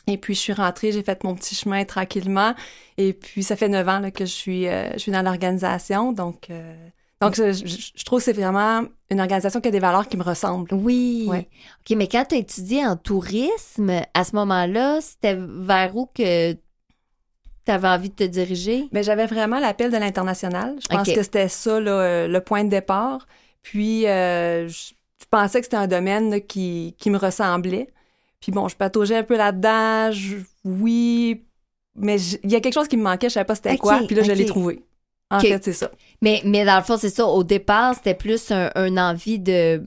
Et 0.08 0.18
puis, 0.18 0.36
je 0.36 0.40
suis 0.40 0.54
rentrée, 0.54 0.92
j'ai 0.92 1.04
fait 1.04 1.24
mon 1.24 1.34
petit 1.36 1.56
chemin 1.56 1.84
tranquillement. 1.86 2.54
Et 2.98 3.14
puis, 3.14 3.44
ça 3.44 3.56
fait 3.56 3.68
neuf 3.70 3.88
ans 3.88 4.00
là, 4.00 4.12
que 4.12 4.26
je 4.26 4.32
suis, 4.32 4.68
euh, 4.68 4.92
je 4.94 5.00
suis 5.00 5.12
dans 5.12 5.22
l'organisation. 5.24 6.12
Donc, 6.14 6.50
euh, 6.50 6.76
donc 7.22 7.34
je, 7.36 7.52
je- 7.54 7.92
je 7.96 8.04
trouve 8.06 8.20
que 8.20 8.26
c'est 8.26 8.34
vraiment 8.34 8.84
une 9.10 9.20
organisation 9.20 9.62
qui 9.62 9.70
a 9.70 9.72
des 9.72 9.80
valeurs 9.80 10.08
qui 10.08 10.18
me 10.18 10.24
ressemblent. 10.24 10.74
Oui. 10.74 11.26
Ouais. 11.28 11.48
OK, 11.90 11.98
mais 11.98 12.08
quand 12.08 12.26
tu 12.30 12.36
as 12.36 12.38
étudié 12.40 12.86
en 12.86 12.96
tourisme, 12.98 14.02
à 14.14 14.24
ce 14.24 14.36
moment-là, 14.36 15.00
c'était 15.02 15.36
vers 15.40 15.96
où 15.96 16.06
que 16.08 16.54
tu 16.54 17.72
avais 17.72 17.88
envie 17.88 18.10
de 18.10 18.16
te 18.16 18.24
diriger? 18.24 18.88
Mais 18.92 19.02
j'avais 19.02 19.26
vraiment 19.26 19.60
l'appel 19.60 19.92
de 19.92 19.98
l'international. 19.98 20.76
Je 20.82 20.88
pense 20.88 21.08
que 21.16 21.24
c'était 21.24 21.48
ça, 21.50 21.80
là, 21.80 21.92
euh, 21.92 22.28
le 22.28 22.42
point 22.42 22.64
de 22.64 22.70
départ. 22.70 23.26
Puis, 23.64 24.06
euh, 24.08 24.68
je, 24.68 24.94
je 25.20 25.26
pensais 25.32 25.60
que 25.60 25.66
c'était 25.66 25.78
un 25.78 25.88
domaine 25.88 26.30
là, 26.30 26.40
qui, 26.40 26.96
qui 27.00 27.10
me 27.10 27.18
ressemblait. 27.18 27.88
Puis 28.46 28.52
bon, 28.52 28.68
je 28.68 28.76
pataugeais 28.76 29.16
un 29.18 29.24
peu 29.24 29.38
là-dedans. 29.38 30.12
je- 30.12 30.38
oui, 30.64 31.42
mais 31.96 32.22
il 32.44 32.52
y 32.52 32.56
a 32.56 32.60
quelque 32.60 32.76
chose 32.76 32.88
qui 32.88 32.96
me 32.96 33.02
manquait, 33.02 33.28
je 33.28 33.34
savais 33.34 33.44
pas 33.46 33.56
c'était 33.56 33.76
quoi. 33.76 34.02
Puis 34.06 34.16
là, 34.16 34.22
je 34.22 34.32
l'ai 34.34 34.46
trouvé. 34.46 34.84
En 35.32 35.40
fait, 35.40 35.64
c'est 35.64 35.74
ça. 35.74 35.90
Mais, 36.22 36.42
mais 36.46 36.64
dans 36.64 36.78
le 36.78 36.84
fond, 36.84 36.96
c'est 36.96 37.10
ça. 37.10 37.26
Au 37.26 37.44
départ, 37.44 37.96
c'était 37.96 38.14
plus 38.14 38.52
un, 38.52 38.70
un 38.76 38.98
envie 38.98 39.40
de 39.40 39.82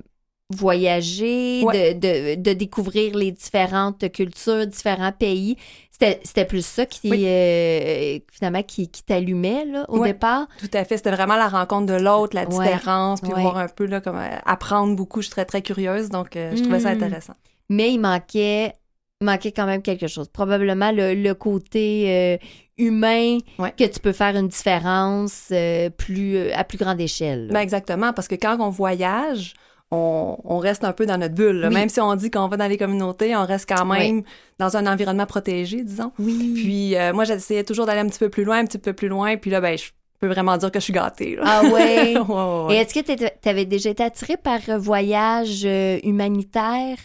voyager, 0.50 1.62
Ouais. 1.64 1.94
de, 1.94 2.34
de, 2.34 2.42
de 2.42 2.52
découvrir 2.52 3.14
les 3.16 3.30
différentes 3.30 4.10
cultures, 4.10 4.66
différents 4.66 5.12
pays. 5.12 5.56
C'était 5.92 6.20
c'était 6.24 6.44
plus 6.44 6.64
ça 6.66 6.84
qui, 6.86 7.10
Oui. 7.10 7.24
euh, 7.26 8.18
finalement, 8.32 8.62
qui, 8.64 8.88
qui 8.88 9.02
t'allumait, 9.04 9.64
là, 9.66 9.84
au 9.88 9.98
Ouais. 9.98 10.08
départ. 10.08 10.48
Tout 10.58 10.70
à 10.72 10.84
fait. 10.84 10.96
C'était 10.96 11.10
vraiment 11.12 11.36
la 11.36 11.48
rencontre 11.48 11.86
de 11.86 12.00
l'autre, 12.00 12.34
la 12.34 12.48
Ouais, 12.48 12.48
différence, 12.64 13.20
puis 13.20 13.30
voir 13.30 13.56
un 13.58 13.68
peu, 13.68 13.86
là, 13.86 14.00
comme 14.00 14.16
euh, 14.16 14.36
apprendre 14.44 14.96
beaucoup. 14.96 15.20
Je 15.20 15.26
suis 15.26 15.32
très, 15.32 15.44
très 15.44 15.62
curieuse, 15.62 16.08
donc 16.08 16.34
euh, 16.36 16.52
je 16.56 16.62
trouvais 16.62 16.80
ça 16.80 16.94
Mm. 16.94 17.02
intéressant. 17.02 17.34
Mais 17.68 17.92
il 17.92 17.98
manquait, 17.98 18.72
manquait 19.20 19.52
quand 19.52 19.66
même 19.66 19.82
quelque 19.82 20.06
chose. 20.06 20.28
Probablement 20.28 20.90
le, 20.92 21.14
le 21.14 21.34
côté 21.34 22.04
euh, 22.08 22.36
humain 22.78 23.38
Ouais. 23.58 23.72
que 23.76 23.84
tu 23.84 24.00
peux 24.00 24.12
faire 24.12 24.36
une 24.36 24.48
différence 24.48 25.48
euh, 25.52 25.90
plus, 25.90 26.50
à 26.52 26.64
plus 26.64 26.78
grande 26.78 27.00
échelle. 27.00 27.48
Ben 27.52 27.60
exactement, 27.60 28.12
parce 28.12 28.28
que 28.28 28.36
quand 28.36 28.56
on 28.60 28.70
voyage, 28.70 29.54
on, 29.90 30.36
on 30.44 30.58
reste 30.58 30.84
un 30.84 30.92
peu 30.92 31.04
dans 31.06 31.18
notre 31.18 31.34
bulle. 31.34 31.64
Oui. 31.68 31.74
Même 31.74 31.88
si 31.88 32.00
on 32.00 32.14
dit 32.14 32.30
qu'on 32.30 32.46
va 32.48 32.56
dans 32.56 32.68
les 32.68 32.76
communautés, 32.76 33.34
on 33.36 33.44
reste 33.44 33.68
quand 33.68 33.84
même 33.86 34.22
dans 34.58 34.76
un 34.76 34.86
environnement 34.86 35.26
protégé, 35.26 35.82
disons. 35.82 36.12
oui. 36.18 36.52
Puis 36.54 36.96
euh, 36.96 37.12
moi, 37.12 37.24
j'essayais 37.24 37.64
toujours 37.64 37.86
d'aller 37.86 38.00
un 38.00 38.06
petit 38.08 38.18
peu 38.18 38.28
plus 38.28 38.44
loin, 38.44 38.58
un 38.58 38.64
petit 38.66 38.78
peu 38.78 38.92
plus 38.92 39.08
loin. 39.08 39.36
Puis 39.36 39.50
là, 39.50 39.60
ben, 39.60 39.76
je 39.76 39.86
peux 40.20 40.26
vraiment 40.28 40.56
dire 40.56 40.70
que 40.70 40.78
je 40.78 40.84
suis 40.84 40.92
gâtée. 40.92 41.36
là. 41.36 41.42
Ah 41.44 41.62
ouais? 41.64 42.16
Ouais, 42.28 42.64
ouais, 42.66 42.74
Et 42.74 42.78
est-ce 42.78 42.94
que 42.94 43.00
tu 43.40 43.48
avais 43.48 43.64
déjà 43.64 43.90
été 43.90 44.02
attirée 44.04 44.36
par 44.36 44.60
voyage 44.78 45.66
humanitaire? 46.04 46.96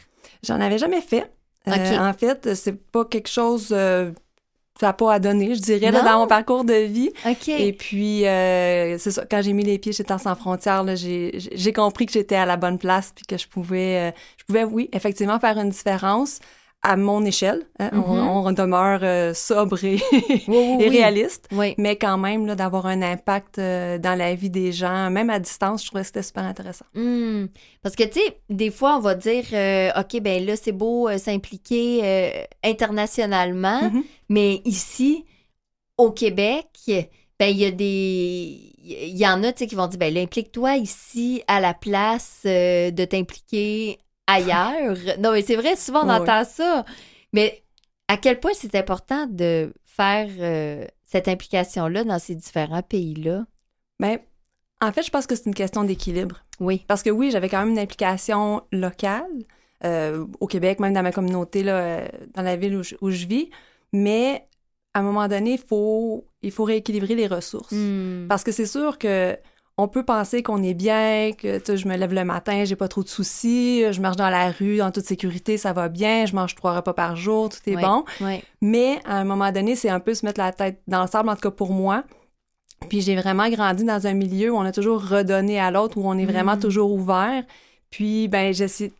J'en 0.43 0.59
avais 0.61 0.77
jamais 0.77 1.01
fait. 1.01 1.31
Euh. 1.67 1.97
En 1.97 2.13
fait, 2.13 2.55
c'est 2.55 2.73
pas 2.91 3.05
quelque 3.05 3.29
chose... 3.29 3.69
euh, 3.71 4.11
ça 4.79 4.87
n'a 4.87 4.93
pas 4.93 5.13
à 5.13 5.19
donner, 5.19 5.53
je 5.53 5.61
dirais, 5.61 5.91
là, 5.91 6.01
dans 6.01 6.19
mon 6.21 6.27
parcours 6.27 6.65
de 6.65 6.73
vie. 6.73 7.11
Et 7.59 7.73
puis, 7.73 8.25
euh, 8.25 8.97
c'est 8.97 9.11
ça, 9.11 9.23
quand 9.29 9.41
j'ai 9.43 9.53
mis 9.53 9.63
les 9.63 9.77
pieds 9.77 9.93
chez 9.93 10.03
Temps 10.03 10.17
sans 10.17 10.33
frontières, 10.35 10.83
là, 10.83 10.95
j'ai 10.95 11.31
j'ai 11.35 11.71
compris 11.73 12.07
que 12.07 12.11
j'étais 12.11 12.35
à 12.35 12.47
la 12.47 12.57
bonne 12.57 12.79
place 12.79 13.11
puis 13.15 13.23
que 13.23 13.37
je 13.37 13.47
pouvais, 13.47 14.09
euh, 14.09 14.11
je 14.37 14.45
pouvais, 14.45 14.63
oui, 14.63 14.89
effectivement, 14.91 15.39
faire 15.39 15.59
une 15.59 15.69
différence 15.69 16.39
à 16.85 16.97
mon 16.97 17.23
échelle. 17.23 17.65
hein. 17.79 17.89
on, 17.93 18.13
Mhm. 18.15 18.27
on 18.27 18.51
demeure 18.51 18.99
euh, 19.03 19.33
sobre 19.33 19.83
et, 19.85 19.99
Oui, 20.11 20.21
oui, 20.47 20.47
et 20.81 20.89
oui. 20.89 20.89
réaliste, 20.89 21.47
Oui. 21.51 21.73
mais 21.77 21.95
quand 21.95 22.17
même, 22.17 22.45
là, 22.45 22.55
d'avoir 22.55 22.85
un 22.87 23.01
impact 23.01 23.57
euh, 23.59 23.97
dans 23.97 24.17
la 24.17 24.35
vie 24.35 24.49
des 24.49 24.71
gens, 24.73 25.09
même 25.09 25.29
à 25.29 25.39
distance, 25.39 25.81
je 25.83 25.87
trouvais 25.87 26.01
que 26.01 26.07
c'était 26.07 26.23
super 26.23 26.43
intéressant. 26.43 26.85
Hmm. 26.93 27.45
Parce 27.81 27.95
que, 27.95 28.03
tu 28.03 28.19
sais, 28.19 28.37
des 28.49 28.69
fois, 28.69 28.97
on 28.97 28.99
va 28.99 29.15
dire, 29.15 29.45
euh, 29.53 29.91
OK, 29.97 30.19
ben 30.21 30.45
là, 30.45 30.55
c'est 30.55 30.71
beau 30.73 31.07
euh, 31.07 31.17
s'impliquer 31.17 32.45
internationalement, 32.63 33.81
Mhm. 33.89 34.03
mais 34.29 34.61
ici, 34.65 35.25
au 35.97 36.11
Québec, 36.11 36.67
ben 37.39 37.47
il 37.49 37.57
y 37.57 37.65
a 37.65 37.71
des... 37.71 38.69
Il 38.85 39.17
y 39.17 39.25
en 39.25 39.41
a, 39.45 39.53
qui 39.53 39.75
vont 39.75 39.87
dire, 39.87 39.97
ben 39.99 40.17
implique-toi 40.17 40.75
ici 40.75 41.41
à 41.47 41.61
la 41.61 41.73
place 41.73 42.41
euh, 42.45 42.91
de 42.91 43.05
t'impliquer 43.05 43.97
ailleurs. 44.27 44.95
non, 45.19 45.31
mais 45.31 45.41
c'est 45.41 45.55
vrai, 45.55 45.75
souvent, 45.75 46.03
on 46.03 46.07
Ouais, 46.09 46.15
entend 46.15 46.43
ça. 46.43 46.85
Mais 47.33 47.63
à 48.07 48.17
quel 48.17 48.39
point 48.39 48.51
c'est 48.53 48.75
important 48.75 49.27
de 49.27 49.73
faire 49.85 50.27
euh, 50.39 50.85
cette 51.03 51.27
implication-là 51.27 52.03
dans 52.03 52.19
ces 52.19 52.35
différents 52.35 52.81
pays-là? 52.83 53.45
Ben, 53.99 54.19
en 54.81 54.91
fait, 54.91 55.03
je 55.03 55.09
pense 55.11 55.27
que 55.27 55.35
c'est 55.35 55.45
une 55.45 55.55
question 55.55 55.83
d'équilibre. 55.83 56.43
Oui. 56.59 56.83
Parce 56.87 57.03
que 57.03 57.09
oui, 57.09 57.31
j'avais 57.31 57.49
quand 57.49 57.59
même 57.59 57.69
une 57.71 57.79
implication 57.79 58.63
locale 58.71 59.25
euh, 59.83 60.25
au 60.39 60.47
Québec, 60.47 60.79
même 60.79 60.93
dans 60.93 61.03
ma 61.03 61.11
communauté, 61.11 61.63
là, 61.63 61.77
euh, 61.77 62.07
dans 62.33 62.41
la 62.41 62.55
ville 62.55 62.75
où 62.75 62.83
je, 62.83 62.95
où 63.01 63.09
je 63.09 63.25
vis. 63.25 63.49
Mais 63.93 64.47
à 64.93 64.99
un 64.99 65.03
moment 65.03 65.27
donné, 65.27 65.53
il 65.53 65.59
faut, 65.59 66.27
il 66.41 66.51
faut 66.51 66.63
rééquilibrer 66.65 67.15
les 67.15 67.27
ressources. 67.27 67.71
Hmm. 67.71 68.27
Parce 68.27 68.43
que 68.43 68.51
c'est 68.51 68.65
sûr 68.65 68.97
que 68.97 69.37
on 69.77 69.87
peut 69.87 70.03
penser 70.03 70.43
qu'on 70.43 70.61
est 70.61 70.73
bien, 70.75 71.31
que 71.37 71.57
tu 71.57 71.65
sais, 71.65 71.77
je 71.77 71.87
me 71.87 71.97
lève 71.97 72.13
le 72.13 72.23
matin, 72.23 72.63
j'ai 72.63 72.75
pas 72.75 72.87
trop 72.87 73.01
de 73.03 73.07
soucis, 73.07 73.83
je 73.91 73.99
marche 74.01 74.17
dans 74.17 74.29
la 74.29 74.51
rue 74.51 74.81
en 74.81 74.91
toute 74.91 75.05
sécurité, 75.05 75.57
ça 75.57 75.73
va 75.73 75.89
bien, 75.89 76.25
je 76.27 76.35
mange 76.35 76.53
trois 76.53 76.75
repas 76.75 76.93
par 76.93 77.15
jour, 77.15 77.49
tout 77.49 77.57
est 77.69 77.75
bon. 77.75 78.05
Oui. 78.21 78.43
Mais 78.61 78.99
à 79.05 79.17
un 79.17 79.23
moment 79.23 79.51
donné, 79.51 79.75
c'est 79.75 79.89
un 79.89 79.99
peu 79.99 80.13
se 80.13 80.25
mettre 80.25 80.39
la 80.39 80.51
tête 80.51 80.81
dans 80.87 81.01
le 81.01 81.07
sable, 81.07 81.29
en 81.29 81.35
tout 81.35 81.41
cas 81.41 81.51
pour 81.51 81.71
moi. 81.71 82.03
Puis 82.89 83.01
j'ai 83.01 83.15
vraiment 83.15 83.49
grandi 83.49 83.83
dans 83.83 84.05
un 84.05 84.13
milieu 84.13 84.51
où 84.51 84.57
on 84.57 84.61
a 84.61 84.71
toujours 84.71 85.01
redonné 85.07 85.59
à 85.59 85.71
l'autre, 85.71 85.97
où 85.97 86.07
on 86.07 86.17
est 86.17 86.25
vraiment 86.25 86.55
Mm. 86.57 86.59
toujours 86.59 86.91
ouvert. 86.91 87.43
Puis, 87.89 88.27
ben, 88.27 88.53
j'essaie. 88.53 88.91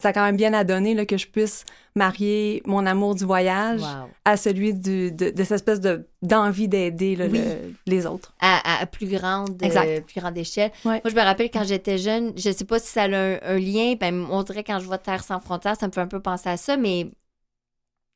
Ça 0.00 0.10
a 0.10 0.12
quand 0.12 0.24
même 0.24 0.36
bien 0.36 0.54
à 0.54 0.62
donner 0.64 0.94
là, 0.94 1.04
que 1.06 1.16
je 1.16 1.26
puisse 1.26 1.64
marier 1.96 2.62
mon 2.66 2.86
amour 2.86 3.14
du 3.16 3.24
voyage 3.24 3.80
Wow. 3.80 4.08
à 4.24 4.36
celui 4.36 4.72
du, 4.72 5.10
de, 5.10 5.30
de 5.30 5.42
cette 5.42 5.56
espèce 5.56 5.80
de, 5.80 6.06
d'envie 6.22 6.68
d'aider 6.68 7.16
là, 7.16 7.26
Oui. 7.28 7.38
le- 7.38 7.74
les 7.86 8.06
autres. 8.06 8.32
à, 8.40 8.80
à 8.82 8.86
plus 8.86 9.08
grande 9.08 9.60
euh, 9.62 10.00
plus 10.00 10.20
grande 10.20 10.38
échelle. 10.38 10.70
Ouais. 10.84 11.00
Moi, 11.04 11.10
je 11.10 11.14
me 11.16 11.20
rappelle 11.22 11.50
quand 11.50 11.64
j'étais 11.64 11.98
jeune, 11.98 12.32
je 12.36 12.50
sais 12.52 12.64
pas 12.64 12.78
si 12.78 12.86
ça 12.88 13.02
a 13.02 13.08
un, 13.08 13.38
un 13.42 13.58
lien, 13.58 13.94
ben, 13.98 14.26
on 14.30 14.42
dirait 14.44 14.62
quand 14.62 14.78
je 14.78 14.84
vois 14.86 14.98
Terre 14.98 15.24
sans 15.24 15.40
frontières, 15.40 15.76
ça 15.78 15.88
me 15.88 15.92
fait 15.92 16.00
un 16.00 16.06
peu 16.06 16.20
penser 16.20 16.48
à 16.48 16.56
ça, 16.56 16.76
mais 16.76 17.10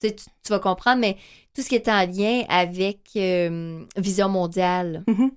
tu, 0.00 0.08
vas 0.50 0.58
comprendre, 0.58 1.00
mais 1.00 1.16
tout 1.54 1.62
ce 1.62 1.68
qui 1.68 1.76
était 1.76 1.92
en 1.92 2.06
lien 2.06 2.42
avec 2.48 3.00
euh, 3.16 3.84
Vision 3.96 4.28
mondiale. 4.28 5.04
Mhm. 5.06 5.30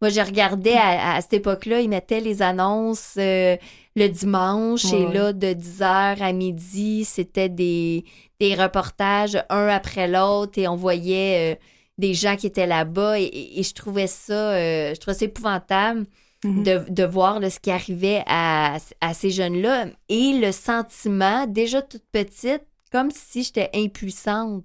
Moi, 0.00 0.08
je 0.10 0.20
regardais 0.20 0.76
à, 0.76 1.14
à 1.16 1.20
cette 1.20 1.34
époque-là, 1.34 1.80
ils 1.80 1.88
mettaient 1.88 2.20
les 2.20 2.40
annonces 2.42 3.14
euh, 3.18 3.56
le 3.96 4.08
dimanche 4.08 4.84
Ouais, 4.84 5.00
et 5.00 5.12
là, 5.12 5.32
de 5.32 5.52
10h 5.52 6.22
à 6.22 6.32
midi, 6.32 7.04
c'était 7.04 7.48
des, 7.50 8.04
des 8.40 8.54
reportages 8.54 9.36
un 9.50 9.68
après 9.68 10.08
l'autre 10.08 10.58
et 10.58 10.66
on 10.68 10.76
voyait 10.76 11.52
euh, 11.54 11.60
des 11.98 12.14
gens 12.14 12.36
qui 12.36 12.46
étaient 12.46 12.66
là-bas 12.66 13.18
et, 13.20 13.24
et- 13.24 13.60
et 13.60 13.62
je 13.62 13.74
trouvais 13.74 14.06
ça, 14.06 14.52
euh, 14.54 14.94
je 14.94 15.00
trouvais 15.00 15.16
ça 15.18 15.24
épouvantable 15.26 16.06
Mhm. 16.42 16.62
de, 16.62 16.84
de 16.88 17.04
voir 17.04 17.38
là, 17.38 17.50
ce 17.50 17.60
qui 17.60 17.70
arrivait 17.70 18.22
à, 18.26 18.78
à 19.02 19.12
ces 19.12 19.28
jeunes-là 19.30 19.88
et 20.08 20.32
le 20.40 20.52
sentiment, 20.52 21.46
déjà 21.46 21.82
toute 21.82 22.04
petite, 22.10 22.62
comme 22.90 23.10
si 23.10 23.42
j'étais 23.42 23.68
impuissante. 23.74 24.64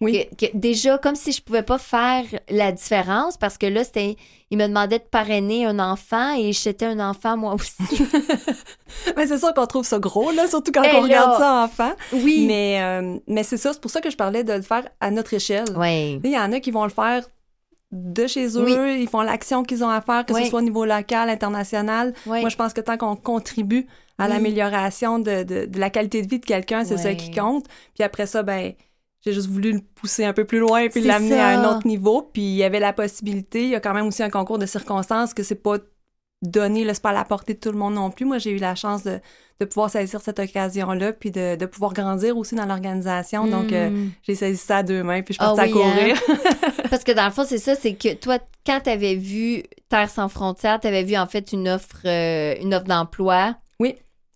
Oui. 0.00 0.26
Que- 0.38 0.46
que 0.46 0.56
déjà, 0.56 0.98
comme 0.98 1.14
si 1.16 1.32
je 1.32 1.40
pouvais 1.42 1.62
pas 1.62 1.78
faire 1.78 2.24
la 2.50 2.72
différence 2.72 3.36
parce 3.36 3.56
que 3.58 3.66
là, 3.66 3.84
c'était. 3.84 4.16
Il 4.50 4.58
me 4.58 4.68
demandait 4.68 4.98
de 5.00 5.04
parrainer 5.04 5.66
un 5.66 5.80
enfant 5.80 6.34
et 6.38 6.52
j'étais 6.52 6.86
un 6.86 7.00
enfant 7.00 7.36
moi 7.36 7.54
aussi. 7.54 7.74
Mais 9.16 9.26
c'est 9.26 9.38
sûr 9.38 9.52
qu'on 9.54 9.66
trouve 9.66 9.84
ça 9.84 9.98
gros, 9.98 10.30
là, 10.30 10.46
surtout 10.46 10.70
quand 10.72 10.82
Eh 10.84 10.96
on 10.96 11.00
regarde 11.02 11.38
ça 11.38 11.64
enfant. 11.64 11.92
Oui. 12.12 12.44
Mais, 12.46 12.80
euh, 12.80 13.18
mais 13.26 13.42
c'est 13.42 13.56
ça, 13.56 13.72
c'est 13.72 13.80
pour 13.80 13.90
ça 13.90 14.00
que 14.00 14.10
je 14.10 14.16
parlais 14.16 14.44
de 14.44 14.52
le 14.52 14.62
faire 14.62 14.86
à 15.00 15.10
notre 15.10 15.34
échelle. 15.34 15.64
Oui. 15.76 16.20
Il 16.22 16.30
y 16.30 16.38
en 16.38 16.52
a 16.52 16.60
qui 16.60 16.70
vont 16.70 16.84
le 16.84 16.90
faire 16.90 17.24
de 17.92 18.26
chez 18.26 18.46
eux, 18.56 18.64
Oui. 18.82 18.98
ils 19.00 19.08
font 19.08 19.22
l'action 19.22 19.62
qu'ils 19.64 19.82
ont 19.82 19.88
à 19.88 20.00
faire, 20.00 20.24
que 20.26 20.32
Oui. 20.32 20.44
ce 20.44 20.50
soit 20.50 20.58
au 20.60 20.62
niveau 20.62 20.84
local, 20.84 21.28
international. 21.30 22.14
Oui. 22.26 22.40
Moi, 22.40 22.48
je 22.48 22.56
pense 22.56 22.72
que 22.72 22.80
tant 22.80 22.96
qu'on 22.96 23.16
contribue 23.16 23.86
à 24.18 24.28
l'amélioration 24.28 25.18
de, 25.18 25.42
de, 25.42 25.66
de 25.66 25.78
la 25.80 25.90
qualité 25.90 26.22
de 26.22 26.28
vie 26.28 26.38
de 26.38 26.46
quelqu'un, 26.46 26.84
c'est 26.84 26.96
ça 26.98 27.14
qui 27.14 27.30
compte. 27.32 27.64
Puis 27.94 28.02
après 28.04 28.26
ça, 28.26 28.42
ben, 28.42 28.72
j'ai 29.26 29.32
juste 29.32 29.48
voulu 29.48 29.72
le 29.72 29.80
pousser 29.96 30.24
un 30.24 30.32
peu 30.32 30.44
plus 30.44 30.58
loin 30.60 30.88
puis 30.88 31.00
l'amener 31.08 31.40
à 31.40 31.48
un 31.48 31.64
autre 31.76 31.86
niveau. 31.86 32.22
Puis 32.32 32.42
il 32.42 32.54
y 32.54 32.64
avait 32.64 32.80
la 32.80 32.92
possibilité, 32.92 33.64
il 33.64 33.70
y 33.70 33.74
a 33.74 33.80
quand 33.80 33.92
même 33.94 34.06
aussi 34.06 34.22
un 34.22 34.30
concours 34.30 34.58
de 34.58 34.66
circonstances 34.66 35.34
que 35.34 35.42
c'est 35.42 35.54
pas 35.56 35.76
donné, 36.42 36.84
là, 36.84 36.94
c'est 36.94 37.02
pas 37.02 37.10
à 37.10 37.14
la 37.14 37.24
portée 37.24 37.54
de 37.54 37.58
tout 37.58 37.72
le 37.72 37.78
monde 37.78 37.94
non 37.94 38.10
plus. 38.10 38.24
Moi, 38.26 38.38
j'ai 38.38 38.50
eu 38.50 38.58
la 38.58 38.74
chance 38.74 39.02
de, 39.02 39.18
de 39.58 39.64
pouvoir 39.64 39.90
saisir 39.90 40.20
cette 40.20 40.38
occasion-là 40.38 41.12
puis 41.14 41.30
de, 41.30 41.56
de 41.56 41.66
pouvoir 41.66 41.92
grandir 41.94 42.36
aussi 42.36 42.54
dans 42.54 42.66
l'organisation. 42.66 43.46
Donc, 43.46 43.72
euh, 43.72 43.90
Mm. 43.90 44.10
j'ai 44.22 44.34
saisi 44.34 44.58
ça 44.58 44.78
à 44.78 44.82
deux 44.82 45.02
mains 45.02 45.22
puis 45.22 45.34
je 45.34 45.42
suis 45.42 45.50
Ah 45.50 45.54
oui, 45.54 45.60
à 45.60 45.68
courir. 45.72 46.16
Parce 46.90 47.04
que 47.04 47.12
dans 47.12 47.24
le 47.24 47.32
fond, 47.32 47.44
c'est 47.46 47.58
ça, 47.58 47.74
c'est 47.74 47.94
que 47.94 48.14
toi, 48.14 48.38
quand 48.64 48.80
tu 48.84 48.90
avais 48.90 49.14
vu 49.16 49.62
Terre 49.88 50.10
sans 50.10 50.28
frontières, 50.28 50.78
tu 50.78 50.86
avais 50.86 51.02
vu 51.04 51.16
en 51.16 51.26
fait 51.26 51.52
une 51.52 51.68
offre, 51.68 51.96
euh, 52.04 52.54
une 52.60 52.74
offre 52.74 52.84
d'emploi, 52.86 53.56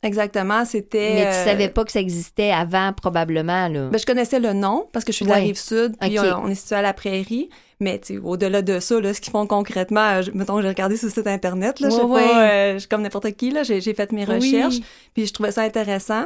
Exactement, 0.03 0.65
c'était... 0.65 1.15
mais 1.15 1.23
tu 1.23 1.29
euh, 1.37 1.45
savais 1.45 1.69
pas 1.69 1.85
que 1.85 1.93
ça 1.93 2.01
existait 2.01 2.51
avant, 2.53 2.93
probablement. 2.95 3.69
Là. 3.69 3.89
Ben, 3.91 3.99
je 3.99 4.07
connaissais 4.07 4.41
le 4.41 4.55
nom 4.55 4.87
parce 4.93 5.05
que 5.05 5.13
je 5.13 5.17
suis 5.17 5.25
de 5.27 5.31
la 5.31 5.37
Ouais. 5.37 5.43
rive 5.43 5.59
sud, 5.59 5.95
puis 6.01 6.19
Ok. 6.19 6.25
on, 6.39 6.45
on 6.45 6.49
est 6.49 6.55
situé 6.55 6.77
à 6.77 6.83
la 6.83 6.93
prairie. 6.95 7.51
Mais 7.81 7.99
tu 7.99 8.15
sais, 8.15 8.19
au-delà 8.19 8.63
de 8.63 8.79
ça, 8.81 8.99
là, 9.01 9.13
ce 9.13 9.21
qu'ils 9.21 9.31
font 9.31 9.47
concrètement, 9.47 10.01
euh, 10.19 10.23
je- 10.23 10.31
mettons, 10.33 10.61
j'ai 10.63 10.69
regardé 10.69 10.97
sur 10.97 11.09
le 11.09 11.13
site 11.13 11.27
internet, 11.27 11.81
là, 11.81 11.89
je 11.91 11.95
sais 11.95 12.03
Ouais, 12.03 12.21
pas, 12.29 12.43
euh, 12.51 12.73
je 12.75 12.79
suis 12.79 12.89
comme 12.89 13.03
n'importe 13.03 13.31
qui, 13.33 13.51
là, 13.51 13.63
j'ai 13.63 13.81
fait 13.95 14.13
mes 14.13 14.25
recherches, 14.25 14.77
Oui. 14.77 14.85
puis 15.15 15.27
je 15.27 15.33
trouvais 15.35 15.53
ça 15.53 15.63
intéressant. 15.63 16.25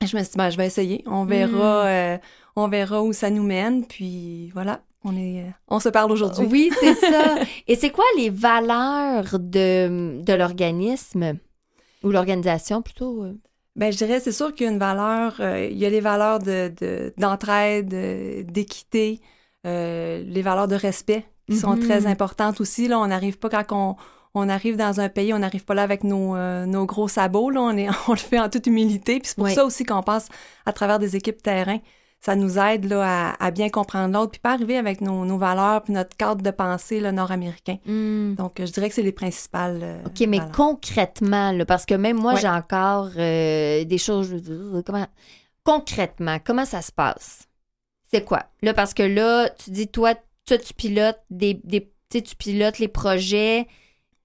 Et 0.00 0.06
je 0.06 0.16
me 0.16 0.22
suis 0.22 0.32
dit, 0.32 0.38
ben, 0.38 0.50
je 0.50 0.56
vais 0.56 0.66
essayer, 0.66 1.02
on 1.06 1.24
Hmm. 1.24 1.28
verra, 1.28 1.84
euh, 1.86 2.18
on 2.56 2.68
verra 2.68 3.02
où 3.02 3.12
ça 3.12 3.30
nous 3.30 3.44
mène, 3.44 3.84
puis 3.86 4.50
voilà, 4.54 4.80
on 5.04 5.16
est, 5.16 5.40
euh, 5.42 5.50
on 5.68 5.78
se 5.80 5.88
parle 5.88 6.10
aujourd'hui. 6.12 6.46
Oui, 6.50 6.70
c'est 6.80 6.94
ça. 6.94 7.36
Et 7.68 7.74
c'est 7.76 7.90
quoi 7.90 8.04
les 8.16 8.30
valeurs 8.30 9.38
de, 9.40 10.20
de 10.22 10.32
l'organisme? 10.32 11.36
Ou 12.04 12.10
l'organisation 12.10 12.82
plutôt? 12.82 13.22
euh? 13.24 13.34
Ben, 13.76 13.90
je 13.92 13.96
dirais, 13.96 14.20
c'est 14.20 14.32
sûr 14.32 14.52
qu'il 14.54 14.66
y 14.66 14.68
a 14.68 14.72
une 14.72 14.78
valeur, 14.78 15.36
euh, 15.40 15.66
il 15.70 15.78
y 15.78 15.86
a 15.86 15.90
les 15.90 16.00
valeurs 16.00 16.38
de, 16.40 16.72
de- 16.80 17.14
d'entraide, 17.16 17.94
euh, 17.94 18.42
d'équité, 18.42 19.20
euh, 19.66 20.22
les 20.26 20.42
valeurs 20.42 20.68
de 20.68 20.74
respect 20.74 21.24
qui 21.48 21.56
sont 21.56 21.76
Mhm. 21.76 21.80
très 21.80 22.06
importantes 22.06 22.60
aussi. 22.60 22.86
Là, 22.88 22.98
on 22.98 23.06
n'arrive 23.06 23.38
pas 23.38 23.48
quand 23.48 23.64
on, 23.72 23.96
on 24.34 24.48
arrive 24.48 24.76
dans 24.76 25.00
un 25.00 25.08
pays, 25.08 25.32
on 25.32 25.38
n'arrive 25.38 25.64
pas 25.64 25.74
là 25.74 25.82
avec 25.82 26.04
nos, 26.04 26.36
euh, 26.36 26.66
nos 26.66 26.84
gros 26.86 27.08
sabots. 27.08 27.48
Là, 27.50 27.60
on, 27.62 27.76
est, 27.76 27.88
on 28.08 28.12
le 28.12 28.18
fait 28.18 28.38
en 28.38 28.48
toute 28.50 28.66
humilité. 28.66 29.18
Puis 29.20 29.28
c'est 29.28 29.36
pour 29.36 29.44
Oui. 29.46 29.54
ça 29.54 29.64
aussi 29.64 29.84
qu'on 29.84 30.02
passe 30.02 30.28
à 30.66 30.72
travers 30.72 30.98
des 30.98 31.16
équipes 31.16 31.42
terrain. 31.42 31.78
Ça 32.24 32.36
nous 32.36 32.56
aide 32.56 32.84
là, 32.84 33.32
à, 33.32 33.44
à 33.46 33.50
bien 33.50 33.68
comprendre 33.68 34.14
l'autre, 34.16 34.30
puis 34.30 34.40
pas 34.40 34.52
arriver 34.52 34.76
avec 34.78 35.00
nos, 35.00 35.24
nos 35.24 35.38
valeurs, 35.38 35.82
puis 35.82 35.92
notre 35.92 36.16
cadre 36.16 36.40
de 36.40 36.50
pensée 36.52 37.00
nord-américain. 37.00 37.78
Hmm. 37.84 38.34
Donc, 38.36 38.52
je 38.60 38.70
dirais 38.70 38.88
que 38.88 38.94
c'est 38.94 39.02
les 39.02 39.10
principales. 39.10 39.80
euh, 39.82 40.04
OK, 40.06 40.20
mais 40.28 40.38
valeurs. 40.38 40.52
concrètement, 40.52 41.50
là, 41.50 41.64
parce 41.64 41.84
que 41.84 41.94
même 41.94 42.16
moi, 42.18 42.34
Ouais. 42.34 42.40
j'ai 42.40 42.48
encore 42.48 43.08
euh, 43.16 43.84
des 43.84 43.98
choses. 43.98 44.40
Comment... 44.86 45.06
Concrètement, 45.64 46.38
comment 46.44 46.64
ça 46.64 46.80
se 46.82 46.92
passe? 46.92 47.48
C'est 48.10 48.24
quoi? 48.24 48.44
Là, 48.62 48.74
parce 48.74 48.94
que 48.94 49.02
là, 49.02 49.48
tu 49.50 49.70
dis, 49.70 49.88
toi, 49.88 50.14
toi 50.46 50.58
tu 50.58 50.74
pilotes 50.74 51.20
des, 51.30 51.54
des 51.64 51.88
tu 52.10 52.36
pilotes 52.36 52.78
les 52.78 52.88
projets, 52.88 53.66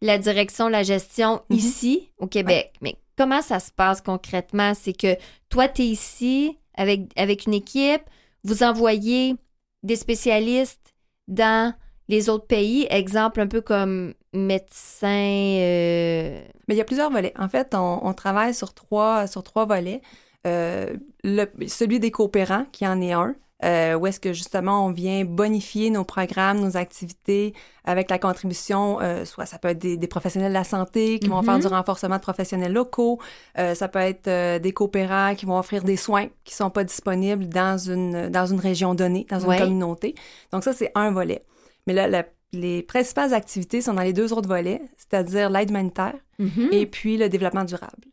la 0.01 0.17
direction, 0.17 0.67
la 0.67 0.83
gestion 0.83 1.41
Mhm. 1.49 1.57
ici, 1.57 2.11
au 2.17 2.27
Québec. 2.27 2.73
Mais 2.81 2.95
comment 3.17 3.41
ça 3.41 3.59
se 3.59 3.71
passe 3.71 4.01
concrètement? 4.01 4.73
C'est 4.75 4.93
que 4.93 5.15
toi, 5.49 5.67
tu 5.67 5.83
es 5.83 5.87
ici 5.87 6.57
avec, 6.77 7.11
avec 7.17 7.45
une 7.45 7.53
équipe, 7.53 8.01
vous 8.43 8.63
envoyez 8.63 9.35
des 9.83 9.95
spécialistes 9.95 10.93
dans 11.27 11.73
les 12.07 12.29
autres 12.29 12.47
pays, 12.47 12.87
exemple 12.89 13.41
un 13.41 13.47
peu 13.47 13.61
comme 13.61 14.13
médecin. 14.33 15.07
euh, 15.07 16.41
Mais 16.67 16.75
il 16.75 16.77
y 16.77 16.81
a 16.81 16.85
plusieurs 16.85 17.11
volets. 17.11 17.33
En 17.37 17.49
fait, 17.49 17.73
on, 17.75 18.13
travaille 18.13 18.53
sur 18.53 18.73
trois, 18.73 19.27
sur 19.27 19.43
trois 19.43 19.65
volets. 19.65 20.01
Euh, 20.45 20.95
le- 21.23 21.51
celui 21.67 21.99
des 21.99 22.11
coopérants, 22.11 22.65
qui 22.71 22.87
en 22.87 23.01
est 23.01 23.11
un, 23.13 23.35
euh, 23.65 23.95
où 23.95 24.05
est-ce 24.05 24.19
que 24.19 24.33
justement 24.33 24.85
on 24.85 24.91
vient 24.91 25.25
bonifier 25.25 25.89
nos 25.89 26.03
programmes, 26.03 26.59
nos 26.59 26.77
activités 26.77 27.53
avec 27.85 28.09
la 28.09 28.19
contribution, 28.19 28.99
euh, 29.01 29.25
soit 29.25 29.45
ça 29.45 29.57
peut 29.57 29.69
être 29.69 29.79
des, 29.79 29.97
des 29.97 30.07
professionnels 30.07 30.49
de 30.51 30.57
la 30.57 30.63
santé 30.63 31.19
qui 31.19 31.27
vont 31.29 31.41
faire 31.41 31.57
du 31.59 31.67
renforcement 31.67 32.17
de 32.17 32.21
professionnels 32.21 32.73
locaux, 32.73 33.19
euh, 33.57 33.73
ça 33.73 33.87
peut 33.87 33.99
être 33.99 34.27
euh, 34.27 34.59
des 34.59 34.73
coopérants 34.73 35.33
qui 35.35 35.45
vont 35.45 35.57
offrir 35.57 35.83
des 35.83 35.97
soins 35.97 36.27
qui 36.43 36.53
sont 36.53 36.69
pas 36.69 36.83
disponibles 36.83 37.47
dans 37.47 37.77
une, 37.77 38.29
dans 38.29 38.45
une 38.45 38.59
région 38.59 38.93
donnée, 38.93 39.25
dans 39.29 39.39
une 39.39 39.47
Ouais. 39.49 39.57
communauté. 39.59 40.13
Donc 40.51 40.63
ça, 40.63 40.73
c'est 40.73 40.91
un 40.95 41.11
volet. 41.11 41.43
Mais 41.87 41.93
là, 41.93 42.07
la- 42.07 42.25
les 42.53 42.81
principales 42.83 43.33
activités 43.33 43.81
sont 43.81 43.93
dans 43.93 44.01
les 44.03 44.13
deux 44.13 44.31
autres 44.33 44.47
volets, 44.47 44.81
c'est-à-dire 44.97 45.49
l'aide 45.49 45.69
humanitaire 45.69 46.15
Mhm. 46.39 46.69
et 46.71 46.85
puis 46.85 47.17
le 47.17 47.27
développement 47.27 47.63
durable. 47.65 48.05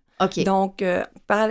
Donc, 0.45 0.83
euh, 0.83 1.03
par, 1.27 1.49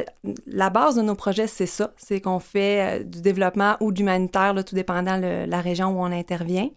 la 0.47 0.70
base 0.70 0.95
de 0.95 1.01
nos 1.01 1.16
projets, 1.16 1.47
c'est 1.47 1.66
ça, 1.66 1.93
c'est 1.97 2.22
qu'on 2.22 2.39
fait 2.39 3.01
euh, 3.01 3.03
du 3.03 3.22
développement 3.22 3.76
ou 3.82 3.91
de 3.91 3.97
l'humanitaire, 3.97 4.53
là, 4.53 4.64
tout 4.64 4.76
dépendant 4.76 5.18
de 5.18 5.45
la 5.45 5.61
région 5.61 5.89
où 5.89 5.99
on 6.01 6.11
intervient. 6.11 6.70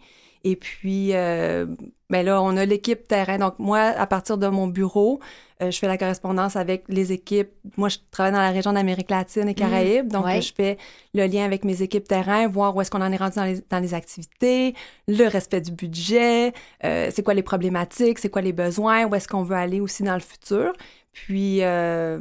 Et 0.45 0.55
puis, 0.55 1.11
euh, 1.13 1.67
ben 2.09 2.25
là, 2.25 2.41
on 2.41 2.57
a 2.57 2.65
l'équipe 2.65 3.09
terrain. 3.09 3.39
Donc, 3.39 3.59
moi, 3.59 3.81
à 3.81 4.07
partir 4.07 4.39
de 4.39 4.47
mon 4.47 4.69
bureau, 4.69 5.19
euh, 5.61 5.73
je 5.73 5.79
fais 5.79 5.89
la 5.89 5.99
correspondance 5.99 6.55
avec 6.55 6.85
les 6.89 7.13
équipes. 7.13 7.51
Moi, 7.77 7.89
je 7.89 7.97
travaille 8.13 8.33
dans 8.33 8.39
la 8.39 8.51
région 8.51 8.73
d'Amérique 8.73 9.11
latine 9.11 9.49
et 9.49 9.55
Caraïbes. 9.55 10.07
donc, 10.07 10.27
ouais. 10.27 10.41
je 10.41 10.53
fais 10.55 10.79
le 11.15 11.27
lien 11.27 11.45
avec 11.45 11.65
mes 11.65 11.83
équipes 11.83 12.07
terrain, 12.07 12.47
voir 12.47 12.77
où 12.77 12.81
est-ce 12.81 12.93
qu'on 12.93 13.01
en 13.01 13.11
est 13.11 13.17
rendu 13.17 13.35
dans 13.37 13.45
les, 13.45 13.61
dans 13.71 13.81
les 13.81 13.95
activités, 13.95 14.75
le 15.09 15.27
respect 15.27 15.63
du 15.63 15.73
budget, 15.73 16.53
euh, 16.85 17.11
c'est 17.13 17.23
quoi 17.23 17.35
les 17.35 17.43
problématiques, 17.43 18.19
c'est 18.21 18.29
quoi 18.29 18.43
les 18.43 18.53
besoins, 18.53 19.07
où 19.07 19.15
est-ce 19.15 19.27
qu'on 19.27 19.43
veut 19.43 19.57
aller 19.57 19.81
aussi 19.81 20.03
dans 20.03 20.15
le 20.15 20.21
futur. 20.21 20.73
Puis, 21.17 21.65
euh, 21.65 22.21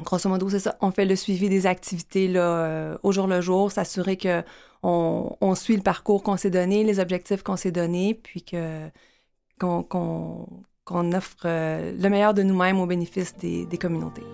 grosso 0.00 0.28
modo, 0.28 0.50
c'est 0.50 0.58
ça. 0.58 0.76
On 0.80 0.90
fait 0.90 1.04
le 1.04 1.14
suivi 1.14 1.48
des 1.48 1.66
activités 1.66 2.26
là, 2.26 2.40
euh, 2.40 2.98
au 3.04 3.12
jour 3.12 3.28
le 3.28 3.40
jour, 3.40 3.70
s'assurer 3.70 4.16
que 4.16 4.42
on, 4.82 5.54
suit 5.54 5.76
le 5.76 5.82
parcours 5.82 6.24
qu'on 6.24 6.36
s'est 6.36 6.50
donné, 6.50 6.82
les 6.82 6.98
objectifs 6.98 7.44
qu'on 7.44 7.56
s'est 7.56 7.70
donnés, 7.70 8.14
puis 8.14 8.42
que 8.42 8.88
qu'on 9.58 11.12
offre 11.12 11.36
euh, 11.44 11.92
le 11.96 12.08
meilleur 12.08 12.34
de 12.34 12.42
nous-mêmes 12.42 12.80
au 12.80 12.86
bénéfice 12.86 13.36
des, 13.36 13.66
des 13.66 13.78
communautés. 13.78 14.24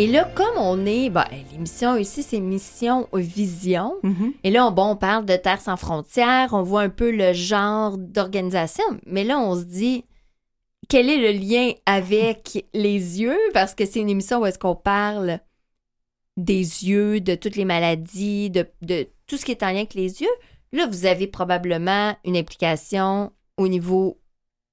Et 0.00 0.06
là, 0.06 0.24
comme 0.34 0.56
on 0.56 0.86
est, 0.86 1.10
ben, 1.10 1.26
l'émission 1.52 1.94
ici, 1.94 2.22
c'est 2.22 2.40
Mission 2.40 3.06
Vision. 3.12 3.96
Mhm. 4.02 4.32
Et 4.44 4.48
là, 4.48 4.66
on, 4.66 4.70
bon, 4.70 4.92
on 4.92 4.96
parle 4.96 5.26
de 5.26 5.36
Terre 5.36 5.60
sans 5.60 5.76
frontières, 5.76 6.54
on 6.54 6.62
voit 6.62 6.80
un 6.80 6.88
peu 6.88 7.10
le 7.10 7.34
genre 7.34 7.98
d'organisation, 7.98 8.82
mais 9.04 9.24
là, 9.24 9.38
on 9.38 9.54
se 9.56 9.64
dit, 9.64 10.06
quel 10.88 11.10
est 11.10 11.18
le 11.18 11.38
lien 11.38 11.72
avec 11.84 12.64
les 12.72 13.20
yeux? 13.20 13.36
Parce 13.52 13.74
que 13.74 13.84
c'est 13.84 14.00
une 14.00 14.08
émission 14.08 14.40
où 14.40 14.46
est-ce 14.46 14.58
qu'on 14.58 14.74
parle 14.74 15.38
des 16.38 16.54
yeux, 16.88 17.20
de 17.20 17.34
toutes 17.34 17.56
les 17.56 17.66
maladies, 17.66 18.48
de, 18.48 18.66
de 18.80 19.06
tout 19.26 19.36
ce 19.36 19.44
qui 19.44 19.50
est 19.50 19.62
en 19.62 19.66
lien 19.66 19.80
avec 19.80 19.92
les 19.92 20.22
yeux. 20.22 20.34
Là, 20.72 20.86
vous 20.86 21.04
avez 21.04 21.26
probablement 21.26 22.16
une 22.24 22.38
implication 22.38 23.32
au 23.58 23.68
niveau 23.68 24.18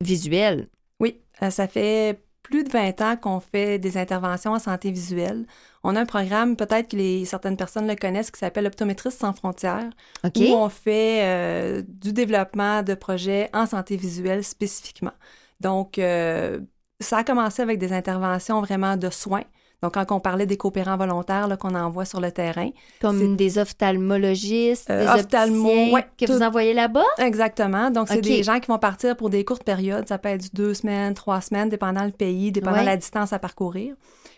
visuel. 0.02 0.70
Oui, 1.02 1.20
euh, 1.42 1.50
ça 1.50 1.68
fait 1.68 2.18
plus 2.50 2.64
de 2.64 2.70
20 2.70 3.02
ans 3.02 3.18
qu'on 3.18 3.41
fait 3.41 3.78
des 3.78 3.98
interventions 3.98 4.54
en 4.54 4.60
santé 4.60 4.89
visuelle. 4.91 5.45
On 5.84 5.95
a 5.95 6.02
un 6.02 6.06
programme, 6.06 6.56
peut-être 6.56 6.91
que 6.91 6.95
les, 6.95 7.26
certaines 7.26 7.58
personnes 7.58 7.88
le 7.88 7.95
connaissent, 7.95 8.32
qui 8.32 8.39
s'appelle 8.39 8.66
Optométristes 8.68 9.20
sans 9.20 9.34
frontières, 9.34 9.89
où 10.24 10.43
on 10.43 10.70
fait 10.70 11.24
euh, 11.24 11.84
du 11.86 12.14
développement 12.14 12.84
de 12.84 12.93
projets 12.93 13.50
en 13.54 13.66
santé 13.66 13.98
visuelle 13.98 14.43
spécifiquement. 14.43 15.12
Donc, 15.60 16.00
euh, 16.00 16.62
ça 17.02 17.18
a 17.18 17.24
commencé 17.24 17.62
avec 17.62 17.80
des 17.80 17.91
interventions 17.91 18.62
vraiment 18.62 18.95
de 18.95 19.10
soins. 19.10 19.43
Donc, 19.84 19.94
quand 19.94 20.12
on 20.12 20.20
parlait 20.20 20.48
des 20.48 20.58
coopérants 20.58 20.98
volontaires 20.98 21.48
qu'on 21.60 21.76
envoie 21.76 22.06
sur 22.06 22.20
le 22.20 22.32
terrain, 22.32 22.70
Comme 23.00 23.36
des 23.36 23.60
ophtalmologistes, 23.60 24.90
Euh, 24.90 25.02
des 25.14 25.20
ophtalmo, 25.20 25.66
opticiens 25.68 25.94
ouais, 25.94 26.06
que 26.20 26.26
tout- 26.26 26.34
vous 26.34 26.42
envoyez 26.42 26.74
là-bas? 26.74 27.06
Exactement. 27.20 27.92
Donc, 27.92 28.08
c'est 28.08 28.22
des 28.22 28.44
gens 28.44 28.60
qui 28.60 28.68
vont 28.68 28.80
partir 28.80 29.16
pour 29.16 29.30
des 29.30 29.44
courtes 29.46 29.64
périodes. 29.64 30.08
Ça 30.08 30.18
peut 30.18 30.30
être 30.30 30.54
deux 30.56 30.74
semaines, 30.74 31.14
trois 31.14 31.42
semaines, 31.42 31.70
dépendant 31.70 32.06
le 32.06 32.12
pays, 32.12 32.52
dépendant 32.52 32.78
Ouais. 32.78 32.86
la 32.86 32.98
distance 32.98 33.34
à 33.34 33.40
parcourir. 33.40 33.96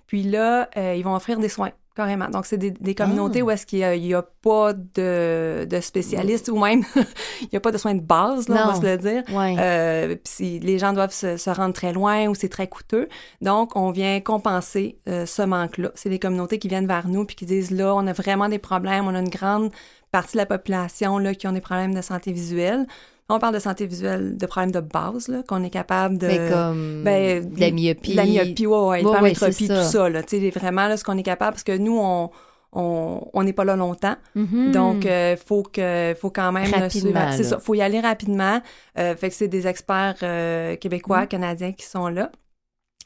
Puis 0.08 0.24
là, 0.24 0.70
euh, 0.76 0.96
ils 0.98 1.04
vont 1.04 1.16
offrir 1.16 1.40
des 1.40 1.50
soins, 1.50 1.72
carrément. 2.00 2.30
Donc, 2.30 2.46
c'est 2.46 2.58
des, 2.58 2.72
des 2.72 2.96
communautés 2.96 3.42
Ah. 3.42 3.44
où 3.44 3.52
est-ce 3.52 3.66
qu'il 3.66 3.80
n'y 3.80 4.14
a, 4.14 4.22
pas 4.22 4.72
de, 4.72 5.68
de 5.70 5.82
spécialistes 5.82 6.48
ou 6.48 6.58
même 6.58 6.84
il 7.42 7.50
n'y 7.52 7.58
a 7.58 7.60
pas 7.60 7.74
de 7.74 7.78
soins 7.78 7.94
de 7.94 8.00
base, 8.00 8.48
là, 8.48 8.64
on 8.64 8.72
va 8.72 8.76
se 8.76 8.86
le 8.86 8.98
dire. 8.98 9.24
Ouais. 9.36 9.56
Euh, 9.60 10.16
si 10.24 10.60
les 10.60 10.80
gens 10.80 10.94
doivent 10.94 11.12
se, 11.12 11.36
se 11.36 11.50
rendre 11.50 11.74
très 11.74 11.92
loin 11.92 12.28
ou 12.28 12.36
c'est 12.36 12.48
très 12.48 12.68
coûteux. 12.68 13.10
Donc, 13.42 13.76
on 13.76 13.92
vient 13.92 14.22
compenser 14.22 14.98
euh, 15.10 15.26
ce 15.26 15.42
manque-là. 15.42 15.92
C'est 15.96 16.10
des 16.10 16.20
communautés 16.20 16.58
qui 16.58 16.70
viennent 16.70 16.88
vers 16.88 17.10
nous 17.10 17.26
puis 17.26 17.36
qui 17.36 17.46
disent 17.46 17.72
là, 17.72 17.94
on 17.94 18.08
a 18.08 18.14
vraiment 18.14 18.48
des 18.48 18.60
problèmes, 18.60 19.06
on 19.06 19.14
a 19.14 19.20
une 19.20 19.28
grande 19.28 19.70
partie 20.14 20.34
de 20.34 20.38
la 20.38 20.46
population 20.46 21.18
là, 21.18 21.36
qui 21.36 21.48
ont 21.48 21.52
des 21.52 21.60
problèmes 21.62 21.94
de 21.94 22.02
santé 22.02 22.32
visuelle. 22.32 22.88
On 23.30 23.40
parle 23.40 23.54
de 23.54 23.60
santé 23.60 23.86
visuelle, 23.86 24.38
de 24.38 24.46
problèmes 24.46 24.72
de 24.72 24.80
base, 24.80 25.28
là, 25.28 25.44
qu'on 25.48 25.64
est 25.64 25.70
capable 25.70 26.18
de... 26.18 26.28
Mais 26.28 26.50
comme 26.50 27.04
ben, 27.04 27.48
de 27.50 27.60
la 27.60 27.72
myopie. 27.72 28.12
de 28.12 28.18
la 28.18 28.26
myopie, 28.26 28.66
ouais, 28.68 28.78
ouais, 28.78 29.06
Ouais, 29.06 29.22
ouais, 29.22 29.34
tout 29.34 29.52
ça. 29.84 30.10
là. 30.10 30.24
Tu 30.24 30.40
sais, 30.40 30.50
vraiment, 30.50 30.88
là, 30.88 30.98
ce 30.98 31.04
qu'on 31.04 31.18
est 31.18 31.24
capable, 31.24 31.52
parce 31.52 31.64
que 31.64 31.78
nous, 31.78 31.98
on 32.02 32.32
on 32.72 33.44
n'est 33.44 33.54
pas 33.54 33.64
là 33.66 33.76
longtemps. 33.76 34.16
Mhm. 34.36 34.72
Donc, 34.72 35.06
euh, 35.08 35.36
faut 35.38 35.64
que 35.64 36.16
faut 36.20 36.30
quand 36.30 36.52
même 36.52 36.72
Rapidement, 36.72 37.32
suivre. 37.32 37.50
Ça, 37.50 37.58
faut 37.60 37.74
y 37.74 37.82
aller 37.82 38.00
rapidement. 38.00 38.62
Euh, 38.98 39.16
fait 39.16 39.30
que 39.30 39.36
c'est 39.36 39.48
des 39.48 39.66
experts 39.66 40.18
euh, 40.22 40.76
québécois, 40.76 41.24
Mm. 41.24 41.28
canadiens 41.28 41.72
qui 41.72 41.86
sont 41.86 42.10
là. 42.10 42.32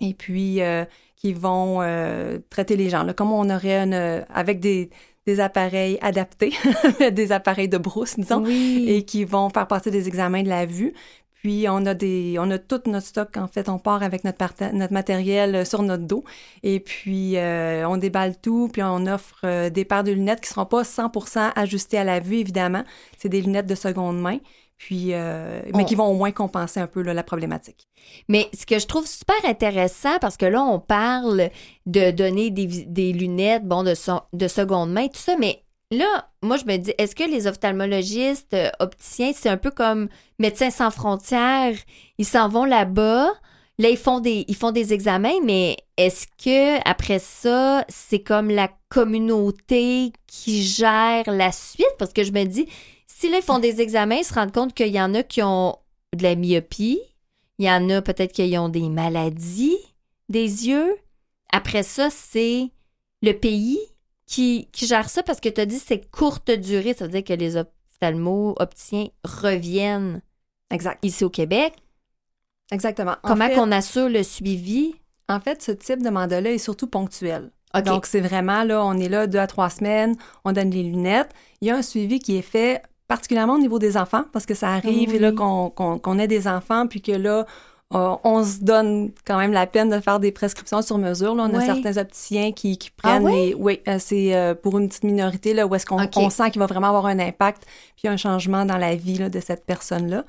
Et 0.02 0.14
puis, 0.14 0.60
qui 1.16 1.32
vont 1.34 1.80
traiter 2.50 2.76
les 2.76 2.90
gens, 2.90 3.04
là, 3.04 3.14
comme 3.14 3.32
on 3.32 3.50
aurait 3.50 3.84
une, 3.84 4.26
avec 4.34 4.60
des, 4.60 4.90
des 5.26 5.40
appareils 5.40 5.98
adaptés, 6.02 6.54
des 7.12 7.32
appareils 7.32 7.70
de 7.70 7.78
brousse, 7.78 8.20
disons, 8.20 8.44
oui. 8.44 8.86
et 8.88 9.04
qui 9.06 9.24
vont 9.26 9.50
faire 9.50 9.68
passer 9.68 9.92
des 9.92 10.08
examens 10.08 10.44
de 10.44 10.50
la 10.50 10.66
vue. 10.66 10.94
Puis 11.44 11.66
on 11.70 11.86
a 11.86 11.94
des, 11.94 12.38
on 12.40 12.50
a 12.52 12.58
tout 12.58 12.80
notre 12.86 13.06
stock. 13.06 13.36
En 13.36 13.48
fait, 13.48 13.68
on 13.68 13.78
part 13.78 14.02
avec 14.02 14.24
notre, 14.24 14.38
parta- 14.38 14.72
notre 14.72 14.94
matériel 14.94 15.56
euh, 15.56 15.66
sur 15.66 15.82
notre 15.84 16.04
dos. 16.04 16.24
Et 16.64 16.80
puis 16.80 17.36
euh, 17.36 17.86
on 17.86 17.98
déballe 17.98 18.40
tout. 18.40 18.70
Puis 18.72 18.82
on 18.82 19.06
offre 19.08 19.42
euh, 19.44 19.70
des 19.70 19.84
paires 19.84 20.06
de 20.06 20.12
lunettes 20.14 20.40
qui 20.40 20.48
seront 20.48 20.66
pas 20.66 20.84
100% 20.84 21.52
ajustées 21.56 21.98
à 21.98 22.06
la 22.06 22.22
vue, 22.22 22.38
évidemment. 22.38 22.86
C'est 23.18 23.28
des 23.28 23.42
lunettes 23.42 23.68
de 23.68 23.76
seconde 23.76 24.22
main. 24.22 24.38
Puis, 24.78 25.14
euh, 25.14 25.62
mais 25.74 25.84
On- 25.84 25.86
qui 25.86 25.96
vont 25.96 26.08
au 26.08 26.14
moins 26.16 26.32
compenser 26.32 26.80
un 26.80 26.88
peu 26.88 27.02
là, 27.02 27.14
la 27.14 27.24
problématique. 27.24 27.88
Mais 28.28 28.50
ce 28.54 28.66
que 28.66 28.80
je 28.80 28.86
trouve 28.88 29.08
super 29.08 29.36
intéressant, 29.46 30.18
parce 30.20 30.36
que 30.36 30.46
là, 30.46 30.62
on 30.64 30.80
parle 30.80 31.50
de 31.86 32.12
donner 32.12 32.50
des, 32.52 33.14
lunettes, 33.14 33.64
bon, 33.66 33.84
de, 33.84 33.94
son- 33.94 34.22
de 34.34 34.48
seconde 34.48 34.92
main, 34.92 35.08
tout 35.08 35.20
ça, 35.20 35.36
mais 35.40 35.64
là, 35.92 36.28
moi, 36.42 36.58
je 36.58 36.66
me 36.66 36.76
dis, 36.78 36.94
est-ce 36.98 37.16
que 37.16 37.24
les 37.24 37.48
ophtalmologistes, 37.48 38.54
euh, 38.56 38.70
opticiens, 38.80 39.32
c'est 39.34 39.48
un 39.50 39.58
peu 39.58 39.72
comme 39.72 40.10
Médecins 40.40 40.72
sans 40.72 40.92
frontières, 40.92 41.76
ils 42.18 42.26
s'en 42.26 42.50
vont 42.50 42.66
là-bas, 42.66 43.32
là, 43.80 43.90
ils 43.90 43.98
font 43.98 44.20
des, 44.20 44.44
ils 44.48 44.56
font 44.56 44.72
des 44.72 44.92
examens, 44.94 45.40
mais 45.46 45.78
est-ce 45.98 46.26
que 46.44 46.80
après 46.90 47.20
ça, 47.20 47.86
c'est 47.88 48.22
comme 48.22 48.50
la 48.50 48.70
communauté 48.90 50.12
qui 50.28 50.64
gère 50.64 51.24
la 51.28 51.52
suite? 51.52 51.86
Parce 52.00 52.14
que 52.14 52.24
je 52.24 52.32
me 52.32 52.44
dis, 52.46 52.68
si 53.24 53.30
là, 53.30 53.38
ils 53.38 53.44
font 53.44 53.60
des 53.60 53.80
examens, 53.80 54.16
ils 54.18 54.26
se 54.26 54.34
rendent 54.34 54.52
compte 54.52 54.74
qu'il 54.74 54.90
y 54.94 55.00
en 55.00 55.14
a 55.14 55.24
qui 55.24 55.42
ont 55.42 55.78
de 56.14 56.24
la 56.24 56.36
myopie, 56.36 57.00
il 57.58 57.66
y 57.66 57.72
en 57.72 57.90
a 57.90 58.02
peut-être 58.02 58.34
qui 58.34 58.58
ont 58.58 58.68
des 58.68 58.90
maladies 58.90 59.78
des 60.28 60.68
yeux. 60.68 60.98
Après 61.54 61.84
ça, 61.84 62.10
c'est 62.10 62.70
le 63.22 63.32
pays 63.32 63.80
qui, 64.26 64.68
qui 64.74 64.88
gère 64.88 65.10
ça 65.10 65.24
parce 65.24 65.40
que 65.40 65.48
tu 65.48 65.62
as 65.62 65.66
dit 65.66 65.80
c'est 65.80 66.12
courte 66.12 66.52
durée. 66.52 66.94
Ça 66.94 67.06
veut 67.06 67.12
dire 67.12 67.24
que 67.24 67.32
les 67.32 67.56
ophtalmos, 67.56 68.56
opticiens 68.60 69.08
reviennent 69.24 70.22
Exact. 70.70 71.00
ici 71.06 71.24
au 71.24 71.30
Québec. 71.30 71.76
Exactement. 72.74 73.16
En 73.24 73.30
Comment 73.30 73.48
fait- 73.48 73.56
qu'on 73.56 73.72
assure 73.72 74.10
le 74.10 74.24
suivi? 74.24 74.96
En 75.30 75.40
fait, 75.40 75.62
ce 75.62 75.72
type 75.72 76.04
de 76.04 76.10
mandat-là 76.10 76.52
est 76.52 76.58
surtout 76.58 76.88
ponctuel. 76.88 77.52
Donc, 77.86 78.06
c'est 78.06 78.20
vraiment 78.20 78.66
là, 78.66 78.86
on 78.86 78.98
est 78.98 79.08
là 79.08 79.28
deux 79.28 79.40
à 79.40 79.48
trois 79.48 79.70
semaines, 79.70 80.18
on 80.44 80.52
donne 80.52 80.72
les 80.72 80.84
lunettes. 80.84 81.32
Il 81.62 81.70
y 81.70 81.72
a 81.72 81.78
un 81.78 81.82
suivi 81.82 82.20
qui 82.20 82.36
est 82.36 82.42
fait 82.42 82.84
particulièrement 83.08 83.56
au 83.56 83.60
niveau 83.60 83.80
des 83.80 83.98
enfants, 83.98 84.24
parce 84.32 84.46
que 84.46 84.54
ça 84.54 84.70
arrive 84.70 85.12
Oui. 85.12 85.20
là 85.20 85.32
qu'on 85.32 85.70
qu'on 85.70 86.00
qu'on 86.00 86.20
ait 86.20 86.28
des 86.28 86.48
enfants, 86.48 86.88
puis 86.88 87.02
que 87.02 87.12
là, 87.12 87.46
euh, 87.94 88.16
on 88.24 88.44
se 88.44 88.60
donne 88.60 89.12
quand 89.28 89.38
même 89.38 89.52
la 89.52 89.68
peine 89.68 89.90
de 89.90 90.00
faire 90.00 90.20
des 90.20 90.32
prescriptions 90.32 90.82
sur 90.82 90.98
mesure. 90.98 91.36
Là, 91.36 91.48
on 91.48 91.54
a 91.54 91.62
certains 91.62 91.98
opticiens 92.02 92.52
qui, 92.52 92.78
qui 92.80 92.90
Ah 92.98 93.02
prennent 93.20 93.24
ouais? 93.26 93.32
les... 93.48 93.54
Oui, 93.54 93.82
euh, 93.88 93.98
c'est 94.00 94.34
euh, 94.36 94.56
pour 94.56 94.80
une 94.80 94.88
petite 94.88 95.04
minorité 95.04 95.54
là, 95.54 95.68
où 95.68 95.76
est-ce 95.76 95.86
qu'on 95.86 96.00
sent 96.32 96.50
qu'il 96.52 96.60
va 96.60 96.66
vraiment 96.66 96.88
avoir 96.88 97.06
un 97.06 97.20
impact, 97.20 97.68
puis 97.96 98.08
un 98.08 98.18
changement 98.18 98.66
dans 98.66 98.78
la 98.78 98.96
vie 98.96 99.20
là, 99.20 99.30
de 99.30 99.40
cette 99.40 99.66
personne-là. 99.66 100.24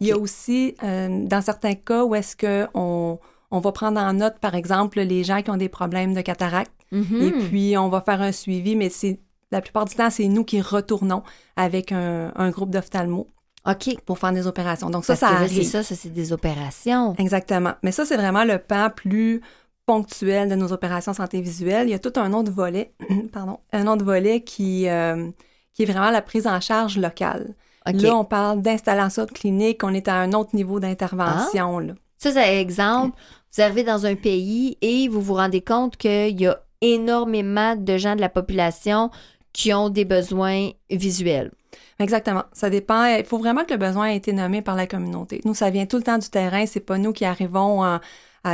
Il 0.00 0.08
y 0.08 0.12
a 0.12 0.18
aussi, 0.18 0.74
dans 0.82 1.40
certains 1.40 1.74
cas, 1.74 2.04
où 2.04 2.14
est-ce 2.14 2.34
que 2.36 2.66
on, 2.74 3.18
va 3.50 3.72
prendre 3.72 3.98
en 4.00 4.12
note, 4.12 4.38
par 4.40 4.54
exemple, 4.54 5.00
les 5.00 5.24
gens 5.24 5.40
qui 5.40 5.50
ont 5.50 5.56
des 5.56 5.70
problèmes 5.70 6.12
de 6.12 6.20
cataracte, 6.20 6.72
Mhm. 6.92 7.22
et 7.22 7.30
puis 7.32 7.76
on 7.78 7.88
va 7.88 8.00
faire 8.00 8.20
un 8.22 8.30
suivi, 8.30 8.76
mais 8.76 8.90
c'est 8.90 9.18
la 9.52 9.60
plupart 9.60 9.84
du 9.84 9.94
temps, 9.94 10.10
c'est 10.10 10.28
nous 10.28 10.44
qui 10.44 10.60
retournons 10.60 11.22
avec 11.56 11.92
un, 11.92 12.32
un 12.34 12.50
groupe 12.50 12.70
d'ophtalmos 12.70 13.26
OK. 13.66 13.96
pour 14.04 14.18
faire 14.18 14.32
des 14.32 14.46
opérations. 14.46 14.90
Donc 14.90 15.04
ça, 15.04 15.16
Parce 15.16 15.40
ça 15.42 15.48
c'est 15.48 15.64
ça, 15.64 15.82
ça, 15.82 15.94
c'est 15.94 16.12
des 16.12 16.32
opérations. 16.32 17.14
Exactement. 17.18 17.74
Mais 17.82 17.92
ça, 17.92 18.04
c'est 18.04 18.16
vraiment 18.16 18.44
le 18.44 18.58
pan 18.58 18.90
plus 18.94 19.40
ponctuel 19.86 20.48
de 20.48 20.54
nos 20.56 20.72
opérations 20.72 21.14
santé 21.14 21.40
visuelle. 21.40 21.88
Il 21.88 21.90
y 21.90 21.94
a 21.94 21.98
tout 21.98 22.12
un 22.16 22.32
autre 22.32 22.52
volet, 22.52 22.92
pardon, 23.32 23.58
un 23.72 23.86
autre 23.86 24.04
volet 24.04 24.42
qui, 24.42 24.88
euh, 24.88 25.28
qui 25.74 25.82
est 25.82 25.86
vraiment 25.86 26.10
la 26.10 26.22
prise 26.22 26.46
en 26.46 26.60
charge 26.60 26.98
locale. 26.98 27.54
Là, 27.86 28.16
on 28.16 28.24
parle 28.24 28.62
d'installation 28.62 29.26
clinique, 29.26 29.84
on 29.84 29.94
est 29.94 30.08
à 30.08 30.16
un 30.16 30.32
autre 30.32 30.56
niveau 30.56 30.80
d'intervention. 30.80 31.78
là. 31.78 31.92
Ça, 32.18 32.32
c'est 32.32 32.60
exemple, 32.60 33.16
vous 33.54 33.62
arrivez 33.62 33.84
dans 33.84 34.06
un 34.06 34.16
pays 34.16 34.76
et 34.80 35.06
vous 35.06 35.20
vous 35.20 35.34
rendez 35.34 35.60
compte 35.60 35.96
qu'il 35.96 36.40
y 36.40 36.48
a 36.48 36.58
énormément 36.80 37.76
de 37.76 37.96
gens 37.96 38.16
de 38.16 38.20
la 38.20 38.28
population 38.28 39.10
qui 39.56 39.72
ont 39.72 39.88
des 39.88 40.04
besoins 40.04 40.68
visuels. 40.90 41.50
Exactement. 41.98 42.44
Ça 42.52 42.68
dépend. 42.68 43.06
Il 43.06 43.24
faut 43.24 43.38
vraiment 43.38 43.64
que 43.64 43.72
le 43.72 43.78
besoin 43.78 44.08
ait 44.08 44.16
été 44.16 44.32
nommé 44.34 44.60
par 44.60 44.76
la 44.76 44.86
communauté. 44.86 45.40
Nous, 45.46 45.54
ça 45.54 45.70
vient 45.70 45.86
tout 45.86 45.96
le 45.96 46.02
temps 46.02 46.18
du 46.18 46.28
terrain. 46.28 46.66
C'est 46.66 46.80
pas 46.80 46.98
nous 46.98 47.12
qui 47.14 47.24
arrivons 47.24 47.82
en- 47.82 47.98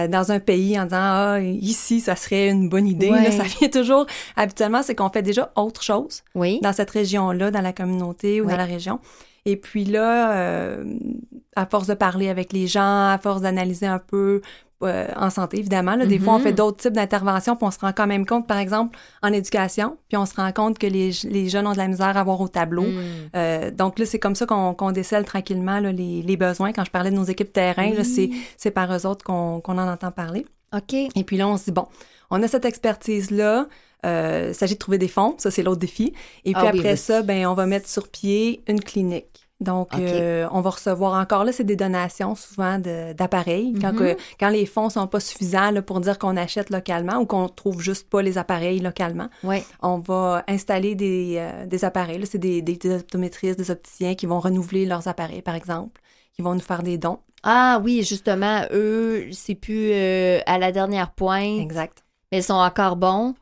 dans 0.09 0.33
un 0.33 0.39
pays 0.41 0.79
en 0.81 0.85
disant 0.85 0.97
ah 1.01 1.41
ici 1.41 2.01
ça 2.01 2.15
serait 2.17 2.49
une 2.49 2.69
bonne 2.69 2.87
idée. 2.87 3.11
Là, 3.11 3.31
ça 3.33 3.43
vient 3.43 3.69
toujours. 3.69 4.07
Habituellement, 4.37 4.83
c'est 4.83 4.95
qu'on 4.95 5.11
fait 5.11 5.23
déjà 5.23 5.53
autre 5.57 5.83
chose 5.83 6.23
Oui. 6.37 6.61
dans 6.63 6.73
cette 6.73 6.91
région-là, 6.91 7.51
dans 7.51 7.61
la 7.61 7.73
communauté 7.75 8.41
ou 8.41 8.47
dans 8.49 8.57
la 8.57 8.65
région. 8.65 9.01
Et 9.45 9.57
puis 9.57 9.85
là, 9.85 10.33
euh, 10.37 10.85
à 11.57 11.67
force 11.67 11.89
de 11.89 11.95
parler 11.95 12.29
avec 12.29 12.53
les 12.53 12.69
gens, 12.69 13.09
à 13.11 13.19
force 13.21 13.43
d'analyser 13.43 13.87
un 13.87 13.99
peu 13.99 14.41
euh, 14.85 15.07
en 15.17 15.31
santé, 15.31 15.59
évidemment, 15.59 15.97
là, 15.97 16.07
des 16.07 16.19
fois, 16.19 16.35
on 16.35 16.39
Mhm. 16.39 16.45
fait 16.45 16.53
d'autres 16.53 16.79
types 16.79 16.93
d'interventions, 16.93 17.57
puis 17.57 17.67
on 17.67 17.71
se 17.71 17.79
rend 17.79 17.93
quand 17.93 18.07
même 18.07 18.27
compte, 18.27 18.47
par 18.47 18.59
exemple, 18.59 18.99
en 19.23 19.33
éducation, 19.33 19.97
puis 20.09 20.17
on 20.17 20.27
se 20.27 20.35
rend 20.35 20.51
compte 20.53 20.79
que 20.79 20.87
les, 20.87 21.11
les 21.25 21.49
jeunes 21.49 21.67
ont 21.67 21.73
de 21.73 21.79
la 21.79 21.89
misère 21.89 22.17
à 22.17 22.23
voir 22.25 22.41
au 22.41 22.49
tableau. 22.49 22.83
Mm. 22.83 23.01
Euh, 23.37 23.71
donc 23.71 23.99
là, 23.99 24.07
c'est 24.07 24.19
comme 24.19 24.35
ça 24.35 24.47
qu'on 24.47 24.93
décèle 24.93 25.25
tranquillement 25.25 25.81
là, 25.81 25.93
les, 25.93 26.23
les 26.23 26.37
besoins. 26.37 26.73
Quand 26.73 26.85
je 26.85 26.91
parlais 26.91 27.11
de 27.11 27.17
nos 27.17 27.25
équipes 27.25 27.53
terrain, 27.53 27.91
Oui. 27.97 28.35
c'est 28.57 28.71
par 28.71 28.93
eux 28.95 29.07
autres 29.07 29.25
qu'on 29.25 29.61
en 29.65 29.79
entend 29.89 30.11
parler. 30.11 30.47
OK. 30.75 30.95
Et 30.95 31.25
puis 31.25 31.37
là, 31.37 31.49
on 31.49 31.57
se 31.57 31.65
dit, 31.65 31.73
bon, 31.73 31.87
on 32.31 32.43
a 32.43 32.49
cette 32.49 32.65
expertise-là. 32.65 33.67
Euh, 34.05 34.47
il 34.49 34.55
s'agit 34.55 34.75
de 34.75 34.79
trouver 34.81 34.99
des 34.99 35.07
fonds, 35.07 35.37
ça 35.39 35.53
c'est 35.53 35.63
l'autre 35.63 35.79
défi. 35.81 36.13
Et 36.45 36.53
puis 36.53 36.55
Ah 36.57 36.71
oui, 36.73 36.79
après 36.81 36.93
oui. 36.93 36.97
ça, 36.99 37.23
ben 37.23 37.47
on 37.47 37.55
va 37.55 37.67
mettre 37.67 37.89
sur 37.89 38.09
pied 38.09 38.65
une 38.67 38.81
clinique. 38.81 39.42
Donc, 39.63 39.89
euh, 39.99 40.47
on 40.53 40.61
va 40.61 40.71
recevoir 40.71 41.21
encore 41.21 41.45
là, 41.45 41.53
c'est 41.53 41.65
des 41.65 41.77
donations 41.77 42.35
souvent 42.35 42.79
d'appareils. 42.79 43.73
Quand, 43.81 43.93
Mhm. 43.93 43.99
que- 43.99 44.17
quand 44.41 44.49
les 44.49 44.67
fonds 44.67 44.91
sont 44.91 45.07
pas 45.07 45.21
suffisants 45.21 45.71
là, 45.71 45.83
pour 45.83 46.01
dire 46.01 46.19
qu'on 46.19 46.37
achète 46.37 46.71
localement 46.71 47.17
ou 47.19 47.27
qu'on 47.27 47.49
trouve 47.49 47.81
juste 47.81 48.09
pas 48.11 48.23
les 48.23 48.39
appareils 48.39 48.81
localement, 48.81 49.29
on 49.83 49.99
va 49.99 50.45
installer 50.49 50.95
des, 50.95 51.37
euh, 51.39 51.67
des 51.67 51.85
appareils. 51.85 52.25
C'est 52.27 52.39
des, 52.39 52.63
des, 52.63 52.77
des 52.77 52.95
optométristes, 52.97 53.59
des 53.59 53.71
opticiens 53.71 54.15
qui 54.15 54.27
vont 54.27 54.41
renouveler 54.41 54.87
leurs 54.87 55.09
appareils, 55.09 55.43
par 55.43 55.55
exemple, 55.55 56.01
qui 56.35 56.43
vont 56.43 56.55
nous 56.55 56.61
faire 56.61 56.83
des 56.83 56.99
dons. 56.99 57.19
Ah 57.45 57.81
oui, 57.83 58.03
justement, 58.05 58.63
eux, 58.73 59.27
c'est 59.33 59.55
plus 59.57 59.91
euh, 59.93 60.39
à 60.47 60.59
la 60.59 60.71
dernière 60.73 61.11
pointe, 61.11 61.59
Exact. 61.61 62.05
mais 62.31 62.39
ils 62.39 62.43
sont 62.45 62.55
encore 62.55 62.97
bons. 62.97 63.35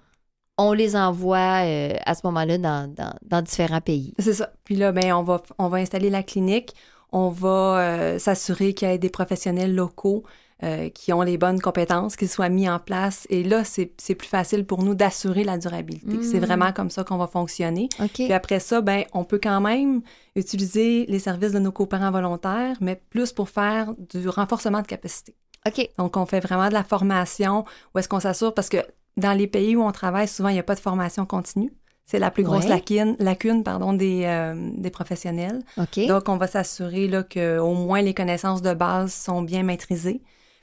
On 0.62 0.72
les 0.72 0.94
envoie 0.94 1.64
euh, 1.64 1.94
à 2.04 2.14
ce 2.14 2.20
moment-là 2.24 2.58
dans, 2.58 2.92
dans- 2.92 3.14
dans 3.22 3.42
différents 3.42 3.80
pays. 3.80 4.12
C'est 4.18 4.34
ça. 4.34 4.52
Puis 4.64 4.76
là, 4.76 4.92
ben, 4.92 5.12
on 5.14 5.22
va, 5.22 5.42
on 5.58 5.68
va 5.68 5.78
installer 5.78 6.10
la 6.10 6.22
clinique. 6.22 6.74
On 7.12 7.28
va 7.30 7.78
euh, 7.80 8.18
s'assurer 8.18 8.74
qu'il 8.74 8.88
y 8.88 8.92
ait 8.92 8.98
des 8.98 9.10
professionnels 9.10 9.74
locaux 9.74 10.22
euh, 10.62 10.90
qui 10.90 11.12
ont 11.14 11.22
les 11.22 11.38
bonnes 11.38 11.60
compétences, 11.60 12.14
qu'ils 12.16 12.28
soient 12.28 12.50
mis 12.50 12.68
en 12.68 12.78
place. 12.78 13.26
Et 13.30 13.42
là, 13.42 13.64
c'est 13.64 13.92
c'est 13.98 14.14
plus 14.14 14.28
facile 14.28 14.66
pour 14.66 14.82
nous 14.84 14.94
d'assurer 14.94 15.42
la 15.42 15.56
durabilité. 15.56 16.18
Mm. 16.18 16.22
C'est 16.22 16.38
vraiment 16.38 16.72
comme 16.72 16.90
ça 16.90 17.02
qu'on 17.02 17.16
va 17.16 17.26
fonctionner. 17.26 17.88
OK. 17.98 18.10
Puis 18.12 18.32
après 18.32 18.60
ça, 18.60 18.82
ben, 18.82 19.04
on 19.14 19.24
peut 19.24 19.40
quand 19.42 19.60
même 19.62 20.02
utiliser 20.36 21.06
les 21.06 21.18
services 21.18 21.52
de 21.52 21.58
nos 21.58 21.72
coopérants 21.72 22.10
volontaires, 22.10 22.76
mais 22.80 23.00
plus 23.10 23.32
pour 23.32 23.48
faire 23.48 23.94
du 24.12 24.28
renforcement 24.28 24.82
de 24.82 24.86
capacité. 24.86 25.34
OK. 25.66 25.90
Donc, 25.98 26.16
on 26.16 26.26
fait 26.26 26.40
vraiment 26.40 26.68
de 26.68 26.74
la 26.74 26.84
formation 26.84 27.64
où 27.94 27.98
est-ce 27.98 28.08
qu'on 28.08 28.20
s'assure, 28.20 28.52
parce 28.54 28.68
que 28.68 28.78
dans 29.20 29.32
les 29.36 29.46
pays 29.46 29.76
où 29.76 29.82
on 29.82 29.92
travaille, 29.92 30.26
souvent, 30.28 30.48
il 30.48 30.54
n'y 30.54 30.58
a 30.60 30.64
pas 30.64 30.74
de 30.74 30.80
formation 30.80 31.24
continue. 31.26 31.72
C'est 32.06 32.18
la 32.18 32.32
plus 32.32 32.42
grosse 32.42 32.64
Ouais. 32.64 32.70
lacune, 32.70 33.14
lacune 33.20 33.62
pardon, 33.62 33.92
des, 33.92 34.22
euh, 34.24 34.54
des 34.76 34.90
professionnels. 34.90 35.60
OK. 35.76 36.06
Donc, 36.08 36.28
on 36.28 36.36
va 36.36 36.48
s'assurer 36.48 37.06
là, 37.06 37.22
que 37.22 37.58
au 37.58 37.74
moins 37.74 38.02
les 38.02 38.14
connaissances 38.14 38.62
de 38.62 38.74
base 38.74 39.12
sont 39.12 39.42
bien 39.42 39.62
maîtrisées. 39.62 40.20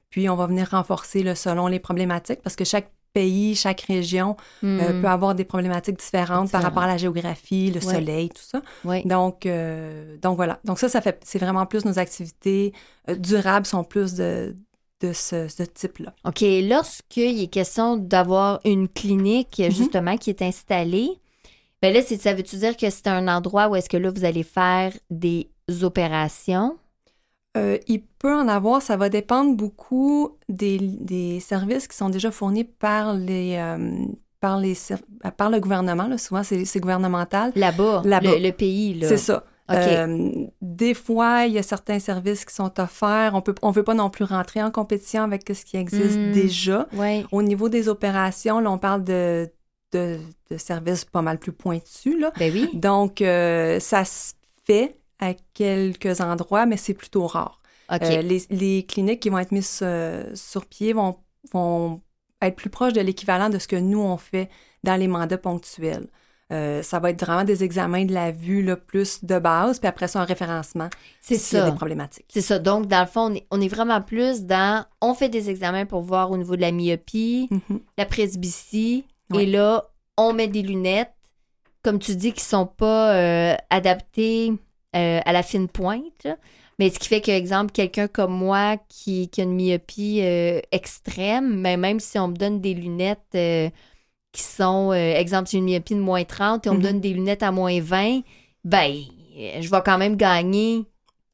Puis, 0.10 0.28
on 0.30 0.36
va 0.36 0.48
venir 0.48 0.68
renforcer 0.72 1.24
là, 1.24 1.36
selon 1.36 1.68
les 1.68 1.80
problématiques, 1.80 2.42
parce 2.42 2.58
que 2.58 2.66
chaque 2.66 2.92
pays, 3.14 3.56
chaque 3.56 3.82
région 3.82 4.36
euh, 4.64 4.92
Hmm. 4.94 5.02
peut 5.02 5.08
avoir 5.08 5.34
des 5.36 5.46
problématiques 5.46 5.98
différentes 5.98 6.52
par 6.52 6.62
rapport 6.62 6.84
à 6.84 6.88
la 6.88 6.98
géographie, 6.98 7.72
le 7.72 7.80
Ouais. 7.86 7.94
soleil, 7.96 8.30
tout 8.30 8.42
ça. 8.44 8.62
Oui. 8.84 9.04
Donc, 9.06 9.46
euh, 9.46 10.18
donc 10.18 10.36
voilà. 10.36 10.60
Donc 10.66 10.78
ça, 10.80 10.90
ça 10.90 11.00
fait, 11.02 11.20
c'est 11.24 11.40
vraiment 11.40 11.66
plus 11.66 11.86
nos 11.86 11.98
activités 11.98 12.74
durables 13.18 13.66
sont 13.66 13.84
plus 13.86 14.14
de, 14.16 14.56
de 15.02 15.14
ce, 15.14 15.48
ce 15.48 15.64
type-là. 15.64 16.14
OK. 16.26 16.42
Lorsqu'il 16.64 17.42
est 17.42 17.48
question 17.48 17.98
d'avoir 17.98 18.60
une 18.66 18.88
clinique, 18.88 19.60
Mhm. 19.60 19.72
justement, 19.72 20.18
qui 20.18 20.30
est 20.32 20.42
installée, 20.42 21.12
ben 21.82 21.94
là, 21.94 22.02
ça 22.02 22.34
veut-tu 22.34 22.56
dire 22.58 22.76
que 22.76 22.90
c'est 22.90 23.08
un 23.08 23.28
endroit 23.28 23.68
où 23.70 23.76
est-ce 23.76 23.90
que 23.90 23.98
là, 23.98 24.10
vous 24.10 24.26
allez 24.26 24.44
faire 24.44 24.92
des 25.12 25.48
opérations? 25.84 26.78
Euh, 27.56 27.78
il 27.88 28.02
peut 28.02 28.34
en 28.34 28.48
avoir, 28.48 28.82
ça 28.82 28.98
va 28.98 29.10
dépendre 29.10 29.56
beaucoup 29.56 30.38
des, 30.50 30.78
des 30.80 31.40
services 31.40 31.88
qui 31.88 31.96
sont 31.98 32.10
déjà 32.10 32.32
fournis 32.32 32.64
par 32.64 33.14
les, 33.14 33.56
euh, 33.58 34.06
par 34.40 34.60
les, 34.60 34.76
par 35.38 35.50
le 35.50 35.60
gouvernement. 35.60 36.08
Là. 36.08 36.18
Souvent, 36.18 36.44
c'est, 36.44 36.80
gouvernemental. 36.80 37.52
Là-bas, 37.56 38.02
Là-bas. 38.06 38.38
Le, 38.38 38.44
le 38.44 38.52
pays, 38.52 38.94
là. 38.96 39.08
C'est 39.08 39.18
ça. 39.18 39.44
OK. 39.70 39.76
Euh, 39.78 40.32
des 40.62 40.94
fois, 40.94 41.46
il 41.46 41.54
y 41.54 41.58
a 41.58 41.64
certains 41.64 42.00
services 42.00 42.46
qui 42.46 42.54
sont 42.56 42.80
offerts. 42.80 43.32
On 43.34 43.42
peut, 43.42 43.56
on 43.62 43.72
veut 43.72 43.84
pas 43.84 43.94
non 43.94 44.10
plus 44.10 44.24
rentrer 44.24 44.64
en 44.64 44.72
compétition 44.72 45.24
avec 45.24 45.44
ce 45.54 45.66
qui 45.66 45.78
existe 45.78 46.18
Mm. 46.18 46.32
déjà. 46.32 46.88
Au 47.32 47.42
niveau 47.42 47.68
des 47.70 47.90
opérations, 47.90 48.60
là, 48.60 48.72
on 48.72 48.78
parle 48.78 49.04
de, 49.04 49.50
de, 49.92 50.20
de 50.50 50.58
services 50.58 51.04
pas 51.06 51.22
mal 51.22 51.38
plus 51.38 51.52
pointus. 51.52 52.18
Là. 52.20 52.32
Ben 52.40 52.52
oui. 52.54 52.70
Donc, 52.74 53.22
euh, 53.22 53.80
ça 53.80 54.06
se 54.06 54.34
fait 54.66 54.98
à 55.20 55.34
quelques 55.54 56.22
endroits, 56.22 56.66
mais 56.66 56.78
c'est 56.78 56.94
plutôt 56.94 57.28
rare. 57.28 57.62
OK. 57.92 58.02
Euh, 58.04 58.22
les, 58.22 58.44
les 58.50 58.86
cliniques 58.86 59.20
qui 59.22 59.30
vont 59.30 59.40
être 59.40 59.52
mises 59.52 59.80
euh, 59.82 60.30
sur 60.36 60.66
pied 60.66 60.94
vont, 60.94 61.18
vont 61.52 62.02
être 62.42 62.56
plus 62.56 62.70
proches 62.70 62.94
de 62.94 63.02
l'équivalent 63.02 63.50
de 63.50 63.58
ce 63.60 63.68
que 63.68 63.76
nous, 63.78 64.00
on 64.02 64.18
fait 64.18 64.50
dans 64.84 64.96
les 64.96 65.08
mandats 65.08 65.38
ponctuels. 65.38 66.08
Euh, 66.54 66.82
ça 66.82 67.00
va 67.00 67.10
être 67.10 67.20
vraiment 67.26 67.44
des 67.44 67.66
examens 67.66 68.06
de 68.06 68.14
la 68.14 68.32
vue 68.32 68.62
là, 68.64 68.78
plus 68.78 69.26
de 69.26 69.38
base, 69.38 69.80
puis 69.80 69.88
après 69.90 70.08
ça, 70.08 70.22
un 70.22 70.24
référencement 70.24 70.88
c'est 71.20 71.36
s'il 71.36 71.58
y 71.58 71.62
a 71.62 71.66
ça. 71.66 71.72
des 71.72 71.76
problématiques. 71.76 72.26
C'est 72.30 72.40
ça. 72.42 72.58
Donc, 72.58 72.88
dans 72.88 73.02
le 73.02 73.06
fond, 73.08 73.32
on 73.32 73.34
est, 73.36 73.46
on 73.52 73.60
est 73.60 73.68
vraiment 73.68 74.02
plus 74.02 74.44
dans. 74.44 74.86
On 75.02 75.14
fait 75.14 75.28
des 75.28 75.50
examens 75.50 75.86
pour 75.86 76.02
voir 76.02 76.32
au 76.32 76.38
niveau 76.38 76.56
de 76.56 76.62
la 76.62 76.72
myopie, 76.72 77.50
Mhm. 77.52 77.80
la 77.98 78.06
presbytie, 78.06 79.04
et 79.38 79.46
là, 79.46 79.90
on 80.16 80.32
met 80.32 80.48
des 80.48 80.62
lunettes, 80.62 81.12
comme 81.84 82.00
tu 82.00 82.16
dis, 82.16 82.32
qui 82.32 82.44
sont 82.44 82.66
pas 82.66 83.14
euh, 83.16 83.56
adaptées 83.70 84.54
euh, 84.96 85.20
à 85.26 85.34
la 85.34 85.44
fine 85.44 85.68
pointe. 85.68 86.24
là. 86.24 86.38
Mais 86.80 86.90
ce 86.92 86.98
qui 87.00 87.10
fait 87.10 87.20
que, 87.22 87.32
exemple, 87.32 87.72
quelqu'un 87.74 88.08
comme 88.08 88.32
moi 88.32 88.78
qui, 88.88 89.28
qui 89.30 89.42
a 89.42 89.44
une 89.44 89.56
myopie 89.56 90.22
extrême, 90.72 91.60
mais 91.60 91.76
même 91.76 92.00
si 92.00 92.18
on 92.20 92.30
me 92.30 92.36
donne 92.36 92.62
des 92.62 92.74
lunettes 92.74 93.74
qui 94.38 94.44
sont, 94.44 94.92
euh, 94.92 95.14
exemple, 95.16 95.50
j'ai 95.50 95.58
une 95.58 95.66
myopie 95.66 95.96
de 95.96 96.00
moins 96.00 96.24
30 96.24 96.66
et 96.68 96.70
on 96.70 96.74
me 96.74 96.78
Mhm. 96.80 96.84
donne 96.84 97.00
des 97.02 97.10
lunettes 97.14 97.44
à 97.44 97.52
moins 97.52 97.80
20, 97.82 98.22
ben, 98.64 98.94
je 99.60 99.70
vais 99.70 99.82
quand 99.86 99.98
même 99.98 100.16
gagner 100.16 100.84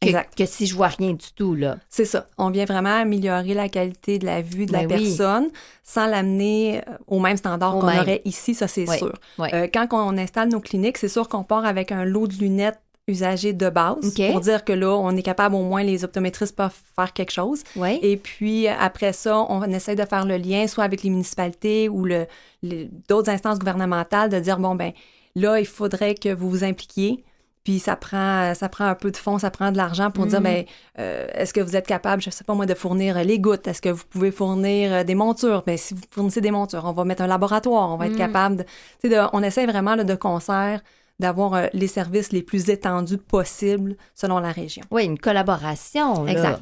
que, 0.02 0.08
Exact. 0.08 0.36
que 0.38 0.46
si 0.46 0.66
je 0.68 0.76
vois 0.76 0.88
rien 0.88 1.12
du 1.14 1.26
tout, 1.36 1.56
là. 1.56 1.78
C'est 1.90 2.04
ça. 2.06 2.28
On 2.38 2.50
vient 2.50 2.66
vraiment 2.66 2.94
améliorer 3.02 3.54
la 3.54 3.70
qualité 3.70 4.20
de 4.20 4.26
la 4.26 4.42
vue 4.42 4.66
de 4.66 4.74
la 4.74 4.86
Ben 4.86 4.98
oui. 4.98 5.04
personne 5.16 5.50
sans 5.84 6.08
l'amener 6.08 6.80
euh, 6.88 6.94
au 7.08 7.20
même 7.20 7.38
standard 7.38 7.74
qu'on 7.74 7.88
aurait 7.88 8.22
ici, 8.26 8.54
ça 8.54 8.68
c'est 8.68 8.86
sûr. 8.86 9.14
Euh, 9.40 9.68
quand 9.74 9.88
on 9.92 10.18
installe 10.18 10.50
nos 10.50 10.60
cliniques, 10.60 10.98
c'est 10.98 11.08
sûr 11.08 11.30
qu'on 11.30 11.44
part 11.44 11.66
avec 11.66 11.92
un 11.92 12.04
lot 12.06 12.28
de 12.28 12.34
lunettes 12.36 12.80
usagées 13.08 13.54
de 13.54 13.70
base 13.70 14.14
pour 14.32 14.40
dire 14.42 14.64
que 14.64 14.72
là, 14.74 14.90
on 14.92 15.16
est 15.18 15.22
capable, 15.24 15.56
au 15.56 15.64
moins 15.64 15.84
les 15.84 16.04
optométristes 16.06 16.56
peuvent 16.56 16.72
faire 16.96 17.12
quelque 17.14 17.32
chose. 17.32 17.64
Et 18.02 18.18
puis 18.18 18.68
après 18.68 19.12
ça, 19.14 19.40
on 19.50 19.62
essaie 19.64 19.96
de 19.96 20.06
faire 20.06 20.26
le 20.26 20.38
lien 20.38 20.68
soit 20.68 20.86
avec 20.86 21.04
les 21.04 21.10
municipalités 21.10 21.90
ou 21.90 22.06
le, 22.06 22.28
d'autres 23.10 23.30
instances 23.30 23.60
gouvernementales 23.60 24.30
de 24.30 24.40
dire 24.40 24.58
bon 24.60 24.76
ben 24.76 24.92
là, 25.36 25.60
il 25.60 25.66
faudrait 25.66 26.16
que 26.16 26.34
vous 26.34 26.50
vous 26.50 26.64
impliquiez. 26.64 27.24
Puis 27.66 27.80
ça 27.80 27.96
prend, 27.96 28.54
ça 28.56 28.68
prend 28.68 28.84
un 28.86 28.96
peu 28.96 29.10
de 29.10 29.16
fonds, 29.16 29.40
ça 29.40 29.50
prend 29.50 29.72
de 29.72 29.78
l'argent 29.78 30.12
pour 30.12 30.26
dire, 30.26 30.40
Mhm. 30.40 30.44
ben, 30.44 30.66
euh, 31.00 31.28
est-ce 31.34 31.54
que 31.54 31.62
vous 31.62 31.78
êtes 31.78 31.88
capable, 31.88 32.22
je 32.22 32.30
sais 32.30 32.44
pas 32.44 32.54
moi, 32.54 32.66
de 32.66 32.74
fournir 32.74 33.24
les 33.24 33.40
gouttes? 33.40 33.66
Est-ce 33.70 33.82
que 33.82 33.88
vous 33.88 34.04
pouvez 34.10 34.32
fournir 34.32 34.92
euh, 34.92 35.04
des 35.06 35.16
montures? 35.16 35.64
Ben, 35.66 35.78
si 35.78 35.94
vous 35.94 36.02
fournissez 36.12 36.42
des 36.42 36.52
montures, 36.52 36.84
on 36.86 36.92
va 36.92 37.06
mettre 37.06 37.22
un 37.22 37.28
laboratoire, 37.28 37.90
on 37.90 37.96
va 37.96 38.08
être 38.08 38.12
Mhm. 38.14 38.18
capable 38.18 38.56
de, 38.58 38.64
tu 38.64 38.70
sais, 39.04 39.10
de- 39.10 39.28
on 39.32 39.42
essaie 39.44 39.66
vraiment 39.66 39.96
là, 39.96 40.04
de 40.04 40.16
concert 40.16 40.82
d'avoir 41.20 41.54
euh, 41.54 41.68
les 41.74 41.88
services 41.88 42.32
les 42.32 42.44
plus 42.44 42.70
étendus 42.70 43.18
possibles 43.18 43.96
selon 44.16 44.40
la 44.40 44.52
région. 44.52 44.84
Oui, 44.92 45.06
une 45.06 45.20
collaboration. 45.20 46.24
là. 46.26 46.32
Exact. 46.32 46.62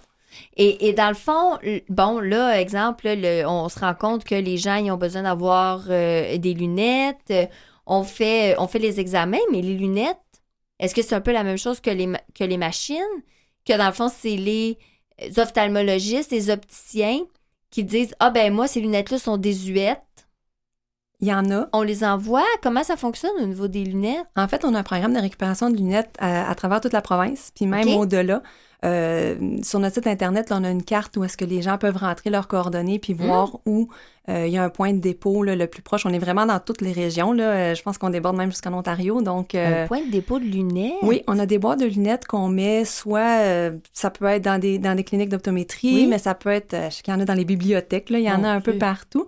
Et, 0.56 0.88
et 0.88 0.94
dans 0.94 1.10
le 1.10 1.14
fond, 1.16 1.58
bon, 1.90 2.20
là, 2.20 2.60
exemple, 2.62 3.06
le- 3.08 3.46
on 3.46 3.68
se 3.70 3.80
rend 3.80 3.94
compte 3.96 4.24
que 4.24 4.36
les 4.36 4.58
gens 4.58 4.76
ils 4.76 4.92
ont 4.92 4.98
besoin 4.98 5.24
d'avoir 5.24 5.84
euh, 5.90 6.38
des 6.38 6.54
lunettes. 6.54 7.18
Euh, 7.32 7.46
On 7.88 8.04
fait, 8.04 8.56
on 8.60 8.68
fait 8.68 8.80
les 8.80 9.00
examens, 9.00 9.46
mais 9.52 9.62
les 9.62 9.74
lunettes, 9.74 10.18
est-ce 10.80 10.94
que 10.96 11.02
c'est 11.02 11.16
un 11.16 11.22
peu 11.22 11.34
la 11.34 11.44
même 11.44 11.58
chose 11.58 11.82
que 11.82 11.90
les, 11.90 12.08
que 12.34 12.44
les 12.46 12.58
machines? 12.58 13.16
Que 13.66 13.76
dans 13.78 13.88
le 13.88 13.94
fond, 13.94 14.08
c'est 14.10 14.38
les 14.38 14.78
ophtalmologistes, 15.38 16.32
les 16.32 16.50
opticiens 16.50 17.20
qui 17.70 17.84
disent 17.84 18.14
Ah, 18.20 18.30
ben 18.30 18.54
moi, 18.54 18.68
ces 18.68 18.82
lunettes-là 18.82 19.18
sont 19.20 19.38
désuètes. 19.38 20.21
Il 21.22 21.28
y 21.28 21.34
en 21.34 21.52
a. 21.52 21.68
On 21.74 21.84
les 21.84 22.04
envoie? 22.04 22.44
Comment 22.64 22.84
ça 22.84 22.98
fonctionne 22.98 23.32
au 23.42 23.46
niveau 23.46 23.68
des 23.68 23.84
lunettes? 23.84 24.26
En 24.36 24.48
fait, 24.48 24.66
on 24.66 24.74
a 24.74 24.80
un 24.80 24.84
programme 24.84 25.14
de 25.14 25.20
récupération 25.20 25.70
de 25.70 25.76
lunettes 25.78 26.16
à, 26.20 26.50
à 26.50 26.56
travers 26.56 26.82
toute 26.82 26.94
la 26.94 27.02
province, 27.02 27.52
puis 27.56 27.68
même 27.68 27.88
au-delà. 27.90 28.42
Euh, 28.84 29.36
sur 29.62 29.80
notre 29.80 29.94
site 29.94 30.08
Internet, 30.08 30.50
là, 30.50 30.58
on 30.60 30.64
a 30.64 30.72
une 30.72 30.82
carte 30.84 31.16
où 31.16 31.24
est-ce 31.24 31.38
que 31.38 31.46
les 31.46 31.62
gens 31.62 31.78
peuvent 31.78 31.98
rentrer 31.98 32.32
leurs 32.32 32.48
coordonnées 32.48 32.98
puis 32.98 33.14
voir 33.14 33.60
où 33.68 33.90
euh, 34.28 34.48
il 34.48 34.52
y 34.54 34.58
a 34.58 34.64
un 34.64 34.70
point 34.70 34.92
de 34.94 34.98
dépôt 34.98 35.44
là, 35.44 35.56
le 35.56 35.68
plus 35.68 35.84
proche. 35.84 36.04
On 36.08 36.14
est 36.14 36.18
vraiment 36.18 36.48
dans 36.48 36.58
toutes 36.60 36.82
les 36.82 36.92
régions. 36.92 37.32
Là. 37.32 37.44
Euh, 37.44 37.76
Je 37.76 37.82
pense 37.84 38.00
qu'on 38.00 38.10
déborde 38.10 38.36
même 38.38 38.50
jusqu'en 38.50 38.74
Ontario. 38.74 39.22
Donc, 39.22 39.54
euh, 39.54 39.84
Un 39.84 39.88
point 39.88 40.04
de 40.04 40.10
dépôt 40.10 40.40
de 40.40 40.46
lunettes? 40.46 40.94
oui, 41.04 41.22
on 41.28 41.38
a 41.38 41.46
des 41.46 41.60
boîtes 41.60 41.80
de 41.80 41.86
lunettes 41.86 42.26
qu'on 42.26 42.48
met 42.48 42.84
soit, 42.84 43.70
ça 43.94 44.10
peut 44.10 44.26
être 44.26 44.44
dans 44.46 44.60
des, 44.60 44.80
dans 44.80 44.96
des 44.96 45.04
cliniques 45.04 45.30
d'optométrie, 45.30 45.94
Oui. 45.94 46.08
mais 46.08 46.18
ça 46.18 46.34
peut 46.34 46.50
être, 46.50 46.76
je 46.90 46.96
sais 46.96 47.04
qu'il 47.04 47.14
y 47.14 47.18
en 47.18 47.20
a 47.20 47.26
dans 47.26 47.36
les 47.36 47.46
bibliothèques, 47.46 48.10
là, 48.10 48.18
il 48.18 48.26
y 48.26 48.32
en 48.32 48.44
a 48.44 48.50
un 48.50 48.62
peu 48.62 48.80
partout. 48.80 49.28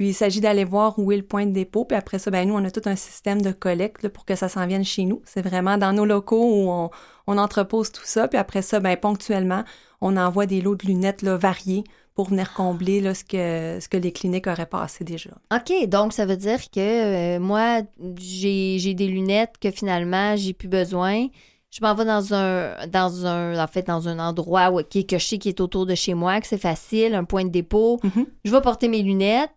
Puis 0.00 0.08
il 0.08 0.14
s'agit 0.14 0.40
d'aller 0.40 0.64
voir 0.64 0.98
où 0.98 1.12
est 1.12 1.18
le 1.18 1.22
point 1.22 1.44
de 1.44 1.52
dépôt. 1.52 1.84
Puis 1.84 1.94
après 1.94 2.18
ça, 2.18 2.30
ben 2.30 2.48
nous, 2.48 2.54
on 2.54 2.64
a 2.64 2.70
tout 2.70 2.80
un 2.86 2.96
système 2.96 3.42
de 3.42 3.52
collecte 3.52 4.02
là, 4.02 4.08
pour 4.08 4.24
que 4.24 4.34
ça 4.34 4.48
s'en 4.48 4.66
vienne 4.66 4.82
chez 4.82 5.04
nous. 5.04 5.20
C'est 5.26 5.42
vraiment 5.42 5.76
dans 5.76 5.92
nos 5.92 6.06
locaux 6.06 6.42
où 6.42 6.70
on, 6.70 6.88
on 7.26 7.36
entrepose 7.36 7.92
tout 7.92 8.06
ça. 8.06 8.26
Puis 8.26 8.38
après 8.38 8.62
ça, 8.62 8.80
ben 8.80 8.96
ponctuellement, 8.96 9.62
on 10.00 10.16
envoie 10.16 10.46
des 10.46 10.62
lots 10.62 10.74
de 10.74 10.86
lunettes 10.86 11.20
là, 11.20 11.36
variés 11.36 11.84
pour 12.14 12.30
venir 12.30 12.54
combler 12.54 13.02
là, 13.02 13.12
ce, 13.12 13.24
que, 13.24 13.78
ce 13.78 13.90
que 13.90 13.98
les 13.98 14.10
cliniques 14.10 14.46
auraient 14.46 14.64
passé 14.64 15.04
déjà. 15.04 15.32
OK, 15.54 15.86
donc 15.86 16.14
ça 16.14 16.24
veut 16.24 16.38
dire 16.38 16.70
que 16.70 17.36
euh, 17.36 17.38
moi, 17.38 17.82
j'ai 18.16 18.78
j'ai 18.78 18.94
des 18.94 19.06
lunettes 19.06 19.56
que 19.60 19.70
finalement, 19.70 20.34
j'ai 20.34 20.54
plus 20.54 20.68
besoin. 20.68 21.26
Je 21.70 21.80
m'en 21.82 21.94
vais 21.94 22.06
dans 22.06 22.32
un, 22.32 22.86
dans 22.86 23.26
un, 23.26 23.62
en 23.62 23.66
fait, 23.66 23.86
dans 23.86 24.08
un 24.08 24.18
endroit 24.18 24.70
où, 24.70 24.82
qui 24.82 25.00
est 25.00 25.10
que 25.10 25.18
je 25.18 25.26
sais 25.26 25.36
qui 25.36 25.50
est 25.50 25.60
autour 25.60 25.84
de 25.84 25.94
chez 25.94 26.14
moi, 26.14 26.40
que 26.40 26.46
c'est 26.46 26.56
facile, 26.56 27.14
un 27.14 27.24
point 27.24 27.44
de 27.44 27.50
dépôt. 27.50 28.00
Mhm. 28.02 28.24
Je 28.46 28.50
vais 28.50 28.62
porter 28.62 28.88
mes 28.88 29.02
lunettes 29.02 29.50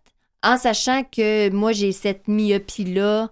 en 0.44 0.56
sachant 0.58 1.02
que 1.04 1.50
moi, 1.50 1.72
j'ai 1.72 1.92
cette 1.92 2.28
myopie-là 2.28 3.30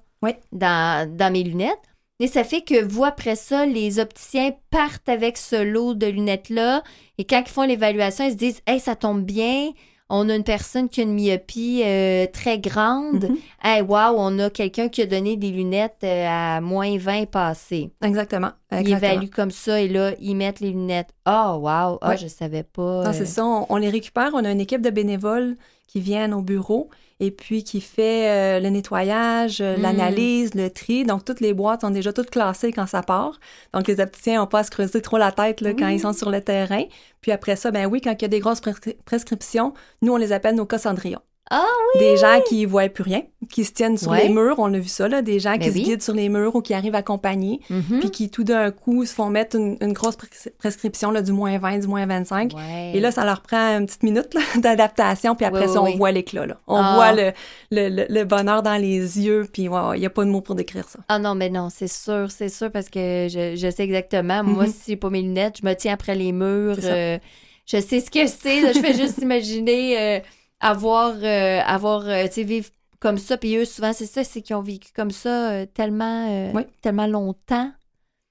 dans, 0.52 1.16
dans 1.16 1.32
mes 1.32 1.42
lunettes. 1.42 1.78
Et 2.20 2.28
ça 2.28 2.44
fait 2.44 2.60
que 2.62 2.84
vous, 2.84 3.04
après 3.04 3.34
ça, 3.34 3.66
les 3.66 3.98
opticiens 3.98 4.52
partent 4.70 5.08
avec 5.08 5.36
ce 5.36 5.60
lot 5.62 5.94
de 5.94 6.06
lunettes-là. 6.06 6.82
Et 7.18 7.24
quand 7.24 7.42
ils 7.44 7.50
font 7.50 7.62
l'évaluation, 7.62 8.24
ils 8.26 8.32
se 8.32 8.36
disent 8.36 8.60
Hey, 8.66 8.78
ça 8.78 8.94
tombe 8.94 9.22
bien. 9.24 9.70
On 10.14 10.28
a 10.28 10.36
une 10.36 10.44
personne 10.44 10.88
qui 10.90 11.00
a 11.00 11.04
une 11.04 11.14
myopie 11.14 11.82
euh, 11.84 12.26
très 12.32 12.58
grande. 12.58 13.24
Mhm. 13.30 13.36
Hey, 13.64 13.80
wow, 13.82 14.14
on 14.18 14.38
a 14.40 14.50
quelqu'un 14.50 14.88
qui 14.88 15.00
a 15.02 15.06
donné 15.06 15.36
des 15.36 15.50
lunettes 15.50 16.04
euh, 16.04 16.26
à 16.28 16.60
moins 16.60 16.96
20 16.98 17.26
passées. 17.30 17.90
Exactement. 18.04 18.50
Ils 18.70 18.92
évaluent 18.92 19.30
comme 19.30 19.50
ça 19.50 19.80
et 19.80 19.88
là, 19.88 20.12
ils 20.20 20.36
mettent 20.36 20.60
les 20.60 20.70
lunettes. 20.70 21.08
Oh, 21.26 21.56
wow. 21.62 21.98
Ah, 22.02 22.10
Ouais. 22.10 22.18
je 22.18 22.26
savais 22.28 22.62
pas. 22.62 23.02
Non, 23.04 23.10
euh, 23.10 23.12
c'est 23.14 23.26
ça. 23.26 23.44
On, 23.44 23.66
on 23.70 23.76
les 23.76 23.88
récupère. 23.90 24.30
On 24.34 24.44
a 24.44 24.52
une 24.52 24.60
équipe 24.60 24.82
de 24.82 24.90
bénévoles 24.90 25.56
qui 25.88 26.00
viennent 26.00 26.34
au 26.34 26.42
bureau 26.42 26.88
et 27.22 27.30
puis 27.30 27.62
qui 27.62 27.80
fait 27.80 28.28
euh, 28.28 28.60
le 28.60 28.68
nettoyage, 28.68 29.60
euh, 29.60 29.76
Mm. 29.76 29.80
l'analyse, 29.82 30.54
le 30.54 30.68
tri. 30.70 31.04
Donc, 31.04 31.24
toutes 31.24 31.40
les 31.40 31.54
boîtes 31.54 31.82
sont 31.82 31.90
déjà 31.90 32.12
toutes 32.12 32.30
classées 32.30 32.72
quand 32.72 32.86
ça 32.86 33.02
part. 33.02 33.38
Donc, 33.72 33.86
les 33.86 34.00
opticiens 34.00 34.40
n'ont 34.40 34.46
pas 34.48 34.58
à 34.58 34.64
se 34.64 34.70
creuser 34.70 35.00
trop 35.00 35.18
la 35.18 35.30
tête 35.32 35.60
là, 35.60 35.72
quand 35.72 35.88
ils 35.88 36.00
sont 36.00 36.12
sur 36.12 36.30
le 36.30 36.40
terrain. 36.40 36.82
Puis 37.20 37.30
après 37.30 37.54
ça, 37.56 37.70
ben 37.70 37.86
oui, 37.86 38.00
quand 38.00 38.12
il 38.12 38.22
y 38.22 38.24
a 38.24 38.28
des 38.28 38.40
grosses 38.40 38.60
prescri- 38.60 38.96
prescriptions, 39.04 39.72
nous, 40.02 40.12
on 40.12 40.16
les 40.16 40.32
appelle 40.32 40.56
nos 40.56 40.66
cas 40.66 40.78
Cendrillon. 40.78 41.20
Ah 41.50 41.66
Des 41.98 42.16
gens 42.16 42.40
qui 42.48 42.64
voient 42.64 42.88
plus 42.88 43.02
rien, 43.02 43.22
qui 43.50 43.64
se 43.64 43.72
tiennent 43.72 43.98
sur 43.98 44.10
Ouais. 44.12 44.22
les 44.22 44.28
murs. 44.32 44.54
On 44.58 44.72
a 44.72 44.78
vu 44.78 44.88
ça, 44.88 45.06
là. 45.08 45.20
Des 45.20 45.38
gens 45.38 45.50
Ben 45.52 45.58
qui 45.60 45.70
oui. 45.70 45.80
se 45.84 45.90
guident 45.90 46.02
sur 46.02 46.14
les 46.14 46.28
murs 46.30 46.54
ou 46.54 46.62
qui 46.62 46.72
arrivent 46.72 46.94
accompagnés 46.94 47.60
mhm. 47.68 47.98
puis 48.00 48.10
qui 48.10 48.30
tout 48.30 48.44
d'un 48.44 48.70
coup 48.70 49.04
se 49.04 49.12
font 49.12 49.28
mettre 49.28 49.56
une, 49.56 49.76
une 49.82 49.92
grosse 49.92 50.16
pres- 50.16 50.50
prescription 50.56 51.10
là, 51.10 51.20
du 51.20 51.32
moins 51.32 51.58
20, 51.58 51.78
du 51.80 51.88
moins 51.88 52.06
25. 52.06 52.52
Ouais. 52.54 52.92
Et 52.94 53.00
là, 53.00 53.10
ça 53.10 53.24
leur 53.26 53.42
prend 53.42 53.76
une 53.78 53.84
petite 53.86 54.02
minute 54.02 54.28
d'adaptation, 54.60 55.34
puis 55.34 55.44
après 55.44 55.66
Oui, 55.66 55.72
ça, 55.72 55.82
oui, 55.82 55.88
on 55.88 55.92
oui. 55.92 55.98
voit 55.98 56.12
l'éclat. 56.12 56.46
Là. 56.46 56.56
On 56.68 56.76
Ah. 56.76 56.92
voit 56.94 57.12
le, 57.12 57.32
le, 57.70 57.88
le- 57.88 58.06
le 58.08 58.24
bonheur 58.24 58.62
dans 58.62 58.76
les 58.80 59.20
yeux, 59.20 59.46
puis 59.52 59.64
il 59.64 59.98
n'y 60.00 60.06
a 60.06 60.10
pas 60.10 60.24
de 60.24 60.30
mots 60.30 60.40
pour 60.40 60.54
décrire 60.54 60.88
ça. 60.88 61.00
Ah 61.08 61.18
non, 61.18 61.34
mais 61.34 61.50
non, 61.50 61.68
c'est 61.70 61.88
sûr, 61.92 62.30
c'est 62.30 62.48
sûr, 62.48 62.70
parce 62.70 62.88
que 62.88 63.26
je, 63.30 63.56
je 63.56 63.70
sais 63.70 63.82
exactement. 63.84 64.42
Moi, 64.44 64.64
Mhm. 64.66 64.72
si 64.74 64.96
pas 64.96 65.10
mes 65.10 65.20
lunettes, 65.22 65.56
je 65.60 65.66
me 65.68 65.74
tiens 65.74 65.92
après 65.94 66.14
les 66.14 66.32
murs. 66.32 66.78
Euh, 66.84 67.18
je 67.66 67.76
sais 67.78 68.00
ce 68.00 68.10
que 68.10 68.26
c'est. 68.26 68.72
Je 68.72 68.78
fais 68.80 68.94
juste 68.94 69.18
imaginer 69.22 69.98
euh, 69.98 70.20
avoir, 70.62 71.12
euh, 71.22 71.60
avoir 71.66 72.08
euh, 72.08 72.26
tu 72.28 72.32
sais, 72.32 72.42
vivre 72.44 72.70
comme 73.00 73.18
ça. 73.18 73.36
Puis 73.36 73.56
eux, 73.56 73.64
souvent, 73.66 73.92
c'est 73.92 74.06
ça, 74.06 74.24
c'est 74.24 74.40
qu'ils 74.40 74.56
ont 74.56 74.62
vécu 74.62 74.90
comme 74.96 75.10
ça 75.10 75.50
euh, 75.50 75.66
tellement, 75.66 76.52
Oui. 76.54 76.62
tellement 76.80 77.06
longtemps. 77.06 77.70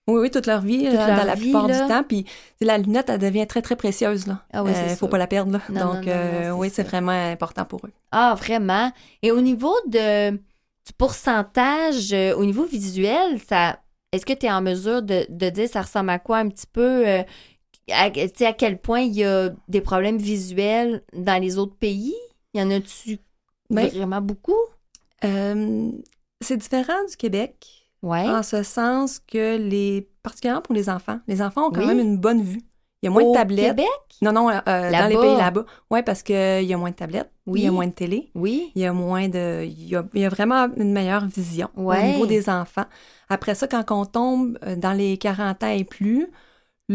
Oui, 0.07 0.21
oui, 0.21 0.32
toute 0.32 0.47
leur 0.47 0.61
vie, 0.61 0.86
Toute 0.86 0.93
là, 0.95 1.07
leur 1.09 1.17
dans 1.19 1.23
la 1.25 1.36
vie, 1.36 1.43
plupart 1.51 1.67
là. 1.67 1.82
du 1.84 1.88
temps. 1.88 2.03
Puis 2.03 2.25
la 2.59 2.79
lunette, 2.79 3.09
elle 3.09 3.19
devient 3.19 3.45
très, 3.45 3.61
très 3.61 3.75
précieuse. 3.75 4.25
Là. 4.25 4.43
Ah 4.51 4.63
oui, 4.63 4.71
faut 4.97 5.07
pas 5.07 5.19
la 5.19 5.27
perdre. 5.27 5.51
Là. 5.53 5.59
Non, 5.69 5.93
Donc, 5.93 5.93
non, 5.93 6.01
non, 6.01 6.07
euh, 6.07 6.51
oui, 6.51 6.71
c'est 6.73 6.84
vraiment 6.84 7.11
important 7.11 7.65
pour 7.65 7.82
eux. 7.86 7.91
Ah, 8.11 8.34
vraiment. 8.38 8.91
Et 9.21 9.32
au 9.32 9.41
niveau 9.41 9.75
de, 9.88 10.32
du 10.32 10.93
pourcentage, 10.97 12.11
euh, 12.13 12.34
au 12.36 12.43
niveau 12.45 12.65
visuel, 12.65 13.39
ça, 13.47 13.79
est-ce 14.11 14.25
que 14.25 14.34
tu 14.34 14.47
es 14.47 14.51
en 14.51 14.61
mesure 14.61 15.01
de, 15.03 15.25
de 15.29 15.49
dire 15.49 15.69
ça 15.69 15.84
ressemble 15.84 16.09
à 16.09 16.19
quoi 16.19 16.38
un 16.39 16.49
petit 16.49 16.67
peu? 16.67 17.05
Euh, 17.91 18.27
à, 18.45 18.47
à 18.47 18.53
quel 18.53 18.79
point 18.79 19.01
il 19.01 19.13
y 19.13 19.23
a 19.23 19.49
des 19.67 19.81
problèmes 19.81 20.17
visuels 20.17 21.03
dans 21.13 21.41
les 21.41 21.57
autres 21.57 21.75
pays? 21.75 22.15
Y 22.53 22.61
en 22.61 22.71
a-tu 22.71 23.19
Ben, 23.69 23.87
vraiment 23.87 24.21
beaucoup? 24.21 24.57
Euh, 25.23 25.91
c'est 26.41 26.57
différent 26.57 27.03
du 27.09 27.15
Québec, 27.15 27.87
Ouais. 28.01 28.27
en 28.27 28.41
ce 28.43 28.63
sens 28.63 29.19
que 29.19 29.57
les, 29.57 30.07
particulièrement 30.23 30.61
pour 30.63 30.73
les 30.75 30.89
enfants, 30.89 31.19
les 31.27 31.41
enfants 31.41 31.67
ont 31.67 31.71
quand 31.71 31.81
Oui. 31.81 31.87
même 31.87 31.99
une 31.99 32.17
bonne 32.17 32.41
vue. 32.41 32.61
Il 33.03 33.05
y 33.05 33.07
a 33.07 33.11
moins 33.11 33.23
Au 33.23 33.31
de 33.31 33.37
tablettes. 33.37 33.67
Québec? 33.69 33.87
Non, 34.21 34.31
non, 34.31 34.49
euh, 34.49 34.61
dans 34.65 35.07
les 35.09 35.15
pays 35.17 35.35
là-bas. 35.37 35.65
Oui, 35.89 36.03
parce 36.03 36.21
qu'il 36.21 36.35
y 36.63 36.73
a 36.73 36.77
moins 36.77 36.91
de 36.91 36.95
tablettes, 36.95 37.31
Oui. 37.47 37.61
il 37.61 37.63
y 37.65 37.67
a 37.67 37.71
moins 37.71 37.87
de 37.87 37.91
télé, 37.93 38.29
Oui. 38.35 38.71
il 38.75 38.81
y 38.81 38.85
a 38.85 38.93
moins 38.93 39.27
de. 39.27 39.63
Il 39.65 39.87
y 39.89 39.95
a, 39.95 40.03
il 40.13 40.21
y 40.21 40.25
a 40.25 40.29
vraiment 40.29 40.67
une 40.77 40.91
meilleure 40.91 41.25
vision 41.25 41.69
Ouais. 41.75 41.99
au 41.99 42.07
niveau 42.13 42.25
des 42.27 42.47
enfants. 42.49 42.85
Après 43.29 43.55
ça, 43.55 43.67
quand 43.67 43.83
on 43.91 44.05
tombe 44.05 44.57
euh, 44.63 44.75
dans 44.75 44.93
les 44.93 45.17
40 45.17 45.63
ans 45.63 45.69
et 45.69 45.83
plus, 45.83 46.27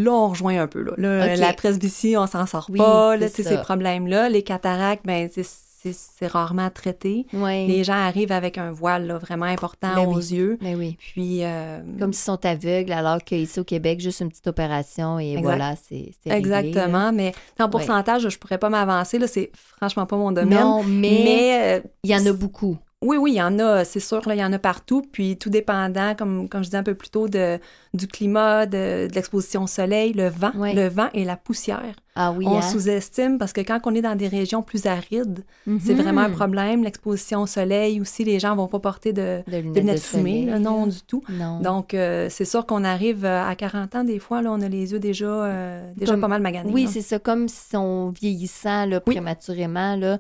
là, 0.04 0.12
on 0.12 0.28
rejoint 0.28 0.60
un 0.62 0.66
peu. 0.66 0.82
Là. 0.82 1.36
La 1.36 1.52
presbytie, 1.52 2.16
on 2.16 2.26
s'en 2.26 2.46
sort 2.46 2.66
Oui, 2.70 2.78
pas. 2.78 3.16
Là, 3.16 3.28
ces 3.28 3.56
problèmes-là. 3.58 4.28
Les 4.28 4.42
cataractes, 4.42 5.04
ben, 5.06 5.28
c'est- 5.32 6.26
rarement 6.26 6.68
traité. 6.68 7.26
Oui. 7.32 7.68
Les 7.68 7.84
gens 7.84 7.92
arrivent 7.94 8.32
avec 8.32 8.58
un 8.58 8.72
voile 8.72 9.06
là, 9.06 9.18
vraiment 9.18 9.44
important 9.46 9.94
Ben 9.94 10.06
aux 10.06 10.16
oui. 10.16 10.24
yeux. 10.34 10.58
Mais 10.60 10.74
oui. 10.74 10.96
Puis, 10.98 11.44
euh, 11.44 11.78
Comme 12.00 12.12
s'ils 12.12 12.24
sont 12.24 12.44
aveugles, 12.44 12.90
alors 12.92 13.22
qu'ici 13.22 13.60
au 13.60 13.64
Québec, 13.64 14.00
juste 14.00 14.20
une 14.20 14.30
petite 14.30 14.48
opération 14.48 15.20
et 15.20 15.30
Exact. 15.34 15.42
voilà, 15.42 15.74
c'est 15.76 16.10
exactement. 16.24 17.12
Mais 17.12 17.32
en 17.60 17.68
pourcentage, 17.68 18.28
je 18.28 18.36
pourrais 18.38 18.58
pas 18.58 18.68
m'avancer. 18.68 19.20
Là, 19.20 19.28
c'est 19.28 19.50
franchement 19.54 20.06
pas 20.06 20.16
mon 20.16 20.32
domaine. 20.32 20.58
Non, 20.58 20.82
mais 20.82 21.20
mais 21.24 21.78
euh, 21.78 21.88
il 22.02 22.10
y 22.10 22.16
en 22.16 22.26
a 22.26 22.32
beaucoup. 22.32 22.76
Oui, 23.02 23.18
oui, 23.18 23.32
il 23.32 23.36
y 23.36 23.42
en 23.42 23.58
a, 23.58 23.84
c'est 23.84 24.00
sûr, 24.00 24.26
là, 24.26 24.34
il 24.34 24.38
y 24.40 24.44
en 24.44 24.52
a 24.52 24.58
partout. 24.58 25.02
Puis 25.02 25.36
tout 25.38 25.50
dépendant, 25.50 26.14
comme, 26.14 26.48
comme 26.48 26.62
je 26.62 26.68
disais 26.68 26.78
un 26.78 26.82
peu 26.82 26.94
plus 26.94 27.10
tôt, 27.10 27.28
de, 27.28 27.58
du 27.94 28.08
climat, 28.08 28.66
de, 28.66 29.06
de 29.08 29.14
l'exposition 29.14 29.64
au 29.64 29.66
soleil, 29.66 30.12
le 30.14 30.28
vent, 30.28 30.52
le 30.72 30.88
vent 30.88 31.08
et 31.12 31.24
la 31.24 31.36
poussière. 31.36 31.94
Ah 32.18 32.32
oui, 32.32 32.46
on 32.48 32.56
hein? 32.58 32.62
sous-estime 32.62 33.36
parce 33.38 33.52
que 33.52 33.60
quand 33.60 33.78
on 33.84 33.94
est 33.94 34.00
dans 34.00 34.16
des 34.16 34.28
régions 34.28 34.62
plus 34.62 34.86
arides, 34.86 35.44
c'est 35.80 35.92
vraiment 35.94 36.22
un 36.22 36.30
problème. 36.30 36.82
L'exposition 36.82 37.42
au 37.42 37.46
soleil 37.46 38.00
aussi, 38.00 38.24
les 38.24 38.40
gens 38.40 38.56
vont 38.56 38.68
pas 38.68 38.78
porter 38.78 39.12
de, 39.12 39.42
De 39.46 39.52
de 39.52 39.56
lunettes, 39.58 39.96
de 39.96 40.00
fumées, 40.00 40.46
soleil, 40.46 40.60
non 40.62 40.86
du 40.86 41.02
tout. 41.06 41.22
Non. 41.28 41.60
Donc, 41.60 41.92
euh, 41.92 42.28
c'est 42.30 42.46
sûr 42.46 42.64
qu'on 42.64 42.84
arrive 42.84 43.24
euh, 43.26 43.44
à 43.44 43.54
40 43.54 43.94
ans, 43.96 44.04
des 44.04 44.18
fois, 44.18 44.40
là, 44.40 44.50
on 44.52 44.60
a 44.62 44.68
les 44.68 44.92
yeux 44.92 44.98
déjà, 44.98 45.26
euh, 45.26 45.92
déjà 45.94 46.12
Comme- 46.12 46.22
pas 46.22 46.28
mal 46.28 46.40
maganés. 46.42 46.72
oui, 46.72 46.88
c'est 46.90 47.02
ça, 47.02 47.18
comme 47.18 47.48
si 47.48 47.76
on 47.76 48.08
vieillissant 48.10 48.86
là, 48.86 49.00
Oui. 49.06 49.14
prématurément. 49.14 49.96
Là. 49.96 50.18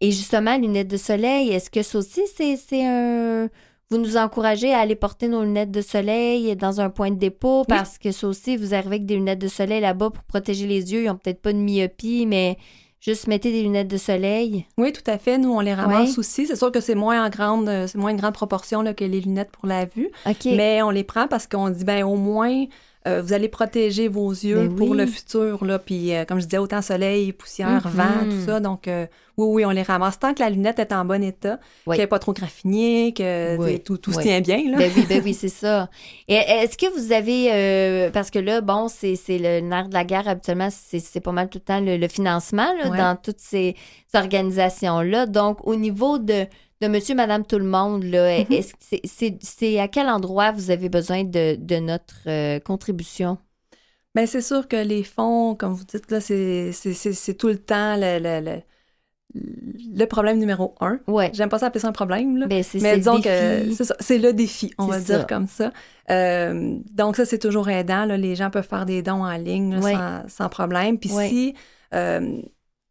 Et 0.00 0.10
justement, 0.10 0.56
lunettes 0.56 0.88
de 0.88 0.96
soleil, 0.96 1.50
est-ce 1.50 1.68
que 1.70 1.82
ça 1.82 1.98
aussi, 1.98 2.22
c'est 2.36 2.56
c'est 2.56 2.86
un... 2.86 3.48
Vous 3.90 3.98
nous 3.98 4.16
encouragez 4.16 4.72
à 4.72 4.80
aller 4.80 4.94
porter 4.94 5.28
nos 5.28 5.42
lunettes 5.42 5.70
de 5.70 5.82
soleil 5.82 6.56
dans 6.56 6.80
un 6.80 6.90
point 6.90 7.10
de 7.10 7.16
dépôt 7.16 7.64
parce 7.68 7.98
que 7.98 8.12
ça 8.12 8.26
aussi, 8.26 8.56
vous 8.56 8.74
arrivez 8.74 8.96
avec 8.96 9.06
des 9.06 9.16
lunettes 9.16 9.38
de 9.38 9.48
soleil 9.48 9.80
là-bas 9.80 10.10
pour 10.10 10.24
protéger 10.24 10.66
les 10.66 10.92
yeux. 10.92 11.02
Ils 11.02 11.06
n'ont 11.06 11.16
peut-être 11.16 11.42
pas 11.42 11.52
de 11.52 11.58
myopie, 11.58 12.24
mais 12.26 12.56
juste 13.00 13.26
mettez 13.26 13.52
des 13.52 13.62
lunettes 13.62 13.88
de 13.88 13.98
soleil. 13.98 14.66
Oui, 14.78 14.92
tout 14.92 15.08
à 15.08 15.18
fait. 15.18 15.36
Nous, 15.36 15.52
on 15.52 15.60
les 15.60 15.74
ramasse 15.74 16.16
aussi. 16.18 16.46
C'est 16.46 16.56
sûr 16.56 16.72
que 16.72 16.80
c'est 16.80 16.94
moins 16.94 17.24
en 17.24 17.28
grande, 17.28 17.68
c'est 17.86 17.96
moins 17.96 18.10
une 18.10 18.16
grande 18.16 18.34
proportion 18.34 18.80
là, 18.80 18.94
que 18.94 19.04
les 19.04 19.20
lunettes 19.20 19.50
pour 19.50 19.66
la 19.66 19.84
vue. 19.84 20.10
Mais 20.46 20.82
on 20.82 20.90
les 20.90 21.04
prend 21.04 21.28
parce 21.28 21.46
qu'on 21.46 21.68
dit, 21.68 21.84
ben 21.84 22.04
au 22.04 22.16
moins, 22.16 22.64
euh, 23.06 23.20
vous 23.22 23.32
allez 23.32 23.48
protéger 23.48 24.08
vos 24.08 24.30
yeux 24.30 24.68
Ben 24.68 24.74
pour 24.76 24.90
oui. 24.90 24.96
le 24.98 25.06
futur. 25.06 25.64
Là. 25.64 25.78
Puis, 25.78 26.14
euh, 26.14 26.24
comme 26.24 26.40
je 26.40 26.44
disais, 26.46 26.58
autant 26.58 26.80
soleil, 26.82 27.32
poussière, 27.32 27.86
Mhm. 27.86 27.92
vent, 27.92 28.24
tout 28.30 28.46
ça. 28.46 28.60
Donc, 28.60 28.88
euh, 28.88 29.06
oui, 29.36 29.46
oui, 29.48 29.64
on 29.66 29.70
les 29.70 29.82
ramasse. 29.82 30.18
Tant 30.18 30.32
que 30.32 30.40
la 30.40 30.48
lunette 30.48 30.78
est 30.78 30.92
en 30.92 31.04
bon 31.04 31.22
état, 31.22 31.58
Oui. 31.86 31.96
qu'elle 31.96 32.04
n'est 32.04 32.08
pas 32.08 32.18
trop 32.18 32.32
graffinée, 32.32 33.12
que 33.12 33.56
Oui. 33.58 33.72
sais, 33.72 33.78
tout, 33.80 33.98
tout 33.98 34.12
se 34.12 34.20
tient 34.20 34.40
bien. 34.40 34.70
Là. 34.70 34.78
Ben 34.78 34.90
oui, 34.96 35.04
ben 35.08 35.20
oui, 35.24 35.34
c'est 35.38 35.48
ça. 35.48 35.90
Et 36.28 36.34
est-ce 36.34 36.78
que 36.78 36.86
vous 36.98 37.12
avez, 37.12 37.48
euh, 37.52 38.10
parce 38.10 38.30
que 38.30 38.38
là, 38.38 38.60
bon, 38.60 38.88
c'est 38.88 39.16
c'est 39.16 39.38
le 39.38 39.60
nerf 39.60 39.88
de 39.88 39.94
la 39.94 40.04
guerre, 40.04 40.26
habituellement, 40.28 40.68
c'est 40.70 41.20
pas 41.20 41.32
mal 41.32 41.48
tout 41.50 41.58
le 41.58 41.64
temps 41.64 41.80
le, 41.80 41.96
le 41.96 42.08
financement 42.08 42.72
là, 42.82 42.88
dans 42.90 43.16
toutes 43.20 43.40
ces, 43.40 43.74
ces 44.10 44.18
organisations-là. 44.18 45.26
Donc, 45.26 45.66
au 45.66 45.74
niveau 45.76 46.18
de, 46.18 46.46
de 46.84 46.92
monsieur, 46.92 47.14
madame, 47.14 47.44
tout 47.44 47.58
le 47.58 47.64
monde, 47.64 48.04
là, 48.04 48.38
Mhm. 48.40 48.46
est-ce 48.50 48.72
que 48.74 49.38
c'est- 49.42 49.78
à 49.78 49.88
quel 49.88 50.08
endroit 50.08 50.52
vous 50.52 50.70
avez 50.70 50.88
besoin 50.88 51.24
de, 51.24 51.56
de 51.56 51.76
notre 51.76 52.16
euh, 52.28 52.60
contribution? 52.60 53.38
Ben, 54.14 54.26
c'est 54.26 54.40
sûr 54.42 54.68
que 54.68 54.76
les 54.76 55.02
fonds, 55.02 55.54
comme 55.54 55.74
vous 55.74 55.84
dites, 55.84 56.10
là, 56.10 56.20
c'est 56.20 56.70
c'est- 56.72 56.92
c'est- 56.94 57.12
c'est 57.12 57.34
tout 57.34 57.48
le 57.48 57.58
temps 57.58 57.96
le, 57.96 58.18
le, 58.20 58.40
le, 58.44 58.60
le 59.34 60.04
problème 60.06 60.38
numéro 60.38 60.74
un. 60.80 61.00
Ouais. 61.08 61.30
J'aime 61.34 61.48
pas 61.48 61.58
ça 61.58 61.66
appeler 61.66 61.80
ça 61.80 61.88
un 61.88 61.92
problème, 61.92 62.36
là. 62.36 62.46
C'est 62.62 62.78
Mais 62.80 62.92
c'est 62.92 62.98
disons 62.98 63.16
le 63.16 63.22
que 63.22 63.58
défi. 63.64 63.74
c'est 63.74 63.84
ça, 63.84 63.96
c'est 63.98 64.18
le 64.18 64.32
défi, 64.32 64.72
on 64.78 64.86
va 64.86 65.00
ça. 65.00 65.16
dire 65.16 65.26
comme 65.26 65.48
ça. 65.48 65.72
Euh, 66.10 66.78
donc 66.92 67.16
ça, 67.16 67.24
c'est 67.24 67.38
toujours 67.40 67.68
aidant. 67.68 68.04
là. 68.04 68.16
Les 68.16 68.36
gens 68.36 68.50
peuvent 68.50 68.68
faire 68.68 68.86
des 68.86 69.02
dons 69.02 69.24
en 69.24 69.36
ligne 69.36 69.74
là, 69.74 69.80
Ouais. 69.80 69.92
sans, 69.94 70.22
sans 70.28 70.48
problème. 70.48 70.98
Puis 70.98 71.12
Ouais. 71.12 71.28
si 71.28 71.54
euh, 71.94 72.40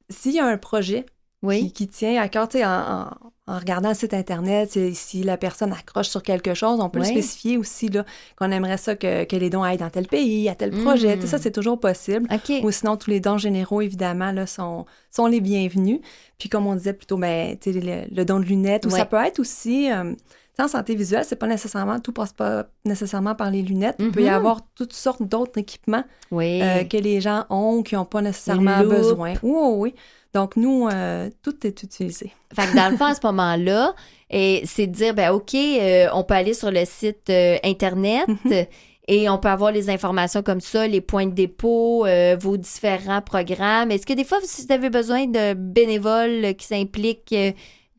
s'il 0.10 0.34
y 0.34 0.40
a 0.40 0.46
un 0.46 0.58
projet 0.58 1.06
Oui. 1.44 1.60
qui, 1.66 1.72
qui 1.74 1.88
tient 1.88 2.20
à 2.22 2.28
cœur, 2.30 2.48
tu 2.48 2.58
sais, 2.58 2.66
en, 2.66 2.70
en- 2.70 3.08
en 3.46 3.60
regardant 3.60 3.90
le 3.90 3.96
site 3.96 4.14
Internet, 4.14 4.80
si 4.94 5.22
la 5.22 5.36
personne 5.36 5.74
accroche 5.74 6.08
sur 6.08 6.24
quelque 6.24 6.54
chose, 6.54 6.80
on 6.80 6.90
peut 6.90 7.00
le 7.00 7.04
spécifier 7.12 7.58
aussi 7.58 7.90
là, 7.90 8.06
qu'on 8.38 8.50
aimerait 8.52 8.78
ça 8.78 8.96
que, 8.96 9.26
que 9.26 9.36
les 9.36 9.50
dons 9.50 9.64
aillent 9.64 9.78
dans 9.78 9.90
tel 9.90 10.08
pays, 10.08 10.48
à 10.48 10.56
tel 10.56 10.72
projet. 10.72 11.18
Mm. 11.18 11.22
Sais, 11.22 11.28
Ça, 11.28 11.38
c'est 11.40 11.52
toujours 11.52 11.78
possible. 11.78 12.26
OK. 12.34 12.54
Ou 12.64 12.72
sinon, 12.72 12.96
tous 12.96 13.10
les 13.10 13.20
dons 13.20 13.38
généraux, 13.38 13.82
évidemment, 13.82 14.32
là, 14.32 14.48
sont, 14.48 14.86
sont 15.12 15.26
les 15.28 15.42
bienvenus. 15.42 16.00
Puis 16.40 16.48
comme 16.48 16.68
on 16.68 16.76
disait 16.76 16.94
plutôt, 16.94 17.18
ben, 17.18 17.58
tu 17.60 17.74
sais, 17.74 17.80
le, 17.82 18.16
le 18.16 18.24
don 18.24 18.40
de 18.40 18.46
lunettes, 18.46 18.86
ou 18.86 18.90
ça 18.90 19.06
peut 19.06 19.18
être 19.18 19.40
aussi... 19.40 19.92
euh, 19.92 20.14
en 20.60 20.68
santé 20.68 20.94
visuelle, 20.96 21.26
c'est 21.26 21.36
pas 21.36 21.48
nécessairement, 21.48 22.00
tout 22.00 22.12
passe 22.12 22.34
pas 22.34 22.66
nécessairement 22.86 23.34
par 23.36 23.50
les 23.50 23.62
lunettes. 23.64 23.96
Il 24.00 24.12
peut 24.12 24.22
y 24.22 24.30
Mhm. 24.30 24.36
avoir 24.36 24.62
toutes 24.76 24.94
sortes 24.94 25.24
d'autres 25.24 25.58
équipements 25.60 26.04
Oui. 26.32 26.62
euh, 26.62 26.84
que 26.84 26.98
les 26.98 27.22
gens 27.22 27.46
ont, 27.50 27.82
qui 27.82 27.96
n'ont 27.96 28.06
pas 28.06 28.22
nécessairement 28.22 28.84
besoin. 28.84 29.34
Oui, 29.42 29.52
oui, 29.52 29.74
oui. 29.78 29.96
Donc, 30.34 30.56
nous, 30.56 30.88
euh, 30.88 31.30
tout 31.44 31.66
est 31.66 31.84
utilisé. 31.84 32.32
Fait 32.56 32.68
que 32.68 32.76
dans 32.76 32.90
le 32.92 32.98
fond, 32.98 33.06
à 33.06 33.14
ce 33.16 33.20
moment-là, 33.26 33.94
c'est 34.30 34.88
de 34.88 34.92
dire, 34.92 35.14
ben 35.14 35.32
OK, 35.32 35.54
euh, 35.56 36.08
on 36.14 36.24
peut 36.24 36.34
aller 36.36 36.54
sur 36.54 36.72
le 36.72 36.86
site 36.86 37.32
Internet 37.64 38.28
Mhm. 38.28 38.66
et 39.08 39.30
on 39.30 39.38
peut 39.38 39.50
avoir 39.50 39.72
les 39.72 39.90
informations 39.90 40.42
comme 40.44 40.62
ça, 40.62 40.88
les 40.88 41.02
points 41.02 41.26
de 41.28 41.34
dépôt, 41.34 42.06
euh, 42.06 42.36
vos 42.40 42.58
différents 42.58 43.22
programmes. 43.22 43.92
Est-ce 43.92 44.06
que 44.06 44.14
des 44.14 44.24
fois, 44.24 44.40
vous 44.40 44.72
avez 44.74 44.90
besoin 44.90 45.26
de 45.28 45.54
bénévoles 45.54 46.56
qui 46.56 46.66
s'impliquent 46.68 47.36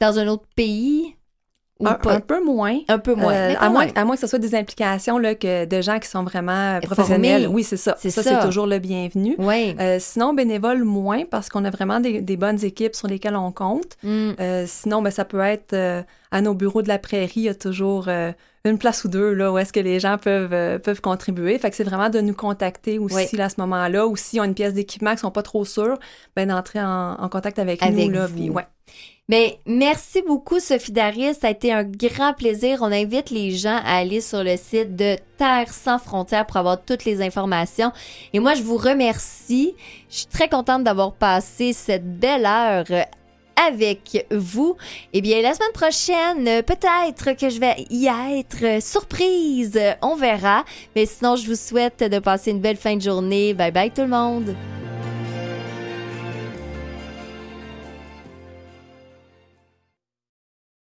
dans 0.01 0.19
un 0.19 0.27
autre 0.29 0.47
pays? 0.57 1.15
Ou 1.81 1.89
un, 1.89 1.95
pas? 1.95 2.15
un 2.15 2.21
peu 2.21 2.43
moins. 2.45 2.79
Un 2.89 2.99
peu 2.99 3.15
moins. 3.15 3.33
Euh, 3.33 3.55
à, 3.59 3.69
moins, 3.69 3.87
à 3.97 4.05
moins 4.05 4.15
que 4.15 4.21
ce 4.21 4.29
soit 4.29 4.39
des 4.39 4.55
implications 4.55 5.19
là, 5.19 5.35
que 5.35 5.65
de 5.65 5.83
gens 5.83 5.99
qui 5.99 6.09
sont 6.09 6.23
vraiment 6.23 6.79
professionnels. 6.81 7.43
Formés. 7.43 7.55
Oui, 7.55 7.65
c'est 7.65 7.77
ça. 7.77 7.97
C'est 7.99 8.11
ça, 8.11 8.23
ça. 8.23 8.31
c'est 8.41 8.47
toujours 8.47 8.67
le 8.67 8.79
bienvenu. 8.79 9.35
Oui. 9.39 9.75
Euh, 9.81 9.97
sinon, 10.01 10.35
bénévoles, 10.35 10.85
moins, 10.85 11.25
parce 11.25 11.49
qu'on 11.49 11.65
a 11.65 11.71
vraiment 11.71 11.99
des, 11.99 12.21
des 12.21 12.37
bonnes 12.37 12.65
équipes 12.65 12.95
sur 12.95 13.09
lesquelles 13.09 13.37
on 13.37 13.51
compte. 13.51 13.97
Mm. 14.05 14.31
Euh, 14.39 14.65
sinon, 14.69 15.03
ben, 15.03 15.11
ça 15.11 15.25
peut 15.25 15.41
être 15.41 15.73
euh, 15.73 16.03
à 16.31 16.41
nos 16.41 16.55
bureaux 16.55 16.83
de 16.83 16.89
la 16.89 16.99
prairie, 16.99 17.33
il 17.37 17.43
y 17.43 17.49
a 17.49 17.55
toujours 17.55 18.07
euh, 18.09 18.31
une 18.65 18.79
place 18.79 19.05
ou 19.05 19.09
deux 19.09 19.33
là, 19.33 19.53
où 19.53 19.59
est-ce 19.59 19.73
que 19.73 19.81
les 19.81 19.99
gens 20.01 20.17
peuvent, 20.17 20.53
euh, 20.53 20.79
peuvent 20.79 21.01
contribuer. 21.01 21.59
Fait 21.59 21.71
que 21.71 21.77
c'est 21.77 21.85
vraiment 21.85 22.09
de 22.09 22.21
nous 22.21 22.35
contacter 22.35 22.99
aussi 22.99 23.15
Oui. 23.15 23.37
là, 23.37 23.47
à 23.47 23.49
ce 23.49 23.57
moment-là, 23.59 24.07
ou 24.07 24.17
s'ils 24.17 24.41
ont 24.41 24.45
une 24.45 24.55
pièce 24.55 24.75
d'équipement 24.75 25.13
qui 25.13 25.19
sont 25.19 25.31
pas 25.33 25.43
trop 25.43 25.65
sûrs, 25.65 25.99
ben, 26.37 26.49
d'entrer 26.49 26.81
en, 26.81 27.15
en 27.19 27.29
contact 27.29 27.59
avec, 27.59 27.83
Avec 27.83 28.07
nous. 28.07 28.11
Là, 28.13 28.29
puis 28.35 28.49
ouais. 28.51 28.65
Mais 29.29 29.59
merci 29.65 30.21
beaucoup, 30.21 30.61
Sophie 30.61 30.93
Daris. 30.93 31.35
Ça 31.35 31.47
a 31.47 31.51
été 31.51 31.73
un 31.73 31.85
grand 31.85 32.35
plaisir. 32.35 32.81
On 32.83 32.93
invite 32.93 33.31
les 33.31 33.53
gens 33.53 33.81
à 33.85 33.97
aller 33.97 34.21
sur 34.21 34.45
le 34.45 34.57
site 34.59 34.97
de 34.97 35.17
Terre 35.39 35.73
sans 35.73 35.99
frontières 35.99 36.45
pour 36.45 36.59
avoir 36.59 36.85
toutes 36.85 37.07
les 37.07 37.23
informations. 37.23 37.91
Et 38.35 38.39
moi, 38.39 38.55
je 38.55 38.63
vous 38.63 38.77
remercie. 38.77 39.75
Je 40.11 40.17
suis 40.19 40.27
très 40.27 40.51
contente 40.51 40.85
d'avoir 40.85 41.13
passé 41.13 41.73
cette 41.73 42.19
belle 42.19 42.45
heure 42.45 42.85
euh, 42.91 43.03
avec 43.67 44.27
vous. 44.31 44.77
Eh 45.15 45.23
bien, 45.23 45.41
la 45.41 45.55
semaine 45.55 45.73
prochaine, 45.73 46.63
peut-être 46.63 47.33
que 47.33 47.49
je 47.49 47.61
vais 47.61 47.87
y 47.89 48.07
être 48.07 48.83
surprise. 48.83 49.81
On 50.03 50.17
verra. 50.17 50.67
Mais 50.95 51.07
sinon, 51.07 51.37
je 51.37 51.47
vous 51.47 51.57
souhaite 51.57 52.01
de 52.01 52.19
passer 52.19 52.51
une 52.51 52.61
belle 52.61 52.77
fin 52.77 52.97
de 52.97 53.03
journée. 53.03 53.55
Bye 53.55 53.73
bye 53.73 53.91
tout 53.91 54.03
le 54.03 54.09
monde. 54.09 54.55